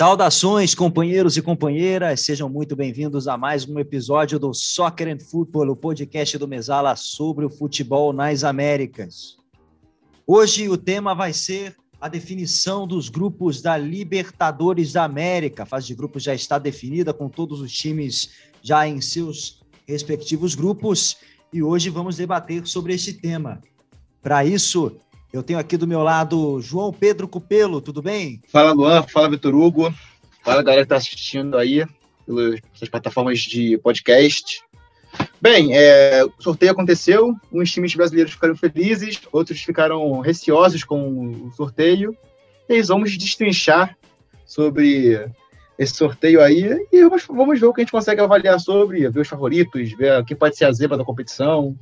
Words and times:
Saudações, 0.00 0.74
companheiros 0.74 1.36
e 1.36 1.42
companheiras, 1.42 2.22
sejam 2.22 2.48
muito 2.48 2.74
bem-vindos 2.74 3.28
a 3.28 3.36
mais 3.36 3.68
um 3.68 3.78
episódio 3.78 4.38
do 4.38 4.54
Soccer 4.54 5.08
and 5.08 5.18
Football, 5.18 5.68
o 5.68 5.76
podcast 5.76 6.38
do 6.38 6.48
Mesala 6.48 6.96
sobre 6.96 7.44
o 7.44 7.50
futebol 7.50 8.10
nas 8.10 8.42
Américas. 8.42 9.36
Hoje 10.26 10.70
o 10.70 10.78
tema 10.78 11.14
vai 11.14 11.34
ser 11.34 11.76
a 12.00 12.08
definição 12.08 12.86
dos 12.86 13.10
grupos 13.10 13.60
da 13.60 13.76
Libertadores 13.76 14.90
da 14.90 15.04
América. 15.04 15.64
A 15.64 15.66
fase 15.66 15.88
de 15.88 15.94
grupos 15.94 16.22
já 16.22 16.34
está 16.34 16.58
definida 16.58 17.12
com 17.12 17.28
todos 17.28 17.60
os 17.60 17.70
times 17.70 18.30
já 18.62 18.88
em 18.88 19.02
seus 19.02 19.60
respectivos 19.86 20.54
grupos 20.54 21.18
e 21.52 21.62
hoje 21.62 21.90
vamos 21.90 22.16
debater 22.16 22.66
sobre 22.66 22.94
este 22.94 23.12
tema. 23.12 23.62
Para 24.22 24.46
isso, 24.46 24.96
eu 25.32 25.42
tenho 25.42 25.58
aqui 25.58 25.76
do 25.76 25.86
meu 25.86 26.02
lado 26.02 26.60
João 26.60 26.92
Pedro 26.92 27.28
Cupelo, 27.28 27.80
tudo 27.80 28.02
bem? 28.02 28.42
Fala 28.48 28.72
Luan, 28.72 29.02
fala 29.02 29.30
Vitor 29.30 29.54
Hugo, 29.54 29.94
fala 30.42 30.62
galera 30.62 30.82
que 30.82 30.86
está 30.86 30.96
assistindo 30.96 31.56
aí 31.56 31.86
pelas 32.26 32.88
plataformas 32.90 33.40
de 33.40 33.78
podcast. 33.78 34.62
Bem, 35.40 35.76
é, 35.76 36.24
o 36.24 36.32
sorteio 36.42 36.72
aconteceu, 36.72 37.34
uns 37.52 37.72
times 37.72 37.94
brasileiros 37.94 38.32
ficaram 38.32 38.56
felizes, 38.56 39.20
outros 39.32 39.60
ficaram 39.60 40.20
receosos 40.20 40.84
com 40.84 41.46
o 41.46 41.50
sorteio. 41.52 42.16
E 42.68 42.82
vamos 42.82 43.16
destrinchar 43.16 43.96
sobre 44.46 45.28
esse 45.78 45.94
sorteio 45.94 46.42
aí 46.42 46.86
e 46.92 47.02
vamos, 47.02 47.24
vamos 47.26 47.58
ver 47.58 47.66
o 47.66 47.72
que 47.72 47.80
a 47.80 47.84
gente 47.84 47.90
consegue 47.90 48.20
avaliar 48.20 48.60
sobre, 48.60 49.08
ver 49.08 49.20
os 49.20 49.28
favoritos, 49.28 49.92
ver 49.92 50.24
quem 50.24 50.36
pode 50.36 50.56
ser 50.56 50.66
a 50.66 50.72
zebra 50.72 50.96
da 50.96 51.04
competição. 51.04 51.76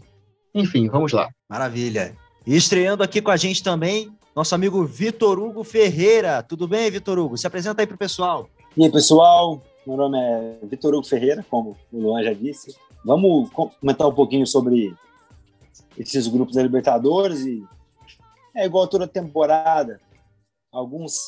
Enfim, 0.55 0.89
vamos 0.89 1.13
lá. 1.13 1.29
Maravilha. 1.49 2.17
E 2.49 2.57
estreando 2.57 3.03
aqui 3.03 3.21
com 3.21 3.31
a 3.31 3.37
gente 3.37 3.63
também, 3.63 4.11
nosso 4.35 4.55
amigo 4.55 4.83
Vitor 4.83 5.39
Hugo 5.39 5.63
Ferreira. 5.63 6.43
Tudo 6.43 6.67
bem, 6.67 6.91
Vitor 6.91 7.19
Hugo? 7.19 7.37
Se 7.37 7.47
apresenta 7.47 7.83
aí 7.83 7.87
para 7.87 7.95
o 7.95 7.99
pessoal. 7.99 8.49
E 8.75 8.85
aí, 8.85 8.91
pessoal? 8.91 9.63
Meu 9.87 9.99
nome 9.99 10.19
é 10.19 10.57
Vitor 10.63 10.95
Hugo 10.95 11.07
Ferreira, 11.07 11.45
como 11.51 11.77
o 11.93 12.01
Luan 12.01 12.23
já 12.23 12.33
disse. 12.33 12.75
Vamos 13.05 13.51
comentar 13.51 14.09
um 14.09 14.15
pouquinho 14.15 14.47
sobre 14.47 14.97
esses 15.99 16.27
grupos 16.27 16.55
da 16.55 16.63
Libertadores 16.63 17.41
e 17.41 17.63
é 18.57 18.65
igual 18.65 18.89
toda 18.89 19.07
temporada. 19.07 20.01
Alguns 20.73 21.19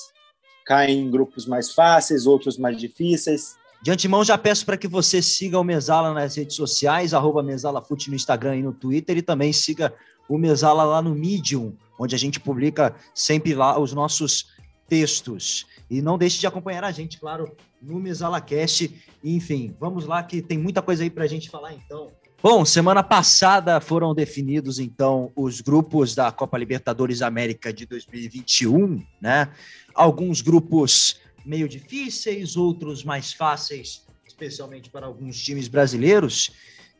caem 0.64 1.00
em 1.00 1.10
grupos 1.10 1.44
mais 1.44 1.70
fáceis, 1.74 2.24
outros 2.24 2.56
mais 2.56 2.78
difíceis. 2.78 3.56
De 3.82 3.90
antemão, 3.90 4.24
já 4.24 4.38
peço 4.38 4.64
para 4.64 4.78
que 4.78 4.88
você 4.88 5.20
siga 5.20 5.60
o 5.60 5.64
Mesala 5.64 6.14
nas 6.14 6.36
redes 6.36 6.56
sociais, 6.56 7.12
arroba 7.12 7.42
MesalaFute 7.42 8.08
no 8.08 8.16
Instagram 8.16 8.56
e 8.56 8.62
no 8.62 8.72
Twitter, 8.72 9.18
e 9.18 9.22
também 9.22 9.52
siga 9.52 9.92
o 10.30 10.38
Mesala 10.38 10.84
lá 10.84 11.02
no 11.02 11.12
Medium, 11.12 11.76
onde 11.98 12.14
a 12.14 12.18
gente 12.18 12.38
publica 12.38 12.94
sempre 13.12 13.52
lá 13.52 13.76
os 13.80 13.92
nossos 13.92 14.46
textos. 14.88 15.66
E 15.90 16.00
não 16.00 16.16
deixe 16.16 16.38
de 16.38 16.46
acompanhar 16.46 16.84
a 16.84 16.92
gente, 16.92 17.18
claro, 17.18 17.52
no 17.82 17.98
MesalaCast. 17.98 18.94
Enfim, 19.24 19.74
vamos 19.80 20.06
lá 20.06 20.22
que 20.22 20.40
tem 20.40 20.56
muita 20.56 20.80
coisa 20.80 21.02
aí 21.02 21.10
para 21.10 21.24
a 21.24 21.26
gente 21.26 21.50
falar 21.50 21.74
então. 21.74 22.12
Bom, 22.40 22.64
semana 22.64 23.02
passada 23.02 23.80
foram 23.80 24.14
definidos 24.14 24.78
então 24.78 25.32
os 25.34 25.60
grupos 25.60 26.14
da 26.14 26.30
Copa 26.30 26.56
Libertadores 26.56 27.22
América 27.22 27.72
de 27.72 27.84
2021, 27.84 29.04
né? 29.20 29.52
Alguns 29.92 30.40
grupos 30.40 31.20
meio 31.44 31.68
difíceis, 31.68 32.56
outros 32.56 33.02
mais 33.02 33.32
fáceis, 33.32 34.06
especialmente 34.24 34.90
para 34.90 35.06
alguns 35.06 35.42
times 35.42 35.66
brasileiros. 35.66 36.52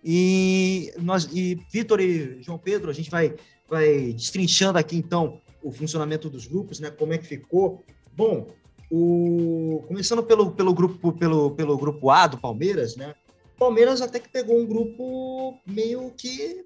E 0.03 0.93
nós 0.99 1.29
e 1.33 1.59
Vitor 1.71 2.01
e 2.01 2.43
João 2.43 2.59
Pedro, 2.59 2.91
a 2.91 2.95
gente 2.95 3.11
vai 3.11 3.35
vai 3.69 4.13
destrinchando 4.13 4.79
aqui 4.79 4.97
então 4.97 5.41
o 5.63 5.71
funcionamento 5.71 6.29
dos 6.29 6.47
grupos, 6.47 6.81
né? 6.81 6.91
Como 6.91 7.13
é 7.13 7.19
que 7.19 7.27
ficou? 7.27 7.83
Bom, 8.17 8.49
o 8.91 9.85
começando 9.87 10.23
pelo, 10.23 10.51
pelo 10.53 10.75
grupo 10.75 11.13
pelo, 11.13 11.51
pelo 11.53 11.77
grupo 11.77 12.11
A 12.11 12.27
do 12.27 12.39
Palmeiras, 12.39 12.97
né? 12.97 13.15
Palmeiras 13.59 14.01
até 14.01 14.19
que 14.19 14.29
pegou 14.29 14.59
um 14.59 14.67
grupo 14.67 15.61
meio 15.67 16.11
que 16.17 16.65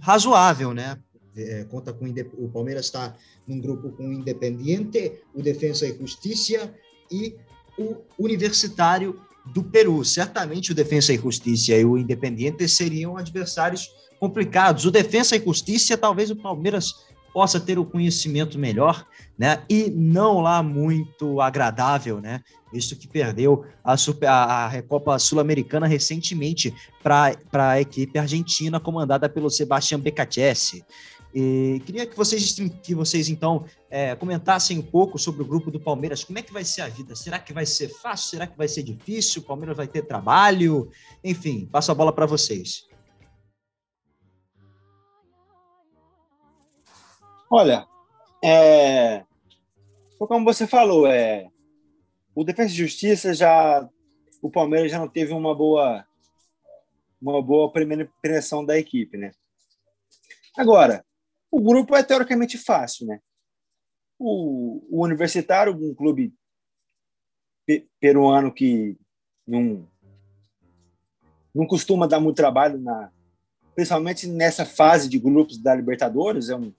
razoável, 0.00 0.74
né? 0.74 0.98
É, 1.34 1.64
conta 1.64 1.92
com 1.92 2.04
o 2.36 2.48
Palmeiras 2.50 2.86
está 2.86 3.16
num 3.46 3.58
grupo 3.58 3.90
com 3.92 4.08
o 4.08 4.12
Independiente, 4.12 5.20
o 5.32 5.40
Defensa 5.40 5.86
e 5.86 5.96
Justiça 5.96 6.74
e 7.10 7.36
o 7.78 7.96
Universitário 8.18 9.18
do 9.46 9.62
Peru. 9.62 10.04
Certamente 10.04 10.72
o 10.72 10.74
Defensa 10.74 11.12
e 11.12 11.18
Justiça 11.18 11.72
e 11.72 11.84
o 11.84 11.98
Independiente 11.98 12.68
seriam 12.68 13.16
adversários 13.16 13.88
complicados. 14.20 14.84
O 14.84 14.90
Defensa 14.90 15.36
e 15.36 15.44
Justiça, 15.44 15.96
talvez 15.96 16.30
o 16.30 16.36
Palmeiras 16.36 16.94
possa 17.32 17.58
ter 17.58 17.78
o 17.78 17.84
conhecimento 17.84 18.58
melhor, 18.58 19.06
né? 19.38 19.62
E 19.68 19.90
não 19.90 20.40
lá 20.40 20.62
muito 20.62 21.40
agradável, 21.40 22.20
né? 22.20 22.42
Visto 22.72 22.94
que 22.94 23.08
perdeu 23.08 23.64
a, 23.82 23.96
Super, 23.96 24.28
a 24.28 24.68
Recopa 24.68 25.18
Sul-Americana 25.18 25.86
recentemente 25.86 26.74
para 27.02 27.36
a 27.52 27.80
equipe 27.80 28.18
argentina 28.18 28.78
comandada 28.78 29.28
pelo 29.28 29.50
Sebastião 29.50 30.00
Becacese. 30.00 30.84
E 31.34 31.80
queria 31.86 32.06
que 32.06 32.16
vocês, 32.16 32.54
que 32.82 32.94
vocês 32.94 33.28
então, 33.28 33.64
é, 33.88 34.14
comentassem 34.14 34.78
um 34.78 34.82
pouco 34.82 35.18
sobre 35.18 35.42
o 35.42 35.46
grupo 35.46 35.70
do 35.70 35.80
Palmeiras. 35.80 36.22
Como 36.22 36.38
é 36.38 36.42
que 36.42 36.52
vai 36.52 36.64
ser 36.64 36.82
a 36.82 36.88
vida? 36.88 37.16
Será 37.16 37.38
que 37.38 37.52
vai 37.52 37.64
ser 37.64 37.88
fácil? 37.88 38.30
Será 38.30 38.46
que 38.46 38.56
vai 38.56 38.68
ser 38.68 38.82
difícil? 38.82 39.40
O 39.40 39.44
Palmeiras 39.44 39.76
vai 39.76 39.86
ter 39.86 40.02
trabalho? 40.02 40.90
Enfim, 41.24 41.66
passo 41.66 41.90
a 41.90 41.94
bola 41.94 42.12
para 42.12 42.26
vocês. 42.26 42.86
Olha, 47.50 47.86
é, 48.42 49.24
como 50.18 50.44
você 50.44 50.66
falou, 50.66 51.06
é, 51.06 51.48
o 52.34 52.44
Defesa 52.44 52.72
e 52.72 52.76
Justiça 52.76 53.34
já, 53.34 53.88
o 54.40 54.50
Palmeiras 54.50 54.90
já 54.90 54.98
não 54.98 55.08
teve 55.08 55.32
uma 55.32 55.54
boa, 55.54 56.04
uma 57.20 57.42
boa 57.42 57.70
primeira 57.70 58.04
impressão 58.04 58.64
da 58.64 58.78
equipe, 58.78 59.16
né? 59.16 59.32
Agora, 60.56 61.04
o 61.52 61.60
grupo 61.60 61.94
é 61.94 62.02
teoricamente 62.02 62.56
fácil, 62.56 63.06
né? 63.06 63.20
O, 64.18 64.82
o 64.90 65.04
Universitário, 65.04 65.74
um 65.74 65.94
clube 65.94 66.32
peruano 68.00 68.52
que 68.52 68.96
não, 69.46 69.86
não 71.54 71.66
costuma 71.66 72.06
dar 72.06 72.20
muito 72.20 72.36
trabalho, 72.36 72.78
na, 72.78 73.10
principalmente 73.74 74.26
nessa 74.26 74.64
fase 74.64 75.08
de 75.10 75.18
grupos 75.18 75.58
da 75.58 75.74
Libertadores, 75.74 76.48
é, 76.48 76.56
um, 76.56 76.72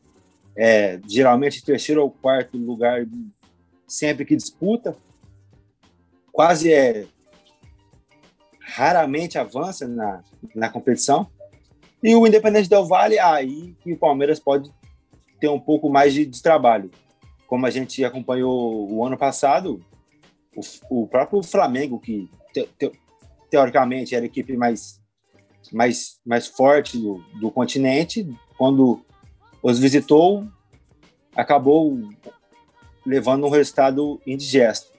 é 0.55 0.99
geralmente 1.07 1.63
terceiro 1.63 2.01
ou 2.01 2.09
quarto 2.09 2.57
lugar 2.57 3.05
sempre 3.87 4.25
que 4.25 4.35
disputa, 4.35 4.97
quase 6.31 6.73
é 6.73 7.05
raramente 8.59 9.37
avança 9.37 9.87
na, 9.87 10.23
na 10.55 10.67
competição. 10.67 11.29
E 12.03 12.13
o 12.15 12.27
Independente 12.27 12.69
Del 12.69 12.85
Vale, 12.85 13.17
aí 13.17 13.73
que 13.79 13.93
o 13.93 13.97
Palmeiras 13.97 14.37
pode 14.37 14.69
ter 15.39 15.47
um 15.47 15.59
pouco 15.59 15.89
mais 15.89 16.13
de, 16.13 16.25
de 16.25 16.41
trabalho. 16.41 16.91
Como 17.47 17.65
a 17.65 17.69
gente 17.69 18.03
acompanhou 18.03 18.91
o 18.91 19.05
ano 19.05 19.17
passado, 19.17 19.79
o, 20.53 21.03
o 21.03 21.07
próprio 21.07 21.41
Flamengo, 21.41 21.99
que 21.99 22.29
te, 22.53 22.67
te, 22.77 22.91
teoricamente 23.49 24.13
era 24.15 24.25
a 24.25 24.27
equipe 24.27 24.57
mais, 24.57 24.99
mais, 25.71 26.19
mais 26.25 26.45
forte 26.45 26.97
do, 26.97 27.23
do 27.39 27.49
continente, 27.49 28.27
quando 28.57 29.01
os 29.61 29.79
visitou, 29.79 30.45
acabou 31.33 31.97
levando 33.05 33.45
um 33.45 33.49
resultado 33.49 34.21
indigesto. 34.27 34.91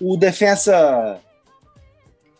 O 0.00 0.16
defensa 0.16 1.20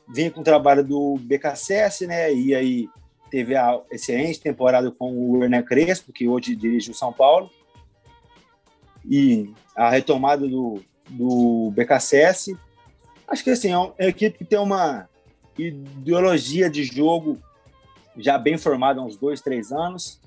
vinha 0.08 0.30
com 0.30 0.40
o 0.40 0.44
trabalho 0.44 0.84
do 0.84 1.16
BKSS, 1.20 2.06
né? 2.06 2.32
E 2.32 2.54
aí 2.54 2.88
teve 3.30 3.56
a 3.56 3.80
excelente 3.90 4.40
temporada 4.40 4.90
com 4.90 5.12
o 5.12 5.42
Hernan 5.42 5.62
Crespo, 5.62 6.12
que 6.12 6.28
hoje 6.28 6.54
dirige 6.54 6.90
o 6.90 6.94
São 6.94 7.12
Paulo. 7.12 7.50
E 9.08 9.52
a 9.74 9.90
retomada 9.90 10.46
do, 10.46 10.80
do 11.08 11.70
BKSS. 11.72 12.56
Acho 13.28 13.44
que 13.44 13.50
assim, 13.50 13.70
é 13.70 13.78
uma 13.78 13.94
equipe 13.98 14.38
que 14.38 14.44
tem 14.44 14.58
uma 14.58 15.08
ideologia 15.58 16.68
de 16.68 16.84
jogo 16.84 17.38
já 18.16 18.38
bem 18.38 18.56
formada 18.56 19.00
há 19.00 19.04
uns 19.04 19.16
dois, 19.16 19.40
três 19.40 19.72
anos. 19.72 20.20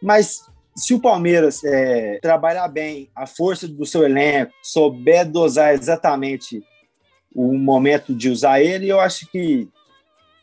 Mas 0.00 0.44
se 0.76 0.94
o 0.94 1.00
Palmeiras 1.00 1.62
é, 1.64 2.18
trabalhar 2.20 2.68
bem 2.68 3.10
a 3.14 3.26
força 3.26 3.66
do 3.66 3.84
seu 3.84 4.04
elenco, 4.04 4.52
souber 4.62 5.28
dosar 5.28 5.74
exatamente 5.74 6.62
o 7.38 7.56
momento 7.56 8.12
de 8.12 8.28
usar 8.28 8.60
ele, 8.60 8.88
eu 8.88 8.98
acho 8.98 9.24
que 9.30 9.68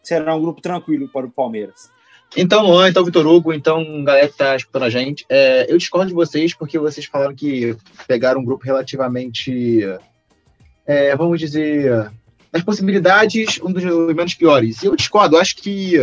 será 0.01 0.33
um 0.33 0.42
grupo 0.42 0.62
tranquilo 0.62 1.09
para 1.09 1.25
o 1.25 1.31
Palmeiras. 1.31 1.89
Então, 2.38 2.65
Luan, 2.65 2.89
então, 2.89 3.03
Vitor 3.03 3.27
Hugo, 3.27 3.53
então, 3.53 4.03
galera 4.03 4.27
que 4.27 4.33
está 4.33 4.56
escutando 4.56 4.83
a 4.83 4.89
gente, 4.89 5.25
é, 5.27 5.69
eu 5.69 5.77
discordo 5.77 6.07
de 6.07 6.13
vocês 6.13 6.53
porque 6.53 6.80
vocês 6.80 7.06
falaram 7.06 7.36
que 7.36 7.75
pegaram 8.07 8.39
um 8.39 8.45
grupo 8.45 8.63
relativamente, 8.63 9.81
é, 10.86 11.13
vamos 11.18 11.38
dizer, 11.38 12.12
as 12.53 12.63
possibilidades, 12.63 13.59
um 13.62 13.71
dos 13.71 13.83
menos 13.83 14.33
piores. 14.33 14.81
Eu 14.81 14.95
discordo, 14.95 15.38
acho 15.38 15.57
que 15.57 15.97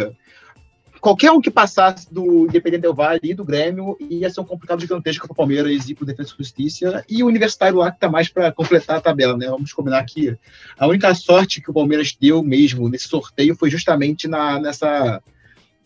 qualquer 1.03 1.33
um 1.33 1.41
que 1.41 1.51
passasse 1.51 2.07
do 2.15 2.45
Independente 2.45 2.83
Del 2.83 2.95
Valle 2.95 3.21
e 3.25 3.35
do 3.35 3.45
Grêmio 3.45 3.97
ia 4.09 4.31
ser 4.31 4.41
um 4.41 4.45
complicado 4.45 4.81
gigantesco 4.81 5.27
para 5.27 5.33
o 5.33 5.37
Palmeiras 5.37 5.89
e 5.89 5.95
para 5.97 6.05
o 6.05 6.07
Defesa 6.07 6.33
e 6.33 6.39
Justiça. 6.39 7.05
E 7.09 7.25
o 7.25 7.27
Universitário 7.27 7.79
lá 7.79 7.91
que 7.91 7.97
está 7.97 8.09
mais 8.09 8.29
para 8.29 8.53
completar 8.53 8.99
a 8.99 9.01
tabela, 9.01 9.37
né? 9.37 9.49
Vamos 9.49 9.73
combinar 9.73 10.05
que 10.05 10.39
a 10.79 10.87
única 10.87 11.13
sorte 11.13 11.61
que 11.61 11.71
o 11.71 11.75
Palmeiras 11.75 12.17
deu 12.19 12.41
mesmo 12.41 12.89
nesse 12.89 13.09
sorteio 13.09 13.57
foi 13.57 13.69
justamente 13.69 14.29
na, 14.29 14.61
nessa 14.61 15.21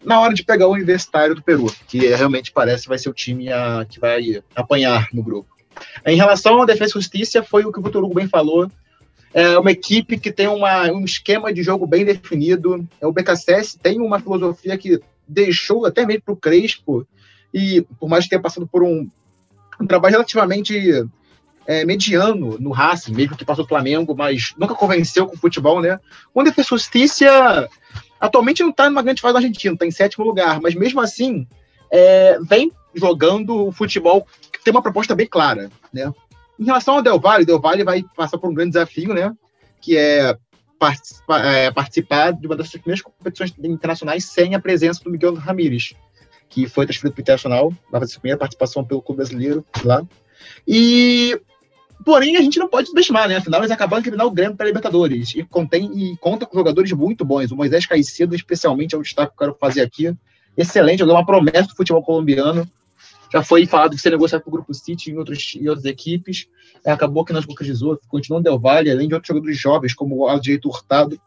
na 0.04 0.20
hora 0.20 0.34
de 0.34 0.44
pegar 0.44 0.68
o 0.68 0.72
Universitário 0.72 1.34
do 1.34 1.42
Peru, 1.42 1.74
que 1.88 1.98
realmente 1.98 2.52
parece 2.52 2.86
vai 2.86 2.98
ser 2.98 3.08
o 3.08 3.14
time 3.14 3.50
a, 3.50 3.86
que 3.88 3.98
vai 3.98 4.42
apanhar 4.54 5.08
no 5.14 5.22
grupo. 5.22 5.56
Em 6.04 6.16
relação 6.16 6.60
à 6.60 6.66
Defesa 6.66 6.90
e 6.90 6.92
Justiça, 6.92 7.42
foi 7.42 7.64
o 7.64 7.72
que 7.72 7.80
o 7.80 7.82
Vitor 7.82 8.04
Hugo 8.04 8.14
bem 8.14 8.28
falou. 8.28 8.70
É 9.34 9.58
uma 9.58 9.70
equipe 9.70 10.18
que 10.18 10.32
tem 10.32 10.48
uma, 10.48 10.90
um 10.90 11.04
esquema 11.04 11.52
de 11.52 11.62
jogo 11.62 11.86
bem 11.86 12.04
definido. 12.04 12.86
É, 13.00 13.06
o 13.06 13.12
BKSS 13.12 13.78
tem 13.78 14.00
uma 14.00 14.20
filosofia 14.20 14.76
que 14.78 15.00
deixou 15.28 15.84
até 15.84 16.06
mesmo 16.06 16.22
para 16.22 16.34
o 16.34 16.36
Crespo, 16.36 17.06
e 17.52 17.82
por 17.98 18.08
mais 18.08 18.24
que 18.24 18.30
tenha 18.30 18.42
passado 18.42 18.66
por 18.66 18.82
um, 18.82 19.08
um 19.80 19.86
trabalho 19.86 20.12
relativamente 20.12 21.06
é, 21.66 21.84
mediano 21.84 22.56
no 22.58 22.70
Racing, 22.70 23.12
mesmo 23.12 23.36
que 23.36 23.44
passou 23.44 23.64
o 23.64 23.68
Flamengo, 23.68 24.14
mas 24.16 24.54
nunca 24.56 24.74
convenceu 24.74 25.26
com 25.26 25.34
o 25.34 25.38
futebol, 25.38 25.80
né? 25.80 25.98
O 26.32 26.42
e 26.42 26.62
Justiça 26.62 27.68
atualmente 28.20 28.62
não 28.62 28.70
está 28.70 28.88
numa 28.88 29.02
grande 29.02 29.20
fase 29.20 29.34
da 29.34 29.40
Argentina, 29.40 29.74
está 29.74 29.86
em 29.86 29.90
sétimo 29.90 30.24
lugar, 30.24 30.60
mas 30.60 30.74
mesmo 30.74 31.00
assim 31.00 31.46
é, 31.90 32.38
vem 32.40 32.72
jogando 32.94 33.66
o 33.66 33.72
futebol 33.72 34.26
que 34.52 34.62
tem 34.64 34.72
uma 34.72 34.82
proposta 34.82 35.14
bem 35.14 35.26
clara, 35.26 35.70
né? 35.92 36.12
Em 36.58 36.64
relação 36.64 36.94
ao 36.94 37.02
Del 37.02 37.20
Valle, 37.20 37.44
Del 37.44 37.60
Valle 37.60 37.84
vai 37.84 38.04
passar 38.16 38.38
por 38.38 38.50
um 38.50 38.54
grande 38.54 38.72
desafio, 38.72 39.12
né? 39.12 39.32
Que 39.80 39.96
é 39.96 40.36
participar, 40.78 41.44
é, 41.44 41.70
participar 41.70 42.32
de 42.32 42.46
uma 42.46 42.56
das 42.56 42.68
suas 42.68 42.82
primeiras 42.82 43.02
competições 43.02 43.54
internacionais 43.62 44.24
sem 44.24 44.54
a 44.54 44.60
presença 44.60 45.02
do 45.02 45.10
Miguel 45.10 45.34
Ramírez, 45.34 45.94
que 46.48 46.68
foi 46.68 46.86
transferido 46.86 47.14
para 47.14 47.20
o 47.20 47.22
Internacional, 47.22 47.70
vai 47.90 48.00
fazer 48.00 48.12
sua 48.12 48.20
primeira 48.20 48.38
participação 48.38 48.84
pelo 48.84 49.02
clube 49.02 49.18
brasileiro 49.18 49.64
lá. 49.84 50.02
E 50.66 51.40
Porém, 52.04 52.36
a 52.36 52.40
gente 52.40 52.58
não 52.58 52.68
pode 52.68 52.88
subestimar, 52.88 53.28
né? 53.28 53.36
Afinal, 53.36 53.60
eles 53.60 53.70
acabaram 53.72 54.02
de 54.02 54.08
eliminar 54.08 54.26
o 54.26 54.30
Grêmio 54.30 54.56
para 54.56 54.66
Libertadores. 54.66 55.34
E, 55.34 55.42
contém, 55.42 55.90
e 55.94 56.16
conta 56.18 56.46
com 56.46 56.56
jogadores 56.56 56.92
muito 56.92 57.24
bons. 57.24 57.50
O 57.50 57.56
Moisés 57.56 57.84
Caicedo, 57.86 58.34
especialmente, 58.34 58.94
é 58.94 58.98
um 58.98 59.02
destaque 59.02 59.34
que 59.36 59.42
eu 59.42 59.48
quero 59.48 59.58
fazer 59.58 59.80
aqui. 59.80 60.14
Excelente, 60.56 61.02
é 61.02 61.04
uma 61.04 61.26
promessa 61.26 61.68
do 61.68 61.74
futebol 61.74 62.02
colombiano. 62.02 62.64
Já 63.32 63.42
foi 63.42 63.66
falado 63.66 63.96
que 63.96 64.00
ser 64.00 64.10
negociado 64.10 64.42
para 64.42 64.48
o 64.48 64.52
Grupo 64.52 64.72
City 64.72 65.10
em 65.10 65.18
outras 65.18 65.84
equipes. 65.84 66.46
É, 66.84 66.90
acabou 66.90 67.24
que 67.24 67.32
não 67.32 67.40
se 67.40 67.46
concretizou, 67.46 67.98
continuou 68.08 68.40
no 68.40 68.44
Del 68.44 68.58
Valle, 68.58 68.90
além 68.90 69.08
de 69.08 69.14
outros 69.14 69.28
jogadores 69.28 69.58
jovens, 69.58 69.94
como 69.94 70.16
o 70.16 70.28
Aldireito 70.28 70.68
Hurtado. 70.68 71.20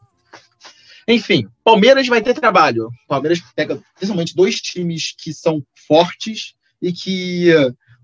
Enfim, 1.07 1.47
Palmeiras 1.63 2.07
vai 2.07 2.21
ter 2.21 2.33
trabalho. 2.33 2.89
Palmeiras 3.07 3.41
pega 3.55 3.81
principalmente 3.95 4.35
dois 4.35 4.55
times 4.55 5.13
que 5.17 5.33
são 5.33 5.63
fortes 5.87 6.53
e 6.81 6.93
que 6.93 7.51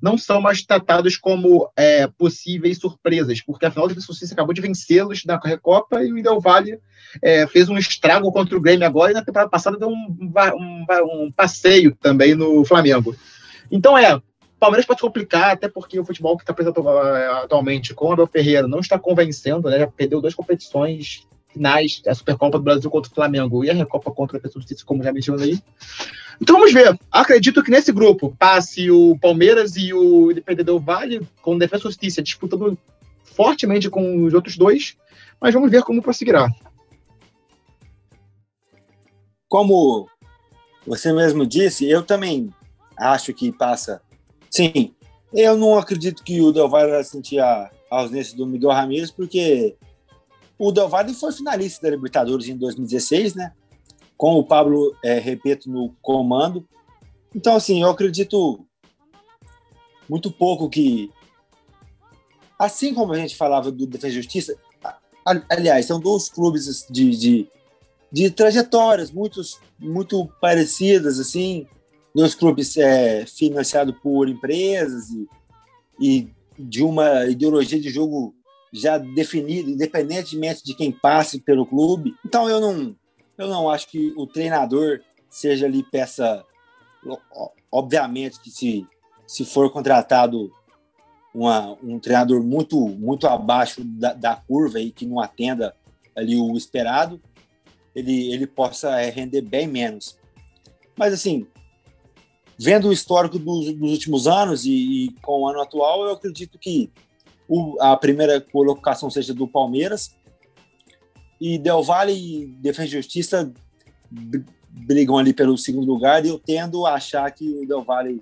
não 0.01 0.17
são 0.17 0.41
mais 0.41 0.63
tratados 0.63 1.17
como 1.17 1.69
é, 1.75 2.07
possíveis 2.07 2.77
surpresas, 2.77 3.41
porque 3.41 3.65
afinal 3.65 3.87
de 3.87 3.95
contas 3.95 4.31
acabou 4.31 4.53
de 4.53 4.61
vencê-los 4.61 5.23
na 5.25 5.39
Recopa 5.43 6.03
e 6.03 6.11
o 6.11 6.21
Del 6.21 6.39
Valle 6.39 6.79
é, 7.23 7.47
fez 7.47 7.69
um 7.69 7.77
estrago 7.77 8.31
contra 8.31 8.57
o 8.57 8.61
Grêmio 8.61 8.85
agora 8.85 9.11
e 9.11 9.13
na 9.15 9.23
temporada 9.23 9.49
passada 9.49 9.77
deu 9.77 9.89
um, 9.89 10.17
um, 10.19 10.85
um 11.25 11.31
passeio 11.31 11.95
também 11.95 12.35
no 12.35 12.63
Flamengo. 12.65 13.15
Então 13.71 13.97
é, 13.97 14.19
Palmeiras 14.59 14.85
pode 14.85 15.01
complicar, 15.01 15.51
até 15.51 15.67
porque 15.67 15.99
o 15.99 16.05
futebol 16.05 16.35
que 16.37 16.43
está 16.43 16.53
apresentando 16.53 16.89
é, 16.89 17.43
atualmente 17.43 17.93
com 17.93 18.09
o 18.09 18.13
Abel 18.13 18.27
Ferreira 18.27 18.67
não 18.67 18.79
está 18.79 18.97
convencendo, 18.97 19.69
né? 19.69 19.79
Já 19.79 19.87
perdeu 19.87 20.21
duas 20.21 20.33
competições 20.33 21.27
finais, 21.51 22.01
a 22.05 22.13
Supercopa 22.13 22.57
do 22.57 22.63
Brasil 22.63 22.89
contra 22.89 23.11
o 23.11 23.15
Flamengo 23.15 23.63
e 23.63 23.69
a 23.69 23.73
Recopa 23.73 24.11
contra 24.11 24.39
a 24.43 24.49
Justiça, 24.49 24.85
como 24.85 25.03
já 25.03 25.11
mencionou 25.11 25.43
aí. 25.43 25.59
Então 26.41 26.57
vamos 26.57 26.73
ver. 26.73 26.97
Acredito 27.11 27.63
que 27.63 27.71
nesse 27.71 27.91
grupo 27.91 28.35
passe 28.37 28.91
o 28.91 29.17
Palmeiras 29.19 29.75
e 29.77 29.93
o 29.93 30.31
Independente 30.31 30.65
do 30.65 30.79
Vale, 30.79 31.25
com 31.41 31.57
Defesa 31.57 31.83
e 31.83 31.87
Justiça, 31.87 32.21
disputando 32.21 32.77
fortemente 33.23 33.89
com 33.89 34.23
os 34.23 34.33
outros 34.33 34.57
dois, 34.57 34.97
mas 35.39 35.53
vamos 35.53 35.69
ver 35.71 35.83
como 35.83 36.01
prosseguirá. 36.01 36.49
Como 39.47 40.09
você 40.85 41.13
mesmo 41.13 41.45
disse, 41.45 41.89
eu 41.89 42.03
também 42.03 42.49
acho 42.97 43.33
que 43.33 43.51
passa. 43.51 44.01
Sim, 44.49 44.93
eu 45.33 45.57
não 45.57 45.77
acredito 45.77 46.23
que 46.23 46.39
o 46.41 46.51
Del 46.51 46.69
Valle 46.69 46.91
vai 46.91 47.03
sentir 47.03 47.39
a 47.39 47.69
ausência 47.89 48.37
do 48.37 48.45
Miguel 48.45 48.71
Ramírez, 48.71 49.11
porque 49.11 49.75
o 50.57 50.71
Del 50.71 50.87
Valle 50.87 51.13
foi 51.13 51.31
finalista 51.31 51.81
da 51.81 51.95
Libertadores 51.95 52.47
em 52.47 52.55
2016, 52.57 53.35
né? 53.35 53.53
Com 54.17 54.35
o 54.35 54.43
Pablo, 54.43 54.95
é, 55.03 55.19
repito, 55.19 55.69
no 55.69 55.93
comando. 56.01 56.65
Então, 57.33 57.55
assim, 57.55 57.81
eu 57.81 57.89
acredito 57.89 58.65
muito 60.07 60.31
pouco 60.31 60.69
que. 60.69 61.11
Assim 62.57 62.93
como 62.93 63.11
a 63.11 63.17
gente 63.17 63.35
falava 63.35 63.69
do 63.69 63.85
Defesa 63.85 64.13
e 64.13 64.15
Justiça, 64.15 64.57
aliás, 65.49 65.85
são 65.85 65.99
dois 65.99 66.29
clubes 66.29 66.85
de, 66.89 67.09
de, 67.17 67.49
de 68.09 68.29
trajetórias 68.29 69.11
muito, 69.11 69.41
muito 69.77 70.25
parecidas, 70.39 71.19
assim, 71.19 71.67
dois 72.15 72.33
clubes 72.33 72.77
é, 72.77 73.25
financiados 73.25 73.93
por 74.01 74.29
empresas 74.29 75.09
e, 75.09 75.27
e 75.99 76.29
de 76.57 76.81
uma 76.81 77.25
ideologia 77.25 77.79
de 77.79 77.89
jogo 77.89 78.33
já 78.71 78.97
definido, 78.97 79.69
independentemente 79.69 80.63
de 80.63 80.73
quem 80.73 80.93
passe 80.93 81.41
pelo 81.41 81.65
clube. 81.65 82.15
Então 82.25 82.49
eu 82.49 82.61
não, 82.61 82.95
eu 83.37 83.47
não 83.47 83.69
acho 83.69 83.89
que 83.89 84.13
o 84.15 84.25
treinador 84.25 85.01
seja 85.29 85.65
ali 85.65 85.83
peça. 85.83 86.43
Obviamente 87.69 88.39
que 88.39 88.49
se, 88.49 88.87
se 89.27 89.43
for 89.43 89.69
contratado 89.69 90.49
uma, 91.33 91.77
um 91.83 91.99
treinador 91.99 92.41
muito 92.41 92.79
muito 92.87 93.27
abaixo 93.27 93.83
da, 93.83 94.13
da 94.13 94.35
curva 94.37 94.79
e 94.79 94.89
que 94.89 95.05
não 95.05 95.19
atenda 95.19 95.75
ali 96.15 96.37
o 96.37 96.55
esperado, 96.55 97.21
ele, 97.93 98.31
ele 98.31 98.47
possa 98.47 99.01
é, 99.01 99.09
render 99.09 99.41
bem 99.41 99.67
menos. 99.67 100.17
Mas 100.97 101.13
assim, 101.13 101.45
vendo 102.57 102.87
o 102.87 102.93
histórico 102.93 103.37
dos, 103.37 103.73
dos 103.73 103.91
últimos 103.91 104.27
anos 104.27 104.65
e, 104.65 104.71
e, 104.71 105.11
com 105.21 105.41
o 105.41 105.47
ano 105.47 105.61
atual, 105.61 106.05
eu 106.05 106.13
acredito 106.13 106.57
que 106.57 106.91
o, 107.47 107.77
a 107.81 107.95
primeira 107.95 108.39
colocação 108.39 109.09
seja 109.09 109.33
do 109.33 109.47
Palmeiras. 109.47 110.15
E 111.39 111.57
Del 111.57 111.83
Valle 111.83 112.13
e 112.13 112.47
Defesa 112.47 112.87
e 112.87 112.91
Justiça 112.91 113.53
brigam 114.69 115.17
ali 115.17 115.33
pelo 115.33 115.57
segundo 115.57 115.85
lugar 115.85 116.25
e 116.25 116.29
eu 116.29 116.39
tendo 116.39 116.85
a 116.85 116.93
achar 116.93 117.29
que 117.31 117.49
o 117.49 117.67
Del 117.67 117.83
Valle 117.83 118.21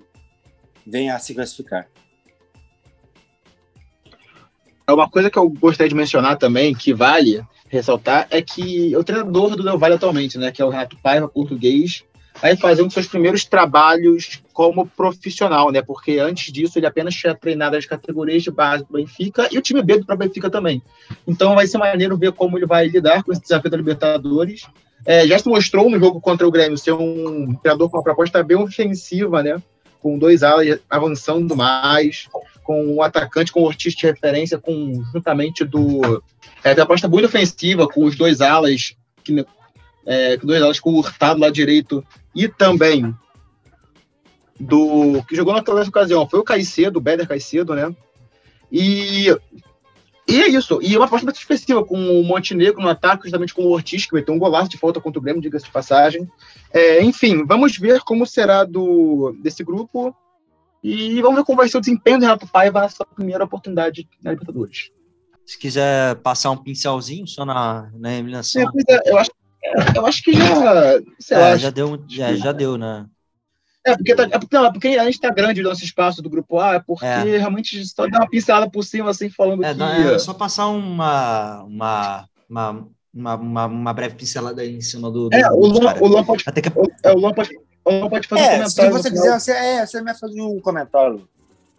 venha 0.86 1.14
a 1.14 1.18
se 1.18 1.34
classificar. 1.34 1.88
É 4.86 4.92
uma 4.92 5.08
coisa 5.08 5.30
que 5.30 5.38
eu 5.38 5.48
gostaria 5.48 5.88
de 5.88 5.94
mencionar 5.94 6.36
também, 6.36 6.74
que 6.74 6.92
vale 6.92 7.42
ressaltar, 7.68 8.26
é 8.30 8.42
que 8.42 8.94
o 8.94 9.02
treinador 9.02 9.56
do 9.56 9.62
Del 9.62 9.78
Valle 9.78 9.94
atualmente, 9.94 10.36
né, 10.36 10.52
que 10.52 10.60
é 10.60 10.64
o 10.64 10.68
Renato 10.68 10.96
Paiva, 10.98 11.26
português, 11.26 12.04
vai 12.40 12.56
fazer 12.56 12.82
um 12.82 12.86
dos 12.86 12.94
seus 12.94 13.06
primeiros 13.06 13.44
trabalhos 13.44 14.42
como 14.52 14.86
profissional, 14.86 15.70
né? 15.70 15.82
Porque 15.82 16.18
antes 16.18 16.52
disso 16.52 16.78
ele 16.78 16.86
apenas 16.86 17.14
tinha 17.14 17.34
treinado 17.34 17.76
as 17.76 17.86
categorias 17.86 18.42
de 18.42 18.50
base 18.50 18.84
do 18.84 18.92
Benfica 18.92 19.48
e 19.50 19.58
o 19.58 19.62
time 19.62 19.82
B 19.82 19.98
do 19.98 20.06
próprio 20.06 20.28
Benfica 20.28 20.50
também. 20.50 20.82
Então 21.26 21.54
vai 21.54 21.66
ser 21.66 21.78
maneiro 21.78 22.16
ver 22.16 22.32
como 22.32 22.58
ele 22.58 22.66
vai 22.66 22.86
lidar 22.88 23.22
com 23.22 23.32
esse 23.32 23.42
desafio 23.42 23.70
da 23.70 23.76
Libertadores. 23.76 24.66
É, 25.06 25.26
já 25.26 25.38
se 25.38 25.48
mostrou 25.48 25.90
no 25.90 25.98
jogo 25.98 26.20
contra 26.20 26.46
o 26.46 26.50
Grêmio 26.50 26.78
ser 26.78 26.92
um 26.92 27.54
treinador 27.56 27.90
com 27.90 27.98
uma 27.98 28.02
proposta 28.02 28.42
bem 28.42 28.56
ofensiva, 28.56 29.42
né? 29.42 29.62
Com 30.00 30.18
dois 30.18 30.42
alas 30.42 30.80
avançando 30.88 31.56
mais, 31.56 32.28
com 32.62 32.96
um 32.96 33.02
atacante 33.02 33.52
com 33.52 33.60
o 33.60 33.66
Ortiz 33.66 33.94
de 33.94 34.06
referência, 34.06 34.58
com 34.58 35.02
juntamente 35.12 35.64
do. 35.64 36.22
É, 36.62 36.74
proposta 36.74 37.08
muito 37.08 37.26
ofensiva, 37.26 37.86
com 37.86 38.04
os 38.04 38.16
dois 38.16 38.40
alas, 38.40 38.96
que, 39.22 39.44
é, 40.06 40.36
dois 40.36 40.62
alas 40.62 40.80
com 40.80 40.90
o 40.90 40.98
Hurtado 40.98 41.40
lá 41.40 41.50
direito 41.50 42.04
e 42.34 42.48
também 42.48 43.14
do 44.58 45.22
que 45.24 45.34
jogou 45.34 45.54
naquela 45.54 45.82
ocasião 45.82 46.28
foi 46.28 46.40
o 46.40 46.44
Caicedo, 46.44 46.98
o 46.98 47.02
Beder 47.02 47.26
Caicedo, 47.26 47.74
né? 47.74 47.94
E, 48.70 49.28
e 50.28 50.42
é 50.42 50.48
isso. 50.48 50.80
E 50.82 50.96
uma 50.96 51.06
aposta 51.06 51.24
muito 51.24 51.36
expressiva 51.36 51.84
com 51.84 51.96
o 51.96 52.24
Montenegro 52.24 52.80
no 52.80 52.88
ataque, 52.88 53.24
justamente 53.24 53.54
com 53.54 53.62
o 53.62 53.72
Ortiz, 53.72 54.06
que 54.06 54.14
meteu 54.14 54.34
um 54.34 54.38
golaço 54.38 54.70
de 54.70 54.78
falta 54.78 55.00
contra 55.00 55.18
o 55.18 55.22
Grêmio, 55.22 55.42
diga-se 55.42 55.66
de 55.66 55.70
passagem. 55.70 56.28
É, 56.72 57.02
enfim, 57.02 57.44
vamos 57.44 57.76
ver 57.76 58.00
como 58.00 58.26
será 58.26 58.64
do, 58.64 59.36
desse 59.42 59.62
grupo 59.62 60.14
e 60.82 61.20
vamos 61.20 61.38
ver 61.38 61.44
como 61.44 61.58
vai 61.58 61.68
ser 61.68 61.78
o 61.78 61.80
desempenho 61.80 62.18
do 62.18 62.22
Renato 62.22 62.46
Paiva 62.46 62.82
nessa 62.82 63.04
primeira 63.04 63.44
oportunidade 63.44 64.08
na 64.22 64.32
Libertadores. 64.32 64.90
Se 65.44 65.58
quiser 65.58 66.16
passar 66.16 66.50
um 66.50 66.56
pincelzinho 66.56 67.26
só 67.26 67.44
na, 67.44 67.90
na 67.94 68.14
eliminação. 68.14 68.62
É, 68.88 69.10
eu 69.10 69.18
acho 69.18 69.30
eu 69.94 70.06
acho 70.06 70.22
que 70.22 70.32
já. 70.32 71.00
Sei 71.18 71.36
é, 71.36 71.40
lá, 71.40 71.56
já 71.56 71.70
deu, 71.70 72.02
já, 72.08 72.34
já 72.34 72.52
deu, 72.52 72.76
né? 72.76 73.06
É 73.86 73.94
porque, 73.94 74.14
tá, 74.14 74.22
é, 74.22 74.38
porque, 74.38 74.56
não, 74.56 74.64
é 74.64 74.72
porque 74.72 74.88
a 74.88 75.04
gente 75.04 75.20
tá 75.20 75.28
grande 75.28 75.62
no 75.62 75.68
nosso 75.68 75.84
espaço 75.84 76.22
do 76.22 76.30
grupo 76.30 76.58
A, 76.58 76.74
é 76.74 76.80
porque 76.80 77.04
é. 77.04 77.36
realmente 77.36 77.84
só 77.84 78.06
dá 78.08 78.20
uma 78.20 78.30
pincelada 78.30 78.70
por 78.70 78.82
cima, 78.82 79.10
assim, 79.10 79.28
falando 79.28 79.62
é, 79.62 79.74
que. 79.74 79.82
É 79.82 80.18
só 80.18 80.32
passar 80.32 80.68
uma, 80.68 81.62
uma, 81.64 82.28
uma, 82.48 82.86
uma, 83.12 83.34
uma, 83.34 83.66
uma, 83.66 83.92
breve 83.92 84.14
pincelada 84.14 84.62
aí 84.62 84.74
em 84.74 84.80
cima 84.80 85.10
do. 85.10 85.28
do 85.28 85.36
é, 85.36 85.50
o 85.50 85.66
Luan, 85.66 85.94
o 86.00 86.06
Luan 86.06 86.24
pode, 86.24 86.44
Até 86.46 86.62
que... 86.62 86.70
o, 86.70 86.86
é, 87.02 87.12
o 87.12 87.18
Luan 87.18 87.34
pode, 87.34 87.50
o 87.84 87.90
Luan 87.90 88.08
pode 88.08 88.26
fazer 88.26 88.42
é, 88.42 88.44
um 88.44 88.50
comentário. 88.56 88.92
Se 88.92 89.02
você 89.02 89.10
quiser, 89.10 89.40
você, 89.40 89.52
é, 89.52 89.86
você 89.86 90.02
vai 90.02 90.14
fazer 90.14 90.40
um 90.40 90.60
comentário. 90.60 91.28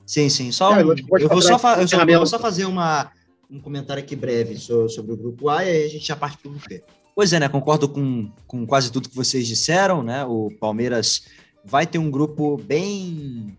Sim, 0.05 0.29
sim. 0.29 0.51
Só 0.51 0.73
um, 0.73 0.79
eu, 0.79 0.85
vou 0.85 1.41
só, 1.41 1.53
eu, 1.53 1.87
só, 1.87 2.03
eu 2.03 2.17
vou 2.19 2.27
só 2.27 2.37
fazer 2.37 2.65
uma, 2.65 3.11
um 3.49 3.59
comentário 3.59 4.03
aqui 4.03 4.15
breve 4.15 4.57
sobre, 4.57 4.89
sobre 4.89 5.13
o 5.13 5.17
grupo 5.17 5.49
A 5.49 5.65
e 5.65 5.69
aí 5.69 5.85
a 5.85 5.89
gente 5.89 6.05
já 6.05 6.15
parte 6.15 6.37
para 6.37 6.49
o 6.49 6.51
grupo 6.51 6.69
B. 6.69 6.83
Pois 7.15 7.31
é, 7.31 7.39
né? 7.39 7.47
Concordo 7.47 7.87
com, 7.87 8.29
com 8.45 8.67
quase 8.67 8.91
tudo 8.91 9.07
que 9.07 9.15
vocês 9.15 9.47
disseram, 9.47 10.03
né? 10.03 10.25
O 10.25 10.51
Palmeiras 10.59 11.23
vai 11.63 11.87
ter 11.87 11.97
um 11.97 12.11
grupo 12.11 12.57
bem 12.57 13.57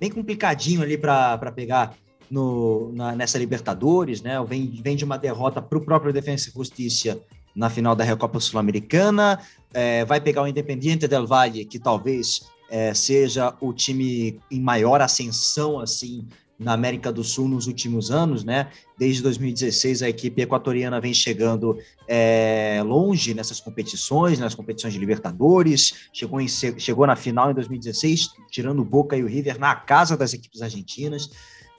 bem 0.00 0.10
complicadinho 0.10 0.80
ali 0.80 0.96
para 0.96 1.52
pegar 1.54 1.94
no, 2.30 2.92
na, 2.94 3.14
nessa 3.14 3.36
Libertadores, 3.36 4.22
né? 4.22 4.42
Vem, 4.44 4.80
vem 4.82 4.96
de 4.96 5.04
uma 5.04 5.18
derrota 5.18 5.60
para 5.60 5.76
o 5.76 5.84
próprio 5.84 6.12
Defensa 6.12 6.48
e 6.48 6.52
Justiça 6.52 7.20
na 7.54 7.68
final 7.68 7.94
da 7.94 8.04
Recopa 8.04 8.38
Sul-Americana, 8.38 9.40
é, 9.74 10.04
vai 10.04 10.20
pegar 10.20 10.42
o 10.42 10.46
Independiente 10.46 11.08
del 11.08 11.26
Valle, 11.26 11.64
que 11.64 11.78
talvez 11.78 12.42
é, 12.70 12.94
seja 12.94 13.52
o 13.60 13.72
time 13.72 14.38
em 14.50 14.60
maior 14.60 15.00
ascensão 15.00 15.80
assim 15.80 16.26
na 16.58 16.72
América 16.72 17.12
do 17.12 17.22
Sul 17.22 17.48
nos 17.48 17.66
últimos 17.68 18.10
anos, 18.10 18.42
né? 18.42 18.68
Desde 18.98 19.22
2016 19.22 20.02
a 20.02 20.08
equipe 20.08 20.42
equatoriana 20.42 21.00
vem 21.00 21.14
chegando 21.14 21.78
é, 22.06 22.82
longe 22.84 23.32
nessas 23.32 23.60
competições, 23.60 24.40
nas 24.40 24.56
competições 24.56 24.92
de 24.92 24.98
Libertadores, 24.98 26.08
chegou, 26.12 26.40
em, 26.40 26.48
chegou 26.48 27.06
na 27.06 27.14
final 27.14 27.50
em 27.50 27.54
2016, 27.54 28.30
tirando 28.50 28.80
o 28.80 28.84
Boca 28.84 29.16
e 29.16 29.22
o 29.22 29.28
River 29.28 29.58
na 29.58 29.74
casa 29.76 30.16
das 30.16 30.34
equipes 30.34 30.60
argentinas. 30.60 31.30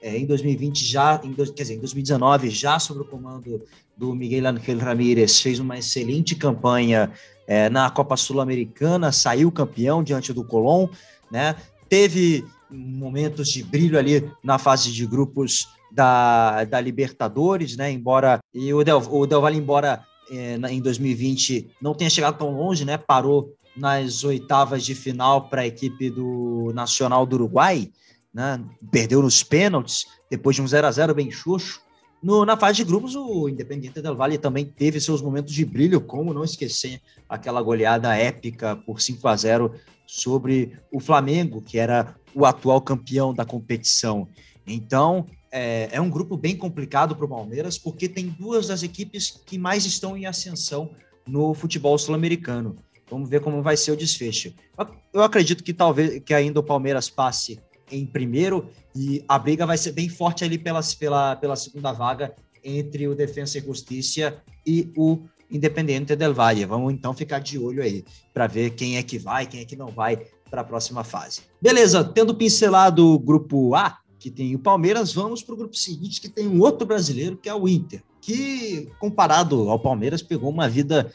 É, 0.01 0.17
em 0.17 0.25
2020 0.25 0.85
já, 0.85 1.19
em, 1.25 1.33
quer 1.33 1.63
dizer, 1.63 1.75
em 1.75 1.79
2019 1.79 2.49
já 2.49 2.79
sob 2.79 3.01
o 3.01 3.05
comando 3.05 3.61
do 3.97 4.15
Miguel 4.15 4.47
Ángel 4.47 4.77
Ramírez 4.77 5.41
fez 5.41 5.59
uma 5.59 5.77
excelente 5.77 6.35
campanha 6.35 7.11
é, 7.45 7.69
na 7.69 7.89
Copa 7.89 8.15
Sul-Americana, 8.15 9.11
saiu 9.11 9.51
campeão 9.51 10.01
diante 10.01 10.31
do 10.31 10.41
Colón, 10.41 10.87
né? 11.29 11.53
Teve 11.89 12.45
momentos 12.69 13.49
de 13.49 13.63
brilho 13.63 13.97
ali 13.97 14.29
na 14.43 14.57
fase 14.57 14.91
de 14.91 15.05
grupos 15.05 15.67
da, 15.91 16.63
da 16.65 16.79
Libertadores, 16.79 17.75
né? 17.75 17.91
Embora 17.91 18.39
e 18.53 18.73
o 18.73 18.83
Del, 18.83 19.01
o 19.09 19.25
Del 19.25 19.41
Valle, 19.41 19.57
embora 19.57 20.03
é, 20.29 20.55
em 20.69 20.81
2020 20.81 21.71
não 21.81 21.93
tenha 21.93 22.09
chegado 22.09 22.37
tão 22.37 22.51
longe, 22.51 22.85
né? 22.85 22.97
Parou 22.97 23.53
nas 23.75 24.23
oitavas 24.23 24.83
de 24.83 24.93
final 24.93 25.49
para 25.49 25.61
a 25.61 25.67
equipe 25.67 26.09
do 26.09 26.71
Nacional 26.73 27.25
do 27.25 27.35
Uruguai, 27.35 27.91
né? 28.33 28.63
Perdeu 28.91 29.21
nos 29.21 29.43
pênaltis 29.43 30.05
depois 30.29 30.55
de 30.55 30.61
um 30.61 30.67
0 30.67 30.87
a 30.87 30.91
0 30.91 31.15
bem 31.15 31.31
xoxo. 31.31 31.81
No, 32.21 32.45
na 32.45 32.57
fase 32.57 32.77
de 32.77 32.83
grupos, 32.83 33.15
o 33.15 33.47
Independiente 33.47 34.01
del 34.01 34.15
Valle 34.15 34.37
também 34.37 34.65
teve 34.65 34.99
seus 34.99 35.21
momentos 35.21 35.53
de 35.53 35.63
brilho, 35.63 36.01
como 36.01 36.33
não 36.33 36.43
esquecer 36.43 37.01
aquela 37.29 37.61
goleada 37.61 38.13
épica 38.13 38.75
por 38.75 38.99
5 38.99 39.25
a 39.25 39.35
0 39.37 39.73
sobre 40.05 40.77
o 40.91 40.99
Flamengo, 40.99 41.61
que 41.61 41.77
era 41.77 42.15
o 42.33 42.45
atual 42.45 42.81
campeão 42.81 43.33
da 43.33 43.45
competição. 43.45 44.27
Então, 44.65 45.25
é, 45.51 45.89
é 45.91 46.01
um 46.01 46.09
grupo 46.09 46.37
bem 46.37 46.55
complicado 46.55 47.15
para 47.15 47.25
o 47.25 47.29
Palmeiras, 47.29 47.77
porque 47.77 48.07
tem 48.07 48.27
duas 48.27 48.67
das 48.67 48.83
equipes 48.83 49.41
que 49.45 49.57
mais 49.57 49.85
estão 49.85 50.15
em 50.15 50.25
ascensão 50.25 50.91
no 51.27 51.53
futebol 51.53 51.97
sul-americano. 51.97 52.77
Vamos 53.09 53.29
ver 53.29 53.41
como 53.41 53.63
vai 53.63 53.75
ser 53.75 53.91
o 53.91 53.97
desfecho. 53.97 54.53
Eu 55.11 55.23
acredito 55.23 55.63
que 55.63 55.73
talvez 55.73 56.21
que 56.23 56.33
ainda 56.33 56.59
o 56.59 56.63
Palmeiras 56.63 57.09
passe 57.09 57.59
em 57.91 58.05
primeiro 58.05 58.69
e 58.95 59.23
a 59.27 59.39
briga 59.39 59.65
vai 59.65 59.77
ser 59.77 59.91
bem 59.91 60.07
forte 60.07 60.43
ali 60.43 60.57
pela, 60.57 60.81
pela, 60.99 61.35
pela 61.35 61.55
segunda 61.55 61.91
vaga 61.91 62.35
entre 62.63 63.07
o 63.07 63.15
Defensa 63.15 63.57
e 63.57 63.61
Justiça 63.61 64.41
e 64.65 64.91
o 64.95 65.23
Independiente 65.51 66.15
del 66.15 66.33
Valle. 66.33 66.65
Vamos 66.65 66.93
então 66.93 67.13
ficar 67.13 67.39
de 67.39 67.57
olho 67.57 67.81
aí 67.81 68.05
para 68.33 68.47
ver 68.47 68.71
quem 68.71 68.97
é 68.97 69.03
que 69.03 69.17
vai, 69.17 69.45
quem 69.45 69.61
é 69.61 69.65
que 69.65 69.75
não 69.75 69.87
vai 69.87 70.25
para 70.49 70.61
a 70.61 70.63
próxima 70.63 71.03
fase. 71.03 71.41
Beleza, 71.61 72.03
tendo 72.03 72.35
pincelado 72.35 73.05
o 73.07 73.19
grupo 73.19 73.75
A, 73.75 73.99
que 74.19 74.29
tem 74.29 74.53
o 74.55 74.59
Palmeiras, 74.59 75.13
vamos 75.13 75.41
para 75.41 75.53
o 75.53 75.57
grupo 75.57 75.75
seguinte, 75.75 76.19
que 76.19 76.29
tem 76.29 76.47
um 76.47 76.59
outro 76.61 76.85
brasileiro, 76.85 77.37
que 77.37 77.47
é 77.47 77.55
o 77.55 77.67
Inter, 77.67 78.03
que 78.21 78.89
comparado 78.99 79.69
ao 79.69 79.79
Palmeiras 79.79 80.21
pegou 80.21 80.49
uma 80.49 80.67
vida 80.67 81.11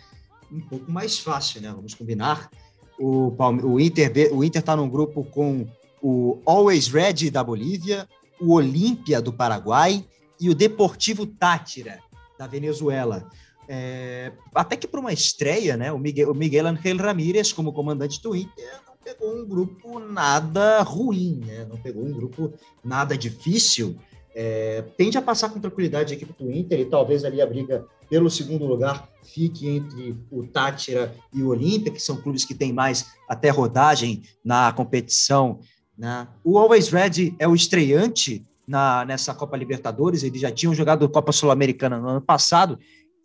um 0.50 0.60
pouco 0.60 0.90
mais 0.90 1.18
fácil, 1.18 1.60
né? 1.60 1.70
Vamos 1.74 1.94
combinar. 1.94 2.50
O, 2.98 3.32
Palme 3.32 3.62
o 3.62 3.80
Inter 3.80 4.32
o 4.32 4.44
Inter 4.44 4.60
está 4.60 4.76
num 4.76 4.88
grupo 4.88 5.24
com 5.24 5.66
o 6.00 6.40
Always 6.46 6.86
Red 6.88 7.30
da 7.30 7.42
Bolívia, 7.42 8.08
o 8.40 8.52
Olímpia 8.52 9.20
do 9.20 9.32
Paraguai 9.32 10.04
e 10.40 10.48
o 10.48 10.54
Deportivo 10.54 11.26
Tátira 11.26 11.98
da 12.38 12.46
Venezuela. 12.46 13.28
É, 13.68 14.33
até 14.54 14.76
que 14.76 14.87
para 14.87 15.00
uma 15.00 15.12
estreia, 15.12 15.76
né, 15.76 15.92
o 15.92 15.99
Miguel, 15.99 16.30
o 16.30 16.35
Miguel 16.35 16.66
Ángel 16.66 16.97
Ramírez, 16.97 17.52
como 17.52 17.73
comandante 17.73 18.23
do 18.23 18.35
Inter, 18.35 18.80
não 18.87 18.94
pegou 19.02 19.37
um 19.37 19.47
grupo 19.47 19.99
nada 19.99 20.83
ruim, 20.83 21.40
né, 21.47 21.66
não 21.68 21.76
pegou 21.76 22.04
um 22.04 22.12
grupo 22.12 22.52
nada 22.85 23.16
difícil. 23.16 23.97
É, 24.37 24.83
tende 24.97 25.16
a 25.16 25.23
passar 25.23 25.49
com 25.50 25.61
tranquilidade 25.61 26.12
a 26.12 26.16
equipe 26.16 26.35
do 26.42 26.50
Inter 26.50 26.80
e 26.80 26.85
talvez 26.87 27.25
ali 27.25 27.40
a 27.40 27.47
briga 27.47 27.87
pelo 28.11 28.28
segundo 28.28 28.66
lugar 28.66 29.09
fique 29.23 29.68
entre 29.68 30.16
o 30.30 30.44
Tátira 30.44 31.14
e 31.33 31.42
o 31.42 31.49
Olímpia, 31.49 31.92
que 31.92 32.00
são 32.00 32.16
clubes 32.16 32.44
que 32.44 32.54
têm 32.54 32.73
mais 32.73 33.06
até 33.28 33.49
rodagem 33.50 34.23
na 34.44 34.73
competição 34.73 35.61
né? 35.97 36.26
O 36.42 36.59
Always 36.59 36.88
Red 36.88 37.35
é 37.38 37.47
o 37.47 37.54
estreante 37.54 38.44
na, 38.66 39.04
nessa 39.04 39.35
Copa 39.35 39.56
Libertadores, 39.56 40.23
eles 40.23 40.40
já 40.40 40.50
tinham 40.50 40.75
jogado 40.75 41.09
Copa 41.09 41.33
Sul-Americana 41.33 41.99
no 41.99 42.09
ano 42.09 42.21
passado, 42.21 42.78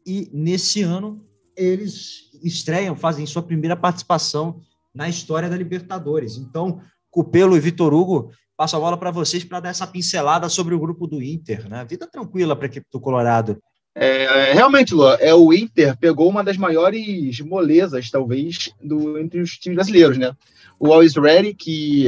e 0.05 0.29
nesse 0.33 0.81
ano 0.81 1.25
eles 1.55 2.29
estreiam, 2.43 2.95
fazem 2.95 3.25
sua 3.25 3.41
primeira 3.41 3.75
participação 3.75 4.61
na 4.93 5.09
história 5.09 5.49
da 5.49 5.57
Libertadores. 5.57 6.37
Então, 6.37 6.81
Cupelo 7.09 7.57
e 7.57 7.59
Vitor 7.59 7.93
Hugo, 7.93 8.31
passo 8.55 8.75
a 8.75 8.79
bola 8.79 8.97
para 8.97 9.11
vocês 9.11 9.43
para 9.43 9.59
dar 9.59 9.69
essa 9.69 9.87
pincelada 9.87 10.47
sobre 10.49 10.73
o 10.73 10.79
grupo 10.79 11.07
do 11.07 11.21
Inter. 11.21 11.69
Né? 11.69 11.85
Vida 11.85 12.07
tranquila 12.07 12.55
para 12.55 12.65
a 12.65 12.69
equipe 12.69 12.87
do 12.91 12.99
Colorado. 12.99 13.57
É, 13.95 14.53
realmente, 14.53 14.93
Lua, 14.93 15.15
é, 15.19 15.33
o 15.33 15.51
Inter 15.51 15.97
pegou 15.97 16.29
uma 16.29 16.43
das 16.43 16.57
maiores 16.57 17.39
molezas, 17.41 18.09
talvez, 18.09 18.71
do, 18.81 19.17
entre 19.17 19.41
os 19.41 19.57
times 19.57 19.75
brasileiros, 19.75 20.17
né? 20.17 20.33
O 20.79 20.93
Always 20.93 21.15
Ready, 21.15 21.53
que 21.53 22.07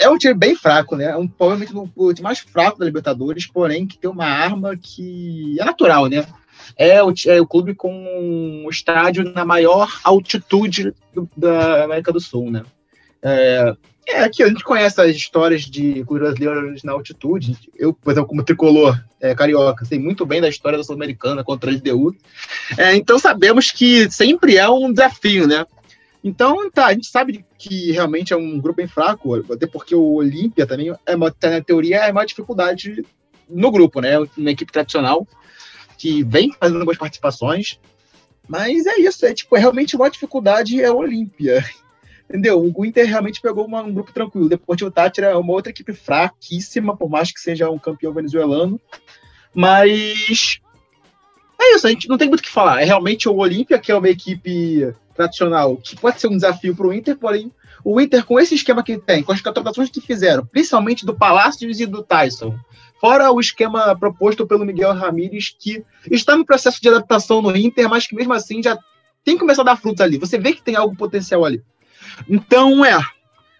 é 0.00 0.08
um 0.08 0.18
time 0.18 0.34
bem 0.34 0.56
fraco, 0.56 0.96
né? 0.96 1.04
É 1.04 1.16
um, 1.16 1.28
provavelmente 1.28 1.72
o 1.94 2.12
time 2.12 2.24
mais 2.24 2.40
fraco 2.40 2.78
da 2.78 2.86
Libertadores, 2.86 3.46
porém 3.46 3.86
que 3.86 3.98
tem 3.98 4.10
uma 4.10 4.24
arma 4.24 4.76
que 4.76 5.54
é 5.60 5.64
natural, 5.64 6.06
né? 6.06 6.26
É 6.76 7.02
o, 7.02 7.12
é 7.26 7.40
o 7.40 7.46
clube 7.46 7.74
com 7.74 8.64
o 8.66 8.70
estádio 8.70 9.24
na 9.32 9.44
maior 9.44 9.88
altitude 10.02 10.94
do, 11.12 11.28
da 11.36 11.84
América 11.84 12.12
do 12.12 12.20
Sul, 12.20 12.50
né? 12.50 12.64
É, 13.22 13.74
é, 14.06 14.22
aqui 14.22 14.42
a 14.42 14.48
gente 14.48 14.62
conhece 14.62 15.00
as 15.00 15.16
histórias 15.16 15.62
de 15.62 16.04
clubes 16.04 16.28
brasileiros 16.28 16.82
na 16.82 16.92
altitude. 16.92 17.56
Eu, 17.74 17.94
por 17.94 18.12
exemplo, 18.12 18.28
como 18.28 18.44
tricolor 18.44 19.02
é, 19.20 19.34
carioca, 19.34 19.84
sei 19.84 19.98
muito 19.98 20.26
bem 20.26 20.40
da 20.40 20.48
história 20.48 20.76
da 20.76 20.84
Sul-Americana 20.84 21.42
contra 21.42 21.70
a 21.70 21.74
LDU. 21.74 22.14
É, 22.76 22.94
então 22.94 23.18
sabemos 23.18 23.70
que 23.70 24.10
sempre 24.10 24.56
é 24.56 24.68
um 24.68 24.92
desafio, 24.92 25.46
né? 25.46 25.64
Então, 26.22 26.70
tá, 26.70 26.86
a 26.86 26.92
gente 26.92 27.06
sabe 27.06 27.44
que 27.58 27.92
realmente 27.92 28.32
é 28.32 28.36
um 28.36 28.58
grupo 28.58 28.78
bem 28.78 28.86
fraco, 28.86 29.34
até 29.52 29.66
porque 29.66 29.94
o 29.94 30.14
Olímpia 30.14 30.66
também, 30.66 30.94
é 31.04 31.16
na 31.16 31.30
teoria, 31.62 31.98
é 31.98 32.12
uma 32.12 32.24
dificuldade 32.24 33.04
no 33.48 33.70
grupo, 33.70 34.00
né? 34.00 34.18
Uma 34.36 34.50
equipe 34.50 34.72
tradicional 34.72 35.26
que 35.96 36.22
vem 36.22 36.52
fazendo 36.52 36.84
boas 36.84 36.98
participações, 36.98 37.78
mas 38.48 38.86
é 38.86 39.00
isso, 39.00 39.24
é 39.24 39.32
tipo, 39.32 39.56
é 39.56 39.60
realmente 39.60 39.96
uma 39.96 40.10
dificuldade 40.10 40.80
é 40.80 40.90
o 40.90 40.98
Olímpia. 40.98 41.64
Entendeu? 42.28 42.72
O 42.74 42.84
Inter 42.84 43.06
realmente 43.06 43.40
pegou 43.40 43.66
uma, 43.66 43.82
um 43.82 43.92
grupo 43.92 44.12
tranquilo. 44.12 44.48
O 44.66 44.90
Tátira 44.90 45.28
é 45.28 45.36
uma 45.36 45.52
outra 45.52 45.70
equipe 45.70 45.92
fraquíssima, 45.92 46.96
por 46.96 47.08
mais 47.08 47.30
que 47.30 47.38
seja 47.38 47.70
um 47.70 47.78
campeão 47.78 48.14
venezuelano. 48.14 48.80
Mas 49.54 50.58
é 51.60 51.74
isso, 51.74 51.86
a 51.86 51.90
gente 51.90 52.08
não 52.08 52.18
tem 52.18 52.28
muito 52.28 52.40
o 52.40 52.42
que 52.42 52.50
falar. 52.50 52.80
É 52.80 52.84
realmente 52.84 53.28
o 53.28 53.36
Olímpia, 53.36 53.78
que 53.78 53.92
é 53.92 53.94
uma 53.94 54.08
equipe 54.08 54.94
tradicional, 55.14 55.76
que 55.76 55.96
pode 55.96 56.20
ser 56.20 56.28
um 56.28 56.36
desafio 56.36 56.74
para 56.74 56.86
o 56.86 56.92
Inter, 56.92 57.16
porém, 57.16 57.52
o 57.84 58.00
Inter, 58.00 58.24
com 58.24 58.40
esse 58.40 58.54
esquema 58.54 58.82
que 58.82 58.98
tem, 58.98 59.22
com 59.22 59.32
as 59.32 59.40
contratações 59.40 59.90
que 59.90 60.00
fizeram, 60.00 60.44
principalmente 60.44 61.06
do 61.06 61.14
Palácios 61.14 61.78
e 61.78 61.86
do 61.86 62.02
Tyson, 62.02 62.58
fora 63.04 63.30
o 63.30 63.38
esquema 63.38 63.94
proposto 63.94 64.46
pelo 64.46 64.64
Miguel 64.64 64.94
Ramírez, 64.94 65.54
que 65.60 65.84
está 66.10 66.34
no 66.34 66.46
processo 66.46 66.80
de 66.80 66.88
adaptação 66.88 67.42
no 67.42 67.54
Inter, 67.54 67.86
mas 67.86 68.06
que 68.06 68.14
mesmo 68.14 68.32
assim 68.32 68.62
já 68.62 68.78
tem 69.22 69.34
que 69.34 69.40
começar 69.40 69.60
a 69.60 69.66
dar 69.66 69.76
frutos 69.76 70.00
ali. 70.00 70.16
Você 70.16 70.38
vê 70.38 70.54
que 70.54 70.62
tem 70.62 70.74
algo 70.74 70.96
potencial 70.96 71.44
ali. 71.44 71.62
Então, 72.26 72.82
é. 72.82 72.98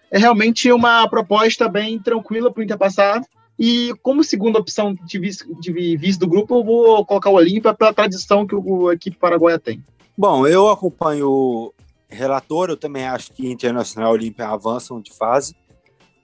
É 0.09 0.17
realmente 0.17 0.71
uma 0.71 1.07
proposta 1.07 1.69
bem 1.69 1.99
tranquila 1.99 2.51
para 2.51 2.59
o 2.59 2.63
Inter 2.63 2.75
passar. 2.75 3.21
E 3.59 3.93
como 4.01 4.23
segunda 4.23 4.57
opção 4.57 4.95
de 5.05 5.19
vice, 5.19 5.45
de 5.59 5.95
vice 5.95 6.17
do 6.17 6.27
grupo, 6.27 6.57
eu 6.57 6.63
vou 6.63 7.05
colocar 7.05 7.29
o 7.29 7.35
Olímpia 7.35 7.71
pela 7.71 7.93
tradição 7.93 8.47
que 8.47 8.55
o, 8.55 8.89
a 8.89 8.95
equipe 8.95 9.15
paraguaia 9.15 9.59
tem. 9.59 9.83
Bom, 10.17 10.47
eu 10.47 10.69
acompanho 10.69 11.29
o 11.29 11.73
relator, 12.09 12.71
eu 12.71 12.77
também 12.77 13.05
acho 13.05 13.31
que 13.31 13.47
Internacional 13.47 14.13
e 14.15 14.17
Olímpia 14.17 14.47
avançam 14.47 14.99
de 14.99 15.13
fase. 15.13 15.55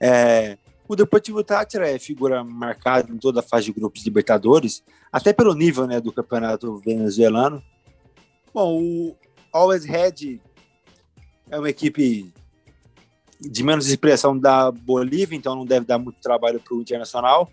É, 0.00 0.58
o 0.92 0.96
Deportivo 0.96 1.42
Tátira 1.42 1.88
é 1.88 1.98
figura 1.98 2.44
marcada 2.44 3.10
em 3.10 3.16
toda 3.16 3.40
a 3.40 3.42
fase 3.42 3.66
de 3.66 3.72
grupos 3.72 4.00
de 4.00 4.10
Libertadores, 4.10 4.84
até 5.10 5.32
pelo 5.32 5.54
nível 5.54 5.86
né, 5.86 5.98
do 6.00 6.12
campeonato 6.12 6.76
venezuelano. 6.84 7.62
Bom, 8.52 8.82
o 8.82 9.16
Always 9.50 9.86
Red 9.86 10.38
é 11.50 11.58
uma 11.58 11.70
equipe 11.70 12.30
de 13.40 13.64
menos 13.64 13.88
expressão 13.88 14.38
da 14.38 14.70
Bolívia, 14.70 15.34
então 15.34 15.56
não 15.56 15.64
deve 15.64 15.86
dar 15.86 15.98
muito 15.98 16.20
trabalho 16.20 16.60
para 16.60 16.74
o 16.74 16.82
Internacional. 16.82 17.50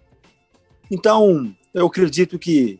Então, 0.91 1.55
eu 1.73 1.87
acredito 1.87 2.37
que, 2.37 2.77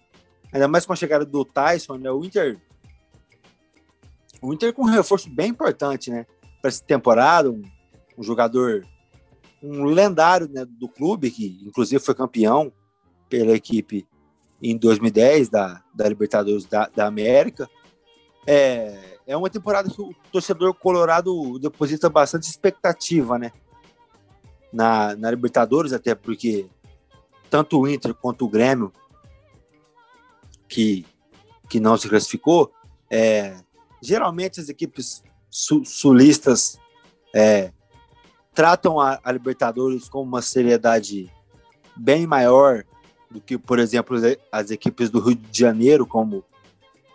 ainda 0.51 0.68
mais 0.68 0.86
com 0.86 0.92
a 0.92 0.98
chegada 0.98 1.25
do 1.25 1.46
Tyson, 1.46 1.98
né, 1.98 2.12
o 2.12 2.24
Inter. 2.25 2.60
O 4.42 4.54
Inter 4.54 4.74
com 4.74 4.82
um 4.82 4.89
reforço 4.89 5.30
bem 5.30 5.51
importante, 5.51 6.12
né? 6.12 6.25
Para 6.62 6.68
essa 6.68 6.84
temporada, 6.84 7.50
um, 7.50 7.63
um, 8.18 8.24
jogador, 8.24 8.86
um 9.62 9.84
lendário 9.86 10.48
né, 10.48 10.66
do 10.66 10.88
clube, 10.88 11.32
que 11.32 11.60
inclusive 11.66 12.04
foi 12.04 12.16
campeão 12.16 12.72
pela 13.30 13.51
equipe 13.51 14.08
em 14.62 14.78
2010 14.78 15.50
da, 15.50 15.84
da 15.94 16.08
Libertadores 16.08 16.66
da, 16.66 16.89
da 16.96 17.06
América. 17.06 17.70
É, 18.46 19.20
é 19.28 19.38
uma 19.38 19.50
temporada 19.50 19.89
que 19.89 20.01
o 20.01 20.13
torcedor 20.32 20.74
colorado 20.74 21.60
deposita 21.60 22.10
bastante 22.10 22.44
expectativa, 22.44 23.38
né? 23.38 23.51
Na, 24.72 25.16
na 25.16 25.30
Libertadores, 25.32 25.94
até 25.94 26.16
porque 26.16 26.68
tanto 27.50 27.80
o 27.80 27.88
Inter 27.88 28.13
quanto 28.13 28.46
o 28.46 28.50
Grêmio, 28.50 28.92
que, 30.68 31.06
que 31.68 31.80
não 31.80 31.98
se 31.98 32.08
classificou, 32.08 32.72
é, 33.10 33.58
geralmente 34.01 34.60
as 34.60 34.70
equipes 34.70 35.24
su, 35.50 35.84
sulistas 35.84 36.80
é, 37.34 37.72
tratam 38.53 39.00
a, 39.00 39.20
a, 39.24 39.32
Libertadores 39.32 40.10
com 40.10 40.22
uma 40.22 40.41
seriedade 40.41 41.32
bem 41.96 42.25
maior 42.25 42.84
do 43.29 43.39
que, 43.39 43.58
por 43.58 43.79
exemplo, 43.79 44.18
as 44.51 44.72
equipes 44.72 45.10
do 45.10 45.20
Rio 45.20 45.36
de 45.36 45.60
Janeiro, 45.60 46.06
como 46.06 46.44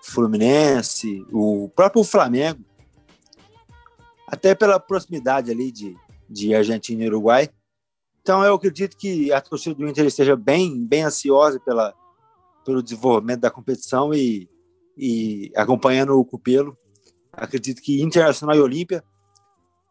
Fluminense, 0.03 1.27
o 1.33 1.71
próprio 1.75 2.05
Flamengo, 2.05 2.61
até 4.29 4.55
pela 4.55 4.79
proximidade 4.79 5.51
ali 5.51 5.73
de, 5.73 5.97
de 6.29 6.55
Argentina 6.55 7.03
e 7.03 7.09
Uruguai. 7.09 7.49
Então 8.21 8.43
eu 8.45 8.55
acredito 8.55 8.97
que 8.97 9.33
a 9.33 9.41
torcida 9.41 9.75
do 9.75 9.89
Inter 9.89 10.07
esteja 10.07 10.37
bem, 10.37 10.85
bem 10.85 11.03
ansiosa 11.03 11.61
pela, 11.61 11.95
pelo 12.65 12.83
desenvolvimento 12.83 13.41
da 13.41 13.51
competição 13.51 14.15
e, 14.15 14.49
e 14.97 15.53
acompanhando 15.57 16.19
o 16.19 16.25
Cupelo. 16.25 16.77
Acredito 17.33 17.83
que 17.83 18.03
Internacional 18.03 18.57
e 18.57 18.61
Olímpia 18.61 19.05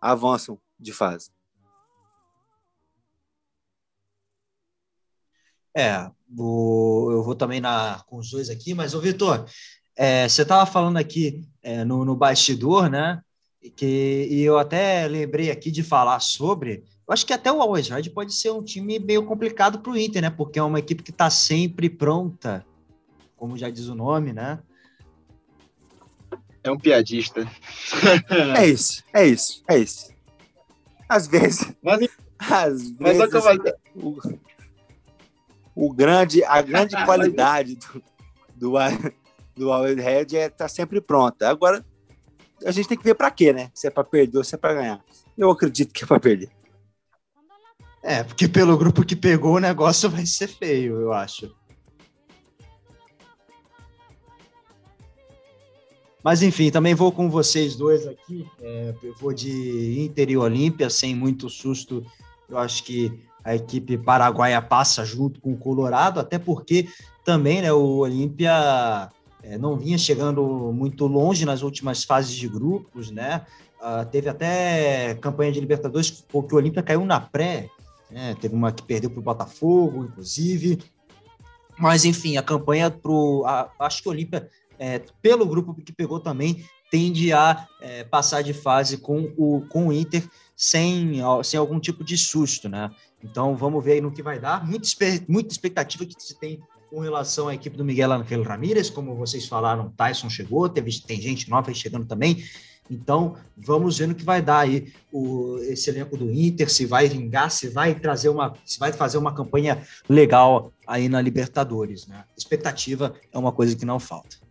avançam 0.02 0.60
de 0.84 0.94
fase. 0.94 1.32
É, 5.76 6.08
vou, 6.30 7.12
eu 7.12 7.24
vou 7.24 7.34
também 7.34 7.60
na, 7.60 8.04
com 8.06 8.18
os 8.18 8.30
dois 8.30 8.50
aqui, 8.50 8.74
mas, 8.74 8.94
ô 8.94 9.00
Vitor, 9.00 9.46
é, 9.96 10.28
você 10.28 10.44
estava 10.44 10.66
falando 10.66 10.98
aqui 10.98 11.44
é, 11.62 11.84
no, 11.84 12.06
no 12.06 12.16
bastidor, 12.16 12.90
né? 12.90 13.22
Que, 13.76 14.28
e 14.30 14.42
eu 14.42 14.58
até 14.58 15.08
lembrei 15.08 15.50
aqui 15.50 15.72
de 15.72 15.82
falar 15.82 16.20
sobre. 16.20 16.84
Eu 17.08 17.14
acho 17.14 17.26
que 17.26 17.34
até 17.34 17.52
o 17.52 17.62
Always 17.62 17.90
Red 17.90 18.10
pode 18.10 18.34
ser 18.34 18.52
um 18.52 18.64
time 18.64 19.00
meio 19.00 19.26
complicado 19.26 19.80
para 19.80 19.92
o 19.92 19.98
Inter, 19.98 20.22
né? 20.22 20.30
Porque 20.30 20.60
é 20.60 20.64
uma 20.64 20.80
equipe 20.80 21.02
que 21.02 21.12
está 21.12 21.30
sempre 21.30 21.90
pronta, 21.90 22.66
como 23.36 23.58
já 23.58 23.70
diz 23.70 23.88
o 23.88 23.96
nome, 23.96 24.34
né? 24.34 24.60
É 26.64 26.72
um 26.72 26.78
piadista. 26.78 27.50
é 28.58 28.68
isso, 28.68 29.04
é 29.14 29.28
isso, 29.28 29.64
é 29.68 29.78
isso. 29.78 30.13
Às 31.14 31.28
vezes. 31.28 31.72
Mas, 31.84 32.02
às 32.40 32.92
mas 33.00 33.18
vezes 33.18 33.46
o, 33.96 34.18
o, 35.76 35.94
grande, 35.94 36.44
a 36.44 36.60
grande 36.60 36.96
qualidade 37.06 37.76
do, 37.76 38.04
do, 38.56 38.74
do 39.56 39.72
Always 39.72 39.98
Red 39.98 40.36
é 40.36 40.46
estar 40.46 40.50
tá 40.50 40.68
sempre 40.68 41.00
pronta. 41.00 41.48
Agora, 41.48 41.86
a 42.66 42.72
gente 42.72 42.88
tem 42.88 42.98
que 42.98 43.04
ver 43.04 43.14
para 43.14 43.30
quê, 43.30 43.54
né? 43.54 43.70
Se 43.76 43.86
é 43.86 43.92
para 43.92 44.04
perder 44.04 44.40
ou 44.40 44.44
se 44.44 44.56
é 44.56 44.58
para 44.58 44.74
ganhar. 44.74 45.04
Eu 45.38 45.52
acredito 45.52 45.94
que 45.94 46.04
é 46.04 46.08
para 46.08 46.20
perder. 46.20 46.50
É, 48.02 48.24
porque 48.24 48.48
pelo 48.48 48.76
grupo 48.76 49.06
que 49.06 49.16
pegou 49.16 49.56
o 49.56 49.60
negócio 49.60 50.10
vai 50.10 50.26
ser 50.26 50.48
feio, 50.48 51.00
eu 51.00 51.14
acho. 51.14 51.56
Mas 56.24 56.42
enfim, 56.42 56.72
também 56.72 56.96
vou 56.96 57.12
com 57.12 57.30
vocês 57.30 57.76
dois 57.76 58.08
aqui. 58.08 58.48
É, 58.62 58.94
eu 59.04 59.14
vou 59.20 59.34
de 59.34 60.00
Inter 60.00 60.30
e 60.30 60.38
Olímpia, 60.38 60.90
sem 60.90 61.14
muito 61.14 61.50
susto. 61.50 62.06
Eu 62.50 62.58
acho 62.58 62.84
que 62.84 63.12
a 63.44 63.56
equipe 63.56 63.98
paraguaia 63.98 64.62
passa 64.62 65.04
junto 65.04 65.42
com 65.42 65.52
o 65.52 65.58
Colorado, 65.58 66.20
até 66.20 66.40
porque 66.40 66.88
também 67.26 67.62
né, 67.62 67.74
o 67.74 67.98
Olímpia 67.98 69.12
é, 69.44 69.58
não 69.58 69.76
vinha 69.76 69.98
chegando 69.98 70.72
muito 70.74 71.06
longe 71.08 71.46
nas 71.46 71.62
últimas 71.62 72.06
fases 72.06 72.34
de 72.34 72.48
grupos, 72.48 73.12
né? 73.12 73.46
Uh, 73.82 74.06
teve 74.10 74.30
até 74.30 75.14
campanha 75.16 75.52
de 75.52 75.60
Libertadores 75.60 76.10
porque 76.10 76.56
o 76.56 76.58
Olímpia 76.58 76.82
caiu 76.82 77.04
na 77.04 77.20
pré, 77.20 77.70
né? 78.10 78.34
teve 78.40 78.56
uma 78.56 78.72
que 78.72 78.82
perdeu 78.82 79.10
para 79.10 79.20
o 79.20 79.24
Botafogo, 79.24 80.06
inclusive. 80.06 80.80
Mas, 81.78 82.06
enfim, 82.06 82.38
a 82.38 82.44
campanha 82.44 82.90
para 82.90 83.12
o. 83.12 83.44
Acho 83.80 84.02
que 84.02 84.08
o 84.08 84.12
Olímpia, 84.12 84.50
é, 84.84 85.02
pelo 85.22 85.46
grupo 85.46 85.74
que 85.74 85.94
pegou 85.94 86.20
também, 86.20 86.66
tende 86.92 87.32
a 87.32 87.66
é, 87.80 88.04
passar 88.04 88.42
de 88.42 88.54
fase 88.54 88.98
com 88.98 89.34
o, 89.38 89.62
com 89.70 89.88
o 89.88 89.94
Inter 89.94 90.28
sem, 90.58 91.22
sem 91.42 91.58
algum 91.58 91.80
tipo 91.80 92.04
de 92.04 92.18
susto, 92.18 92.68
né? 92.68 92.92
Então 93.24 93.56
vamos 93.56 93.82
ver 93.82 93.94
aí 93.94 94.02
no 94.02 94.12
que 94.12 94.22
vai 94.22 94.40
dar. 94.40 94.68
Muita, 94.68 94.86
muita 95.26 95.54
expectativa 95.54 96.06
que 96.06 96.14
se 96.18 96.38
tem 96.38 96.60
com 96.90 97.00
relação 97.00 97.48
à 97.48 97.56
equipe 97.56 97.78
do 97.78 97.86
Miguel 97.86 98.12
Angel 98.12 98.44
Ramírez, 98.44 98.90
como 98.90 99.16
vocês 99.16 99.48
falaram, 99.48 99.90
Tyson 99.96 100.30
chegou, 100.30 100.68
teve, 100.68 100.92
tem 101.00 101.20
gente 101.22 101.50
nova 101.50 101.74
chegando 101.74 102.06
também. 102.06 102.44
Então, 102.92 103.38
vamos 103.56 103.98
ver 103.98 104.08
no 104.08 104.14
que 104.14 104.26
vai 104.26 104.42
dar 104.42 104.60
aí 104.60 104.92
o, 105.14 105.60
esse 105.62 105.90
elenco 105.90 106.18
do 106.18 106.30
Inter, 106.30 106.70
se 106.70 106.86
vai 106.86 107.08
vingar, 107.08 107.50
se 107.50 107.70
vai 107.70 107.96
trazer 107.96 108.28
uma, 108.28 108.54
se 108.66 108.78
vai 108.78 108.92
fazer 108.92 109.18
uma 109.18 109.34
campanha 109.34 109.82
legal 110.10 110.74
aí 110.86 111.08
na 111.08 111.22
Libertadores, 111.22 112.06
né? 112.06 112.26
Expectativa 112.38 113.16
é 113.32 113.38
uma 113.38 113.54
coisa 113.54 113.78
que 113.78 113.86
não 113.86 113.98
falta. 113.98 114.44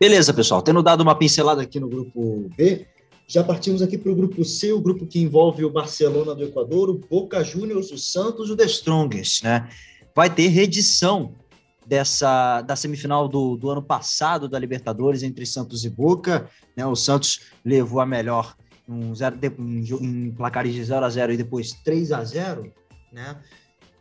Beleza, 0.00 0.32
pessoal, 0.32 0.62
tendo 0.62 0.82
dado 0.82 1.02
uma 1.02 1.14
pincelada 1.14 1.60
aqui 1.60 1.78
no 1.78 1.86
grupo 1.86 2.48
B, 2.56 2.86
já 3.26 3.44
partimos 3.44 3.82
aqui 3.82 3.98
para 3.98 4.10
o 4.10 4.14
grupo 4.14 4.42
C, 4.46 4.72
o 4.72 4.80
grupo 4.80 5.06
que 5.06 5.20
envolve 5.20 5.62
o 5.62 5.68
Barcelona 5.68 6.34
do 6.34 6.42
Equador, 6.42 6.88
o 6.88 6.94
Boca 6.94 7.44
Juniors, 7.44 7.90
o 7.90 7.98
Santos 7.98 8.48
e 8.48 8.52
o 8.52 8.56
The 8.56 8.64
Strongest, 8.64 9.44
né? 9.44 9.68
Vai 10.16 10.34
ter 10.34 10.48
redição 10.48 11.34
dessa 11.86 12.62
da 12.62 12.74
semifinal 12.76 13.28
do, 13.28 13.58
do 13.58 13.68
ano 13.68 13.82
passado 13.82 14.48
da 14.48 14.58
Libertadores 14.58 15.22
entre 15.22 15.44
Santos 15.44 15.84
e 15.84 15.90
Boca. 15.90 16.48
Né? 16.74 16.86
O 16.86 16.96
Santos 16.96 17.42
levou 17.62 18.00
a 18.00 18.06
melhor 18.06 18.56
um 18.88 19.14
zero, 19.14 19.38
em, 19.58 19.84
em 20.00 20.30
placares 20.30 20.72
de 20.72 20.82
0 20.82 21.04
a 21.04 21.10
0 21.10 21.34
e 21.34 21.36
depois 21.36 21.72
3 21.84 22.12
a 22.12 22.24
0 22.24 22.72
né? 23.12 23.36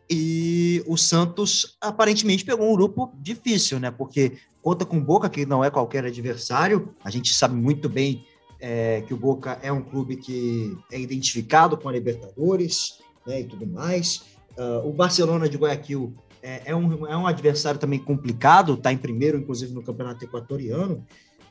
E 0.10 0.82
o 0.88 0.98
Santos 0.98 1.78
aparentemente 1.80 2.44
pegou 2.46 2.72
um 2.72 2.76
grupo 2.76 3.12
difícil, 3.20 3.80
né? 3.80 3.92
Porque 3.92 4.38
conta 4.62 4.86
com 4.86 4.98
o 4.98 5.02
Boca, 5.02 5.30
que 5.30 5.46
não 5.46 5.64
é 5.64 5.70
qualquer 5.70 6.06
adversário. 6.06 6.94
A 7.04 7.10
gente 7.10 7.34
sabe 7.34 7.56
muito 7.56 7.88
bem 7.88 8.26
é, 8.60 9.02
que 9.02 9.14
o 9.14 9.18
Boca 9.18 9.60
é 9.62 9.72
um 9.72 9.82
clube 9.82 10.18
que 10.18 10.78
é 10.92 11.00
identificado 11.00 11.78
com 11.78 11.88
a 11.90 11.92
Libertadores 11.92 13.00
né, 13.26 13.42
e 13.42 13.44
tudo 13.44 13.66
mais. 13.66 14.24
Uh, 14.58 14.88
o 14.88 14.92
Barcelona 14.92 15.48
de 15.48 15.58
Guayaquil 15.58 16.14
é, 16.42 16.64
é, 16.66 16.76
um, 16.76 17.08
é 17.08 17.16
um 17.16 17.28
adversário 17.28 17.80
também 17.80 18.00
complicado, 18.00 18.74
está 18.74 18.92
em 18.92 18.98
primeiro, 18.98 19.38
inclusive, 19.38 19.74
no 19.74 19.84
campeonato 19.84 20.24
equatoriano. 20.24 21.06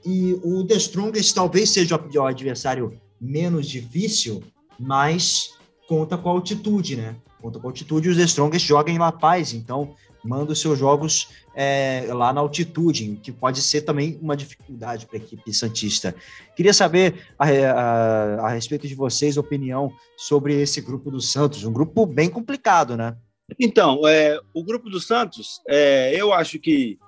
E 0.04 0.38
o 0.42 0.64
The 0.64 0.76
Strongest 0.76 1.34
talvez 1.34 1.70
seja 1.70 1.96
o 1.96 2.22
adversário 2.22 2.98
menos 3.20 3.68
difícil, 3.68 4.42
mas 4.78 5.54
conta 5.88 6.16
com 6.16 6.28
a 6.28 6.32
altitude, 6.32 6.96
né? 6.96 7.16
Conta 7.40 7.58
com 7.58 7.66
a 7.66 7.70
altitude. 7.70 8.08
Os 8.08 8.16
The 8.16 8.24
Strongest 8.24 8.66
jogam 8.66 8.94
em 8.94 8.98
La 8.98 9.12
Paz, 9.12 9.52
então 9.52 9.94
manda 10.24 10.52
os 10.52 10.60
seus 10.60 10.78
jogos 10.78 11.28
é, 11.54 12.06
lá 12.10 12.32
na 12.32 12.40
altitude, 12.40 13.18
que 13.22 13.32
pode 13.32 13.62
ser 13.62 13.82
também 13.82 14.18
uma 14.22 14.36
dificuldade 14.36 15.06
para 15.06 15.18
a 15.18 15.22
equipe 15.22 15.52
Santista. 15.52 16.14
Queria 16.54 16.72
saber 16.72 17.26
a, 17.38 17.46
a, 17.46 18.46
a 18.46 18.48
respeito 18.50 18.86
de 18.86 18.94
vocês, 18.94 19.36
opinião 19.36 19.92
sobre 20.16 20.60
esse 20.60 20.80
grupo 20.80 21.10
do 21.10 21.20
Santos, 21.20 21.64
um 21.64 21.72
grupo 21.72 22.06
bem 22.06 22.28
complicado, 22.28 22.96
né? 22.96 23.16
Então, 23.58 24.06
é, 24.06 24.38
o 24.52 24.62
grupo 24.62 24.90
do 24.90 25.00
Santos, 25.00 25.60
é, 25.66 26.14
eu 26.14 26.32
acho 26.32 26.58
que 26.58 26.98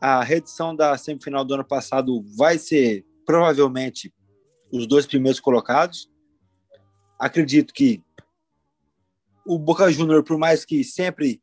a 0.00 0.22
reedição 0.22 0.74
da 0.74 0.96
semifinal 0.96 1.44
do 1.44 1.54
ano 1.54 1.64
passado 1.64 2.24
vai 2.36 2.58
ser 2.58 3.04
provavelmente 3.26 4.12
os 4.72 4.86
dois 4.86 5.04
primeiros 5.06 5.40
colocados. 5.40 6.08
Acredito 7.18 7.74
que 7.74 8.00
o 9.44 9.58
Boca 9.58 9.90
Júnior, 9.90 10.22
por 10.22 10.38
mais 10.38 10.64
que 10.64 10.84
sempre 10.84 11.40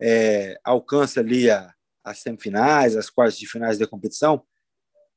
é, 0.00 0.58
alcance 0.64 1.18
ali 1.18 1.50
a, 1.50 1.72
as 2.04 2.18
semifinais, 2.20 2.96
as 2.96 3.10
quartas 3.10 3.38
de 3.38 3.46
finais 3.46 3.78
da 3.78 3.86
competição, 3.86 4.42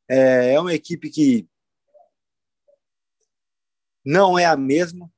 é, 0.10 0.54
é 0.54 0.60
uma 0.60 0.74
equipe 0.74 1.10
que 1.10 1.48
não 4.04 4.38
é 4.38 4.46
a 4.46 4.58
mesma, 4.58 5.12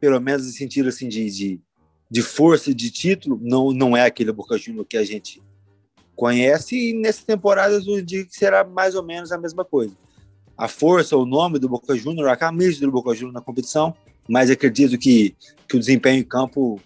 pelo 0.00 0.20
menos 0.20 0.46
no 0.46 0.52
sentido 0.52 0.88
assim 0.88 1.08
de, 1.08 1.30
de 1.30 1.62
de 2.14 2.22
força 2.22 2.72
de 2.72 2.92
título, 2.92 3.40
não, 3.42 3.72
não 3.72 3.96
é 3.96 4.04
aquele 4.04 4.30
Boca 4.30 4.56
Juniors 4.56 4.86
que 4.88 4.96
a 4.96 5.04
gente 5.04 5.42
conhece 6.14 6.90
e 6.90 6.92
nessa 6.92 7.26
temporada 7.26 7.74
eu 7.74 8.02
digo 8.02 8.28
que 8.28 8.36
será 8.36 8.62
mais 8.62 8.94
ou 8.94 9.02
menos 9.02 9.32
a 9.32 9.38
mesma 9.38 9.64
coisa. 9.64 9.96
A 10.56 10.68
força, 10.68 11.16
o 11.16 11.26
nome 11.26 11.58
do 11.58 11.68
Boca 11.68 11.96
Juniors, 11.96 12.30
a 12.30 12.36
camisa 12.36 12.80
do 12.80 12.92
Boca 12.92 13.14
Juniors 13.14 13.34
na 13.34 13.40
competição, 13.40 13.92
mas 14.28 14.48
acredito 14.48 14.96
que, 14.96 15.34
que 15.68 15.76
o 15.76 15.80
desempenho 15.80 16.20
em 16.20 16.24
campo 16.24 16.80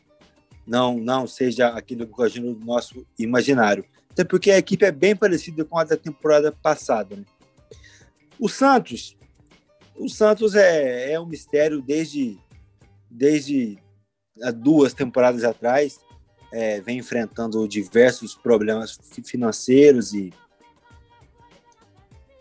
não 0.68 0.98
não 0.98 1.26
seja 1.26 1.68
aquele 1.68 2.04
Boca 2.04 2.28
Juniors 2.28 2.58
do 2.58 2.64
nosso 2.64 3.06
imaginário. 3.18 3.84
Até 4.10 4.22
porque 4.24 4.50
a 4.50 4.58
equipe 4.58 4.84
é 4.84 4.92
bem 4.92 5.16
parecida 5.16 5.64
com 5.64 5.78
a 5.78 5.84
da 5.84 5.96
temporada 5.96 6.52
passada. 6.52 7.16
Né? 7.16 7.24
O 8.38 8.48
Santos, 8.48 9.16
o 9.96 10.08
Santos 10.08 10.54
é, 10.54 11.12
é 11.12 11.20
um 11.20 11.26
mistério 11.26 11.80
desde, 11.80 12.38
desde 13.10 13.78
duas 14.54 14.92
temporadas 14.92 15.42
atrás 15.42 16.00
é, 16.52 16.80
vem 16.80 16.98
enfrentando 16.98 17.66
diversos 17.68 18.34
problemas 18.34 18.98
financeiros 19.24 20.14
e, 20.14 20.32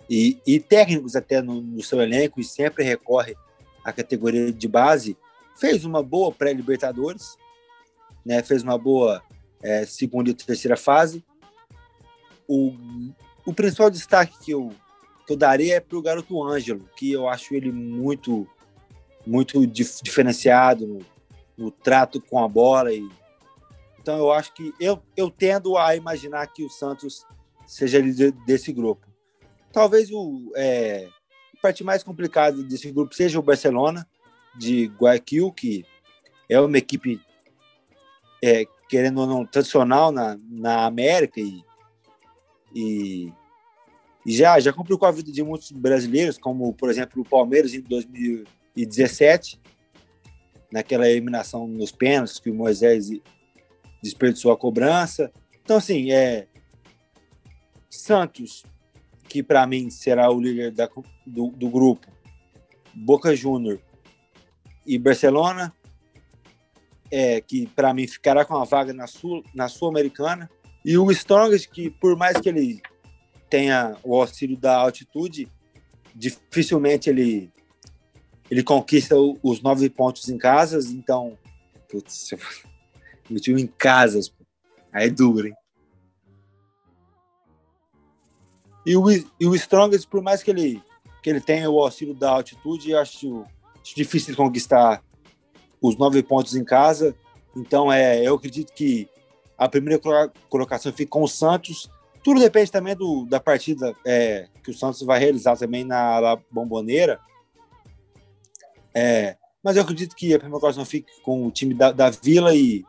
e, 0.10 0.40
e 0.46 0.60
técnicos 0.60 1.16
até 1.16 1.42
no, 1.42 1.62
no, 1.62 1.84
seu 1.84 2.02
elenco 2.02 2.40
e 2.40 2.44
sempre 2.44 2.84
recorre 2.84 3.36
à 3.84 3.92
categoria 3.92 4.52
de 4.52 4.68
base. 4.68 5.18
Fez 5.60 5.84
uma 5.84 6.04
boa 6.04 6.32
pré-Libertadores, 6.32 7.38
né, 8.28 8.44
fez 8.44 8.62
uma 8.62 8.78
boa 8.78 9.24
é, 9.64 9.86
segunda 9.86 10.30
e 10.30 10.34
terceira 10.34 10.76
fase. 10.76 11.24
O, 12.46 12.74
o 13.46 13.54
principal 13.54 13.90
destaque 13.90 14.38
que 14.44 14.52
eu, 14.52 14.74
que 15.26 15.32
eu 15.32 15.38
daria 15.38 15.78
é 15.78 15.80
para 15.80 15.98
o 15.98 16.02
garoto 16.02 16.44
Ângelo, 16.44 16.90
que 16.98 17.10
eu 17.10 17.30
acho 17.30 17.56
ele 17.56 17.72
muito, 17.72 18.46
muito 19.26 19.66
dif 19.66 20.04
diferenciado 20.04 20.86
no, 20.86 21.00
no 21.58 21.72
trato 21.72 22.22
com 22.22 22.44
a 22.44 22.48
bola 22.48 22.94
e 22.94 23.08
então 24.00 24.18
eu 24.18 24.32
acho 24.32 24.54
que 24.54 24.74
eu, 24.80 25.02
eu 25.18 25.30
tendo 25.30 25.78
a 25.78 25.94
imaginar 25.94 26.48
que 26.48 26.64
o 26.64 26.70
Santos 26.70 27.26
seja 27.66 28.00
líder 28.00 28.32
desse 28.46 28.72
grupo. 28.72 29.06
Talvez 29.72 30.10
o 30.12 30.54
é, 30.56 31.10
a 31.58 31.62
parte 31.62 31.84
mais 31.84 32.04
complicada 32.04 32.64
desse 32.64 32.90
grupo 32.90 33.14
seja 33.14 33.38
o 33.38 33.44
Barcelona 33.44 34.08
de 34.58 34.86
Guayaquil, 34.98 35.52
que 35.52 35.86
é 36.48 36.58
uma 36.58 36.78
equipe 36.78 37.20
é, 38.44 38.66
querendo 38.90 39.22
ou 39.22 39.28
não 39.28 39.46
tradicional 39.46 40.12
na, 40.12 40.38
na 40.50 40.86
América 40.86 41.40
e, 41.40 41.64
e, 42.74 43.34
e 44.26 44.32
já 44.36 44.60
já 44.60 44.72
complicou 44.72 45.08
a 45.08 45.12
vida 45.12 45.32
de 45.32 45.44
muitos 45.44 45.72
brasileiros, 45.72 46.38
como 46.38 46.74
por 46.74 46.90
exemplo 46.90 47.22
o 47.22 47.28
Palmeiras 47.28 47.74
em 47.74 47.82
2017 47.82 49.60
naquela 50.72 51.10
eliminação 51.10 51.68
nos 51.68 51.92
pênaltis 51.92 52.40
que 52.40 52.50
o 52.50 52.56
Moisés 52.56 53.10
desperdiçou 54.02 54.52
a 54.52 54.58
cobrança. 54.58 55.32
Então, 55.64 55.78
assim, 55.78 56.12
é 56.12 56.48
Santos, 57.90 58.66
que 59.28 59.42
para 59.42 59.66
mim 59.66 59.90
será 59.90 60.30
o 60.30 60.40
líder 60.40 60.72
da, 60.72 60.90
do, 61.26 61.48
do 61.52 61.70
grupo, 61.70 62.08
Boca 62.94 63.36
Júnior 63.36 63.80
e 64.86 64.98
Barcelona, 64.98 65.74
é, 67.12 67.42
que 67.42 67.68
para 67.68 67.94
mim 67.94 68.08
ficará 68.08 68.46
com 68.46 68.56
a 68.56 68.64
vaga 68.64 68.94
na 68.94 69.08
Sul, 69.08 69.44
na 69.54 69.68
Sul-Americana, 69.68 70.50
e 70.84 70.98
o 70.98 71.12
Strongest, 71.12 71.70
que 71.70 71.90
por 71.90 72.16
mais 72.16 72.40
que 72.40 72.50
ele 72.50 72.82
tenha 73.50 73.98
o 74.04 74.16
auxílio 74.16 74.58
da 74.58 74.78
altitude, 74.78 75.52
dificilmente 76.16 77.10
ele 77.10 77.52
ele 78.50 78.64
conquista 78.64 79.16
os 79.44 79.62
nove 79.62 79.90
pontos 79.90 80.30
em 80.30 80.38
casas, 80.38 80.92
então 80.92 81.38
putz, 81.90 82.30
meu 83.30 83.42
time 83.42 83.62
em 83.64 83.68
casas. 83.68 84.34
Aí 84.92 85.08
é 85.08 85.10
duro, 85.10 85.48
hein? 85.48 85.54
E 88.86 88.96
o, 88.96 89.12
e 89.12 89.46
o 89.46 89.54
Strongest, 89.54 90.08
por 90.08 90.22
mais 90.22 90.42
que 90.42 90.50
ele, 90.50 90.82
que 91.22 91.30
ele 91.30 91.42
tenha 91.42 91.70
o 91.70 91.78
auxílio 91.78 92.14
da 92.14 92.30
altitude, 92.30 92.92
eu 92.92 93.00
acho, 93.00 93.46
acho 93.82 93.94
difícil 93.94 94.34
conquistar 94.34 95.04
os 95.82 95.98
nove 95.98 96.22
pontos 96.24 96.56
em 96.56 96.64
casa. 96.64 97.16
Então, 97.56 97.92
é, 97.92 98.22
eu 98.26 98.36
acredito 98.36 98.74
que 98.74 99.10
a 99.58 99.68
primeira 99.68 100.02
colocação 100.50 100.92
fica 100.94 101.10
com 101.10 101.24
o 101.24 101.28
Santos. 101.28 101.90
Tudo 102.24 102.40
depende 102.40 102.72
também 102.72 102.96
do, 102.96 103.26
da 103.26 103.40
partida 103.40 103.96
é, 104.06 104.48
que 104.64 104.72
o 104.72 104.74
Santos 104.74 105.02
vai 105.02 105.20
realizar 105.20 105.58
também 105.58 105.84
na 105.84 106.20
La 106.20 106.40
Bomboneira. 106.52 107.20
É, 108.94 109.38
mas 109.64 109.76
eu 109.76 109.84
acredito 109.84 110.16
que 110.16 110.34
a 110.34 110.40
primeira 110.40 110.60
colocação 110.60 110.86
fique 110.86 111.12
com 111.22 111.48
o 111.48 111.52
time 111.52 111.74
da, 111.74 111.92
da 111.92 112.10
Vila 112.10 112.56
e 112.56 112.86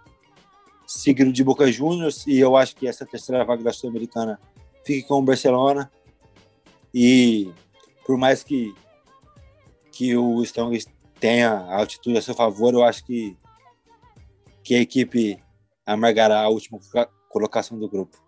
seguido 0.87 1.31
de 1.33 1.45
Boca 1.45 1.71
Juniors, 1.71 2.27
e 2.27 2.39
eu 2.39 2.57
acho 2.57 2.75
que 2.75 2.89
essa 2.89 3.05
terceira 3.05 3.45
vaga 3.45 3.63
da 3.63 3.73
Sul-Americana 3.73 4.41
fique 4.85 5.07
com 5.07 5.19
o 5.19 5.23
Barcelona. 5.23 5.91
E 6.95 7.53
por 8.07 8.17
mais 8.17 8.43
que, 8.43 8.75
que 9.93 10.17
o 10.17 10.43
Strong 10.43 10.79
tenha 11.21 11.51
a 11.51 11.77
altitude 11.79 12.19
a 12.19 12.23
seu 12.23 12.35
favor, 12.35 12.73
eu 12.75 12.85
acho 12.85 13.05
que, 13.05 13.37
que 14.63 14.75
a 14.75 14.81
equipe 14.81 15.39
amargará 15.85 16.41
a 16.41 16.49
última 16.49 16.79
colocação 17.29 17.79
do 17.79 17.89
grupo. 17.89 18.19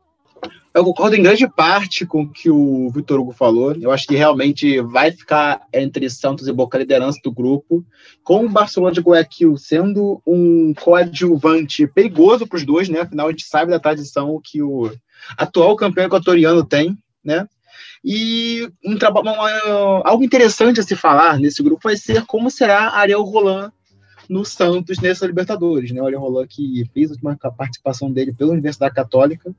Eu 0.73 0.85
concordo 0.85 1.17
em 1.17 1.23
grande 1.23 1.49
parte 1.49 2.07
com 2.07 2.23
o 2.23 2.29
que 2.29 2.49
o 2.49 2.89
Vitor 2.91 3.19
Hugo 3.19 3.33
falou. 3.33 3.75
Eu 3.75 3.91
acho 3.91 4.07
que 4.07 4.15
realmente 4.15 4.81
vai 4.81 5.11
ficar 5.11 5.63
entre 5.73 6.09
Santos 6.09 6.47
e 6.47 6.53
Boca 6.53 6.79
a 6.79 6.81
liderança 6.81 7.19
do 7.25 7.33
grupo, 7.33 7.85
com 8.23 8.45
o 8.45 8.49
Barcelona 8.49 8.93
de 8.93 9.01
Guayaquil 9.01 9.57
sendo 9.57 10.23
um 10.25 10.73
coadjuvante 10.75 11.89
perigoso 11.89 12.47
para 12.47 12.57
os 12.57 12.65
dois, 12.65 12.89
né? 12.89 13.01
Afinal, 13.01 13.27
a 13.27 13.31
gente 13.31 13.45
sabe 13.45 13.73
da 13.73 13.81
tradição 13.81 14.41
que 14.43 14.63
o 14.63 14.91
atual 15.37 15.75
campeão 15.75 16.07
equatoriano 16.07 16.65
tem, 16.65 16.97
né? 17.23 17.49
E 18.05 18.71
um 18.85 18.97
trabalho, 18.97 19.29
algo 20.05 20.25
interessante 20.25 20.81
a 20.81 20.83
se 20.83 20.97
falar 20.97 21.39
nesse 21.39 21.63
grupo 21.63 21.83
vai 21.85 21.97
ser 21.97 22.25
como 22.25 22.51
será 22.51 22.91
Ariel 22.91 23.23
Roland 23.23 23.71
no 24.29 24.45
Santos 24.45 24.99
nessa 25.01 25.27
Libertadores, 25.27 25.91
né? 25.91 26.01
O 26.01 26.07
Ariel 26.07 26.21
Roland 26.21 26.47
que 26.49 26.89
fez 26.95 27.11
uma 27.23 27.37
participação 27.37 28.11
dele 28.11 28.33
pela 28.33 28.53
Universidade 28.53 28.95
Católica 28.95 29.55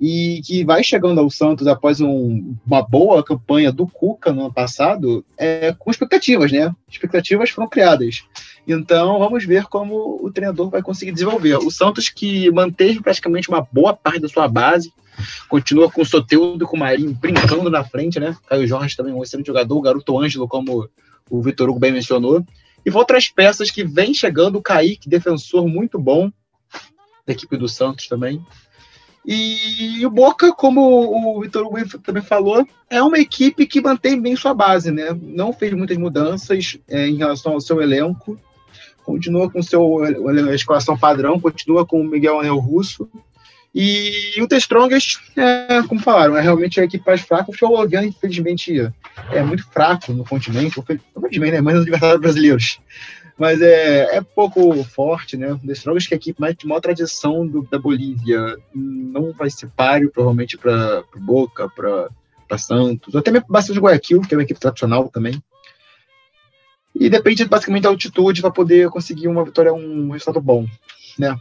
e 0.00 0.40
que 0.44 0.64
vai 0.64 0.82
chegando 0.82 1.20
ao 1.20 1.30
Santos 1.30 1.66
após 1.66 2.00
um, 2.00 2.54
uma 2.66 2.82
boa 2.82 3.22
campanha 3.22 3.70
do 3.70 3.86
Cuca 3.86 4.32
no 4.32 4.42
ano 4.42 4.52
passado, 4.52 5.24
é, 5.36 5.72
com 5.78 5.90
expectativas, 5.90 6.50
né? 6.50 6.74
Expectativas 6.90 7.50
foram 7.50 7.68
criadas. 7.68 8.24
Então, 8.68 9.18
vamos 9.18 9.46
ver 9.46 9.64
como 9.64 10.20
o 10.22 10.30
treinador 10.30 10.68
vai 10.68 10.82
conseguir 10.82 11.12
desenvolver. 11.12 11.56
O 11.56 11.70
Santos, 11.70 12.10
que 12.10 12.50
manteve 12.50 13.00
praticamente 13.00 13.48
uma 13.48 13.66
boa 13.72 13.94
parte 13.94 14.20
da 14.20 14.28
sua 14.28 14.46
base, 14.46 14.92
continua 15.48 15.90
com 15.90 16.02
o 16.02 16.06
Soteudo 16.06 16.64
e 16.64 16.66
com 16.66 16.76
o 16.76 16.80
Marinho 16.80 17.14
brincando 17.14 17.70
na 17.70 17.82
frente, 17.82 18.20
né? 18.20 18.36
Caio 18.46 18.66
Jorge 18.66 18.94
também 18.94 19.14
um 19.14 19.22
excelente 19.22 19.46
jogador, 19.46 19.76
o 19.76 19.80
garoto 19.80 20.18
Ângelo, 20.18 20.46
como 20.46 20.86
o 21.30 21.40
Vitor 21.40 21.70
Hugo 21.70 21.78
bem 21.78 21.92
mencionou. 21.92 22.44
E 22.84 22.90
outras 22.90 23.28
peças 23.28 23.70
que 23.70 23.82
vem 23.82 24.12
chegando, 24.12 24.56
o 24.56 24.62
Kaique, 24.62 25.08
defensor 25.08 25.66
muito 25.66 25.98
bom 25.98 26.30
da 27.26 27.32
equipe 27.32 27.56
do 27.56 27.68
Santos 27.68 28.06
também. 28.06 28.44
E 29.24 30.04
o 30.06 30.10
Boca, 30.10 30.52
como 30.52 31.36
o 31.36 31.40
Vitor 31.40 31.66
Hugo 31.66 31.98
também 32.00 32.22
falou, 32.22 32.66
é 32.88 33.02
uma 33.02 33.18
equipe 33.18 33.66
que 33.66 33.80
mantém 33.80 34.20
bem 34.20 34.36
sua 34.36 34.54
base, 34.54 34.90
né? 34.90 35.18
Não 35.20 35.52
fez 35.52 35.72
muitas 35.72 35.96
mudanças 35.96 36.78
é, 36.86 37.06
em 37.06 37.16
relação 37.16 37.52
ao 37.52 37.60
seu 37.60 37.80
elenco, 37.82 38.38
continua 39.08 39.50
com 39.50 39.62
seu 39.62 40.04
a 40.04 40.54
escalação 40.54 40.98
padrão, 40.98 41.40
continua 41.40 41.86
com 41.86 41.98
o 41.98 42.04
Miguel 42.04 42.40
Anel 42.40 42.58
Russo. 42.58 43.08
E 43.74 44.34
o 44.42 44.46
The 44.46 44.58
Strongest, 44.58 45.18
é, 45.36 45.82
como 45.88 46.00
falaram, 46.00 46.36
é 46.36 46.42
realmente 46.42 46.80
a 46.80 46.84
equipe 46.84 47.06
mais 47.06 47.22
fraca. 47.22 47.50
O 47.50 47.52
Futebol 47.52 47.86
infelizmente, 48.04 48.92
é 49.30 49.42
muito 49.42 49.66
fraco 49.70 50.12
no 50.12 50.24
continente, 50.24 50.78
infelizmente, 50.78 51.52
né? 51.52 51.60
Mas 51.60 51.74
nos 51.74 51.82
adversários 51.82 52.20
brasileiros 52.20 52.80
mas 53.38 53.62
é, 53.62 54.16
é 54.16 54.20
pouco 54.20 54.82
forte, 54.82 55.36
né? 55.36 55.52
O 55.52 55.58
The 55.58 55.72
Strongest, 55.72 56.08
que 56.08 56.14
é 56.14 56.16
a 56.16 56.18
equipe 56.18 56.40
mais 56.40 56.56
de 56.56 56.66
maior 56.66 56.80
tradição 56.80 57.46
do, 57.46 57.62
da 57.70 57.78
Bolívia, 57.78 58.56
não 58.74 59.32
vai 59.32 59.48
ser 59.48 59.68
páreo, 59.68 60.10
provavelmente, 60.10 60.58
para 60.58 61.04
Boca, 61.16 61.68
para 61.68 62.58
Santos, 62.58 63.14
até 63.14 63.30
mesmo 63.30 63.46
para 63.46 63.60
de 63.60 63.78
Guayaquil, 63.78 64.22
que 64.22 64.34
é 64.34 64.36
uma 64.36 64.42
equipe 64.42 64.58
tradicional 64.58 65.08
também. 65.08 65.40
E 66.98 67.08
depende 67.08 67.44
basicamente 67.44 67.84
da 67.84 67.88
altitude 67.90 68.40
para 68.40 68.50
poder 68.50 68.90
conseguir 68.90 69.28
uma 69.28 69.44
vitória, 69.44 69.72
um 69.72 70.10
resultado 70.10 70.40
bom, 70.40 70.66
né? 71.18 71.36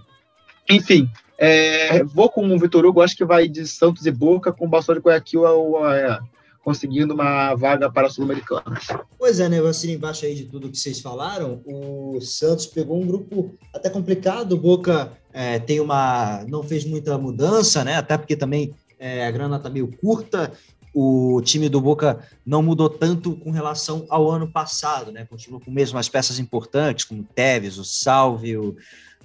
Enfim, 0.70 1.10
é, 1.38 2.04
vou 2.04 2.30
com 2.30 2.48
o 2.48 2.60
Vitor 2.60 2.86
Hugo, 2.86 3.02
acho 3.02 3.16
que 3.16 3.26
vai 3.26 3.48
de 3.48 3.66
Santos 3.66 4.06
e 4.06 4.12
Boca, 4.12 4.52
com 4.52 4.66
o 4.66 4.70
Bastos 4.70 4.96
de 4.96 5.02
Guayaquil 5.02 5.46
ao, 5.46 5.92
é, 5.92 6.20
conseguindo 6.64 7.14
uma 7.14 7.56
vaga 7.56 7.90
para 7.90 8.08
a 8.08 8.10
Sul-Americana. 8.10 8.78
Pois 9.18 9.40
é, 9.40 9.48
né? 9.48 9.58
Eu 9.58 9.68
assino 9.68 9.94
embaixo 9.94 10.26
aí 10.26 10.36
de 10.36 10.46
tudo 10.46 10.70
que 10.70 10.78
vocês 10.78 11.00
falaram. 11.00 11.62
O 11.66 12.20
Santos 12.20 12.66
pegou 12.66 13.02
um 13.02 13.08
grupo 13.08 13.56
até 13.74 13.90
complicado. 13.90 14.52
O 14.52 14.58
Boca 14.58 15.14
é, 15.32 15.60
tem 15.60 15.80
uma. 15.80 16.44
não 16.48 16.62
fez 16.62 16.84
muita 16.84 17.18
mudança, 17.18 17.84
né? 17.86 17.96
Até 17.96 18.18
porque 18.18 18.36
também 18.36 18.74
é, 19.00 19.26
a 19.26 19.32
grana 19.32 19.58
está 19.58 19.70
meio 19.70 19.90
curta. 20.02 20.52
O 21.00 21.40
time 21.44 21.70
do 21.70 21.80
Boca 21.80 22.28
não 22.44 22.64
mudou 22.64 22.90
tanto 22.90 23.36
com 23.36 23.52
relação 23.52 24.08
ao 24.10 24.32
ano 24.32 24.48
passado, 24.48 25.12
né? 25.12 25.28
Continua 25.30 25.60
com 25.60 25.70
mesmo 25.70 26.00
as 26.00 26.10
peças 26.10 26.40
importantes, 26.40 27.06
como 27.06 27.22
o 27.22 27.24
Tevez, 27.24 27.78
o 27.78 27.84
Salvio, 27.84 28.76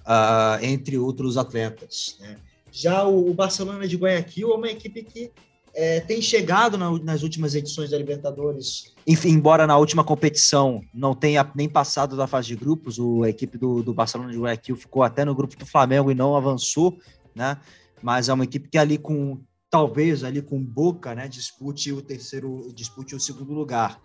uh, 0.00 0.62
entre 0.62 0.98
outros 0.98 1.38
atletas. 1.38 2.18
Né? 2.20 2.36
Já 2.70 3.04
o, 3.04 3.32
Barcelona 3.32 3.88
de 3.88 3.96
Guayaquil 3.96 4.52
é 4.52 4.54
uma 4.54 4.68
equipe 4.68 5.02
que 5.02 5.30
é, 5.74 6.00
tem 6.00 6.20
chegado 6.20 6.76
na, 6.76 6.90
nas 6.98 7.22
últimas 7.22 7.54
edições 7.54 7.88
da 7.88 7.96
Libertadores. 7.96 8.92
Enfim, 9.06 9.30
embora 9.30 9.66
na 9.66 9.78
última 9.78 10.04
competição 10.04 10.82
não 10.92 11.14
tenha 11.14 11.50
nem 11.54 11.70
passado 11.70 12.18
da 12.18 12.26
fase 12.26 12.48
de 12.48 12.56
grupos, 12.56 12.98
o, 12.98 13.22
a 13.22 13.30
equipe 13.30 13.56
do, 13.56 13.82
do 13.82 13.94
Barcelona 13.94 14.30
de 14.30 14.38
Guayaquil 14.38 14.76
ficou 14.76 15.02
até 15.02 15.24
no 15.24 15.34
grupo 15.34 15.56
do 15.56 15.64
Flamengo 15.64 16.10
e 16.10 16.14
não 16.14 16.36
avançou, 16.36 16.98
né? 17.34 17.56
Mas 18.02 18.28
é 18.28 18.32
uma 18.34 18.44
equipe 18.44 18.68
que 18.68 18.76
ali 18.76 18.98
com 18.98 19.40
talvez 19.72 20.22
ali 20.22 20.42
com 20.42 20.62
Boca, 20.62 21.14
né, 21.14 21.26
dispute 21.26 21.90
o 21.90 22.02
terceiro, 22.02 22.70
dispute 22.74 23.16
o 23.16 23.20
segundo 23.20 23.54
lugar. 23.54 23.98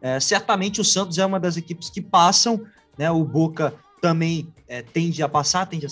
É, 0.00 0.18
certamente 0.18 0.80
o 0.80 0.84
Santos 0.84 1.16
é 1.16 1.24
uma 1.24 1.38
das 1.38 1.56
equipes 1.56 1.88
que 1.88 2.02
passam, 2.02 2.66
né? 2.98 3.08
O 3.08 3.24
Boca 3.24 3.72
também 4.00 4.52
é, 4.66 4.82
tende 4.82 5.22
a 5.22 5.28
passar, 5.28 5.64
tende 5.66 5.86
a... 5.86 5.90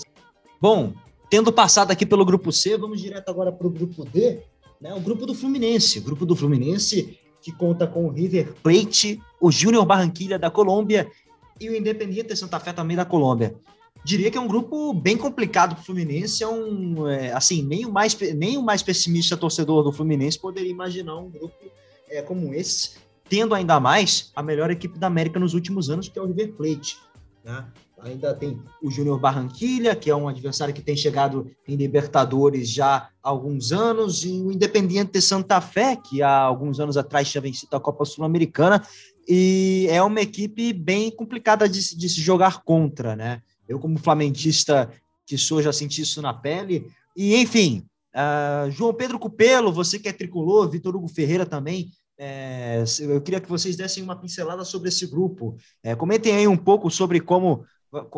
Bom, 0.59 0.93
tendo 1.29 1.49
passado 1.53 1.91
aqui 1.91 2.05
pelo 2.05 2.25
grupo 2.25 2.51
C, 2.51 2.77
vamos 2.77 3.01
direto 3.01 3.29
agora 3.29 3.53
para 3.53 3.65
o 3.65 3.69
grupo 3.69 4.03
D, 4.03 4.41
né? 4.81 4.93
O 4.93 4.99
grupo 4.99 5.25
do 5.25 5.33
Fluminense, 5.33 5.99
o 5.99 6.03
grupo 6.03 6.25
do 6.25 6.35
Fluminense 6.35 7.17
que 7.41 7.53
conta 7.53 7.87
com 7.87 8.05
o 8.05 8.09
River 8.09 8.53
Plate, 8.61 9.23
o 9.39 9.49
Júnior 9.49 9.85
Barranquilha 9.85 10.37
da 10.37 10.51
Colômbia 10.51 11.09
e 11.57 11.69
o 11.69 11.75
Independiente 11.75 12.35
Santa 12.35 12.59
Fé 12.59 12.73
também 12.73 12.97
da 12.97 13.05
Colômbia 13.05 13.55
diria 14.03 14.31
que 14.31 14.37
é 14.37 14.41
um 14.41 14.47
grupo 14.47 14.93
bem 14.93 15.17
complicado 15.17 15.75
para 15.75 15.81
o 15.81 15.85
Fluminense. 15.85 16.43
É 16.43 16.47
um, 16.47 17.07
é, 17.07 17.31
assim, 17.31 17.61
nem 17.61 17.85
o, 17.85 17.91
mais, 17.91 18.17
nem 18.35 18.57
o 18.57 18.63
mais 18.63 18.81
pessimista 18.81 19.37
torcedor 19.37 19.83
do 19.83 19.91
Fluminense 19.91 20.39
poderia 20.39 20.71
imaginar 20.71 21.17
um 21.17 21.29
grupo 21.29 21.55
é, 22.09 22.21
como 22.21 22.53
esse, 22.53 22.91
tendo 23.29 23.55
ainda 23.55 23.79
mais 23.79 24.31
a 24.35 24.43
melhor 24.43 24.69
equipe 24.69 24.99
da 24.99 25.07
América 25.07 25.39
nos 25.39 25.53
últimos 25.53 25.89
anos, 25.89 26.09
que 26.09 26.19
é 26.19 26.21
o 26.21 26.27
River 26.27 26.53
Plate. 26.53 26.97
Né? 27.43 27.65
Ainda 28.03 28.33
tem 28.33 28.59
o 28.81 28.89
Júnior 28.89 29.19
Barranquilha, 29.19 29.95
que 29.95 30.09
é 30.09 30.15
um 30.15 30.27
adversário 30.27 30.73
que 30.73 30.81
tem 30.81 30.95
chegado 30.95 31.49
em 31.67 31.75
Libertadores 31.75 32.69
já 32.69 32.95
há 32.95 33.09
alguns 33.21 33.71
anos, 33.71 34.25
e 34.25 34.41
o 34.41 34.51
Independiente 34.51 35.21
Santa 35.21 35.61
Fé, 35.61 35.95
que 35.95 36.21
há 36.23 36.39
alguns 36.39 36.79
anos 36.79 36.97
atrás 36.97 37.29
tinha 37.29 37.41
vencido 37.41 37.75
a 37.75 37.79
Copa 37.79 38.03
Sul-Americana, 38.03 38.83
e 39.27 39.87
é 39.89 40.01
uma 40.01 40.19
equipe 40.19 40.73
bem 40.73 41.11
complicada 41.11 41.69
de, 41.69 41.95
de 41.95 42.09
se 42.09 42.19
jogar 42.21 42.63
contra, 42.63 43.15
né? 43.15 43.41
Eu, 43.67 43.79
como 43.79 43.97
flamenguista 43.97 44.91
que 45.25 45.37
sou, 45.37 45.61
já 45.61 45.71
senti 45.71 46.01
isso 46.01 46.21
na 46.21 46.33
pele. 46.33 46.91
E, 47.15 47.35
enfim, 47.37 47.85
uh, 48.13 48.69
João 48.71 48.93
Pedro 48.93 49.19
Cupelo, 49.19 49.71
você 49.71 49.97
que 49.97 50.09
é 50.09 50.13
tricolor, 50.13 50.69
Vitor 50.69 50.95
Hugo 50.95 51.07
Ferreira 51.07 51.45
também, 51.45 51.91
é, 52.23 52.83
eu 52.99 53.19
queria 53.19 53.41
que 53.41 53.49
vocês 53.49 53.75
dessem 53.75 54.03
uma 54.03 54.15
pincelada 54.15 54.63
sobre 54.63 54.89
esse 54.89 55.07
grupo. 55.07 55.57
É, 55.81 55.95
comentem 55.95 56.35
aí 56.35 56.47
um 56.47 56.57
pouco 56.57 56.91
sobre 56.91 57.19
como 57.19 57.65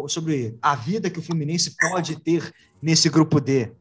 sobre 0.08 0.58
a 0.62 0.76
vida 0.76 1.10
que 1.10 1.20
o 1.20 1.22
Fluminense 1.22 1.76
pode 1.80 2.20
ter 2.20 2.54
nesse 2.82 3.10
grupo 3.10 3.40
D. 3.40 3.72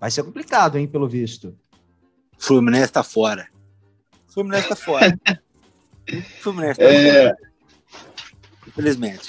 Vai 0.00 0.10
ser 0.10 0.24
complicado, 0.24 0.78
hein, 0.78 0.88
pelo 0.88 1.06
visto. 1.06 1.54
Fluminense 2.38 2.86
está 2.86 3.02
fora. 3.02 3.48
Fluminense 4.28 4.64
está 4.64 4.76
fora. 4.76 5.18
Fluminense 6.40 6.80
está 6.80 6.84
é... 6.84 7.22
fora. 7.24 7.36
Infelizmente. 8.66 9.26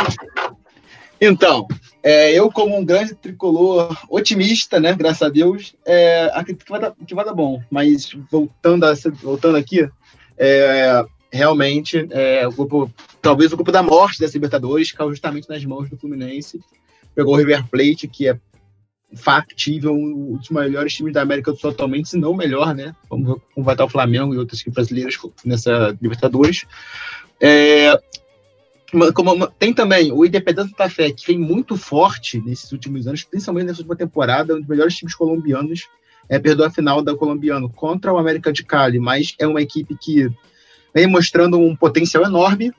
Então, 1.20 1.68
é, 2.04 2.32
eu, 2.34 2.52
como 2.52 2.78
um 2.78 2.86
grande 2.86 3.16
tricolor 3.16 3.98
otimista, 4.10 4.80
né, 4.80 4.94
graças 4.94 5.24
a 5.24 5.30
Deus, 5.30 5.76
é, 5.86 6.30
acredito 6.34 6.64
que 6.64 6.72
vai, 6.72 6.80
dar, 6.80 6.94
que 7.06 7.16
vai 7.16 7.26
dar 7.26 7.34
bom. 7.34 7.62
Mas 7.70 8.12
voltando, 8.32 8.86
a, 8.86 8.94
voltando 9.22 9.58
aqui, 9.58 9.90
é, 10.38 11.06
realmente, 11.32 12.08
é, 12.12 12.48
o 12.48 12.52
grupo, 12.52 12.92
talvez 13.22 13.52
o 13.52 13.56
grupo 13.56 13.72
da 13.72 13.84
morte 13.84 14.20
dessa 14.20 14.34
Libertadores 14.34 14.92
caiu 14.92 15.10
justamente 15.10 15.50
nas 15.50 15.66
mãos 15.66 15.90
do 15.90 15.98
Fluminense. 15.98 16.62
Pegou 17.16 17.34
o 17.34 17.38
River 17.38 17.68
Plate, 17.68 18.08
que 18.08 18.30
é 18.30 18.40
factível, 19.16 19.94
um 19.94 20.36
dos 20.36 20.50
melhores 20.50 20.94
times 20.94 21.14
da 21.14 21.22
América 21.22 21.52
do 21.52 21.58
Sul 21.58 21.72
atualmente, 21.72 22.10
se 22.10 22.18
não 22.18 22.32
o 22.32 22.38
melhor, 22.38 22.76
né? 22.76 22.94
Vamos 23.10 23.28
ver 23.28 23.42
como 23.54 23.66
vai 23.66 23.74
estar 23.74 23.86
o 23.86 23.90
Flamengo 23.90 24.34
e 24.34 24.38
outras 24.38 24.60
equipes 24.60 24.76
brasileiras 24.76 25.18
nessa 25.44 25.98
Libertadores. 26.02 26.66
É, 27.42 28.00
como, 29.14 29.48
tem 29.48 29.74
também 29.74 30.12
o 30.12 30.26
Independente 30.26 30.70
Santa 30.70 30.90
Fé, 30.90 31.12
que 31.12 31.28
vem 31.28 31.38
muito 31.38 31.76
forte 31.76 32.42
nesses 32.46 32.72
últimos 32.72 33.06
anos, 33.06 33.24
principalmente 33.24 33.68
nessa 33.68 33.80
última 33.80 33.96
temporada, 33.96 34.56
um 34.56 34.60
dos 34.60 34.68
melhores 34.68 34.96
times 34.96 35.14
colombianos. 35.14 35.88
É, 36.30 36.38
perdeu 36.38 36.66
a 36.66 36.70
final 36.70 37.02
da 37.02 37.16
Colombiano 37.16 37.70
contra 37.70 38.14
o 38.14 38.18
América 38.18 38.52
de 38.52 38.64
Cali, 38.64 39.00
mas 39.00 39.34
é 39.40 39.48
uma 39.48 39.62
equipe 39.62 39.96
que 39.96 40.30
vem 40.94 41.08
mostrando 41.08 41.58
um 41.58 41.76
potencial 41.76 42.24
enorme. 42.24 42.74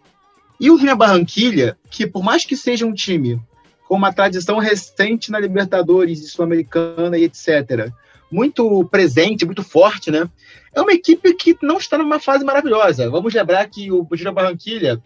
E 0.60 0.70
o 0.70 0.76
Rio 0.76 0.96
Barranquilha, 0.96 1.76
que 1.90 2.06
por 2.06 2.22
mais 2.22 2.44
que 2.44 2.56
seja 2.56 2.84
um 2.84 2.92
time 2.92 3.40
com 3.86 3.94
uma 3.94 4.12
tradição 4.12 4.58
recente 4.58 5.30
na 5.30 5.38
Libertadores 5.38 6.20
e 6.20 6.28
Sul-Americana 6.28 7.16
e 7.16 7.24
etc., 7.24 7.90
muito 8.30 8.84
presente, 8.90 9.46
muito 9.46 9.62
forte, 9.62 10.10
né? 10.10 10.28
É 10.74 10.82
uma 10.82 10.92
equipe 10.92 11.32
que 11.32 11.56
não 11.62 11.78
está 11.78 11.96
numa 11.96 12.20
fase 12.20 12.44
maravilhosa. 12.44 13.08
Vamos 13.08 13.32
lembrar 13.32 13.66
que 13.70 13.90
o 13.90 14.06
Júnior 14.12 14.34
Barranquilha 14.34 15.02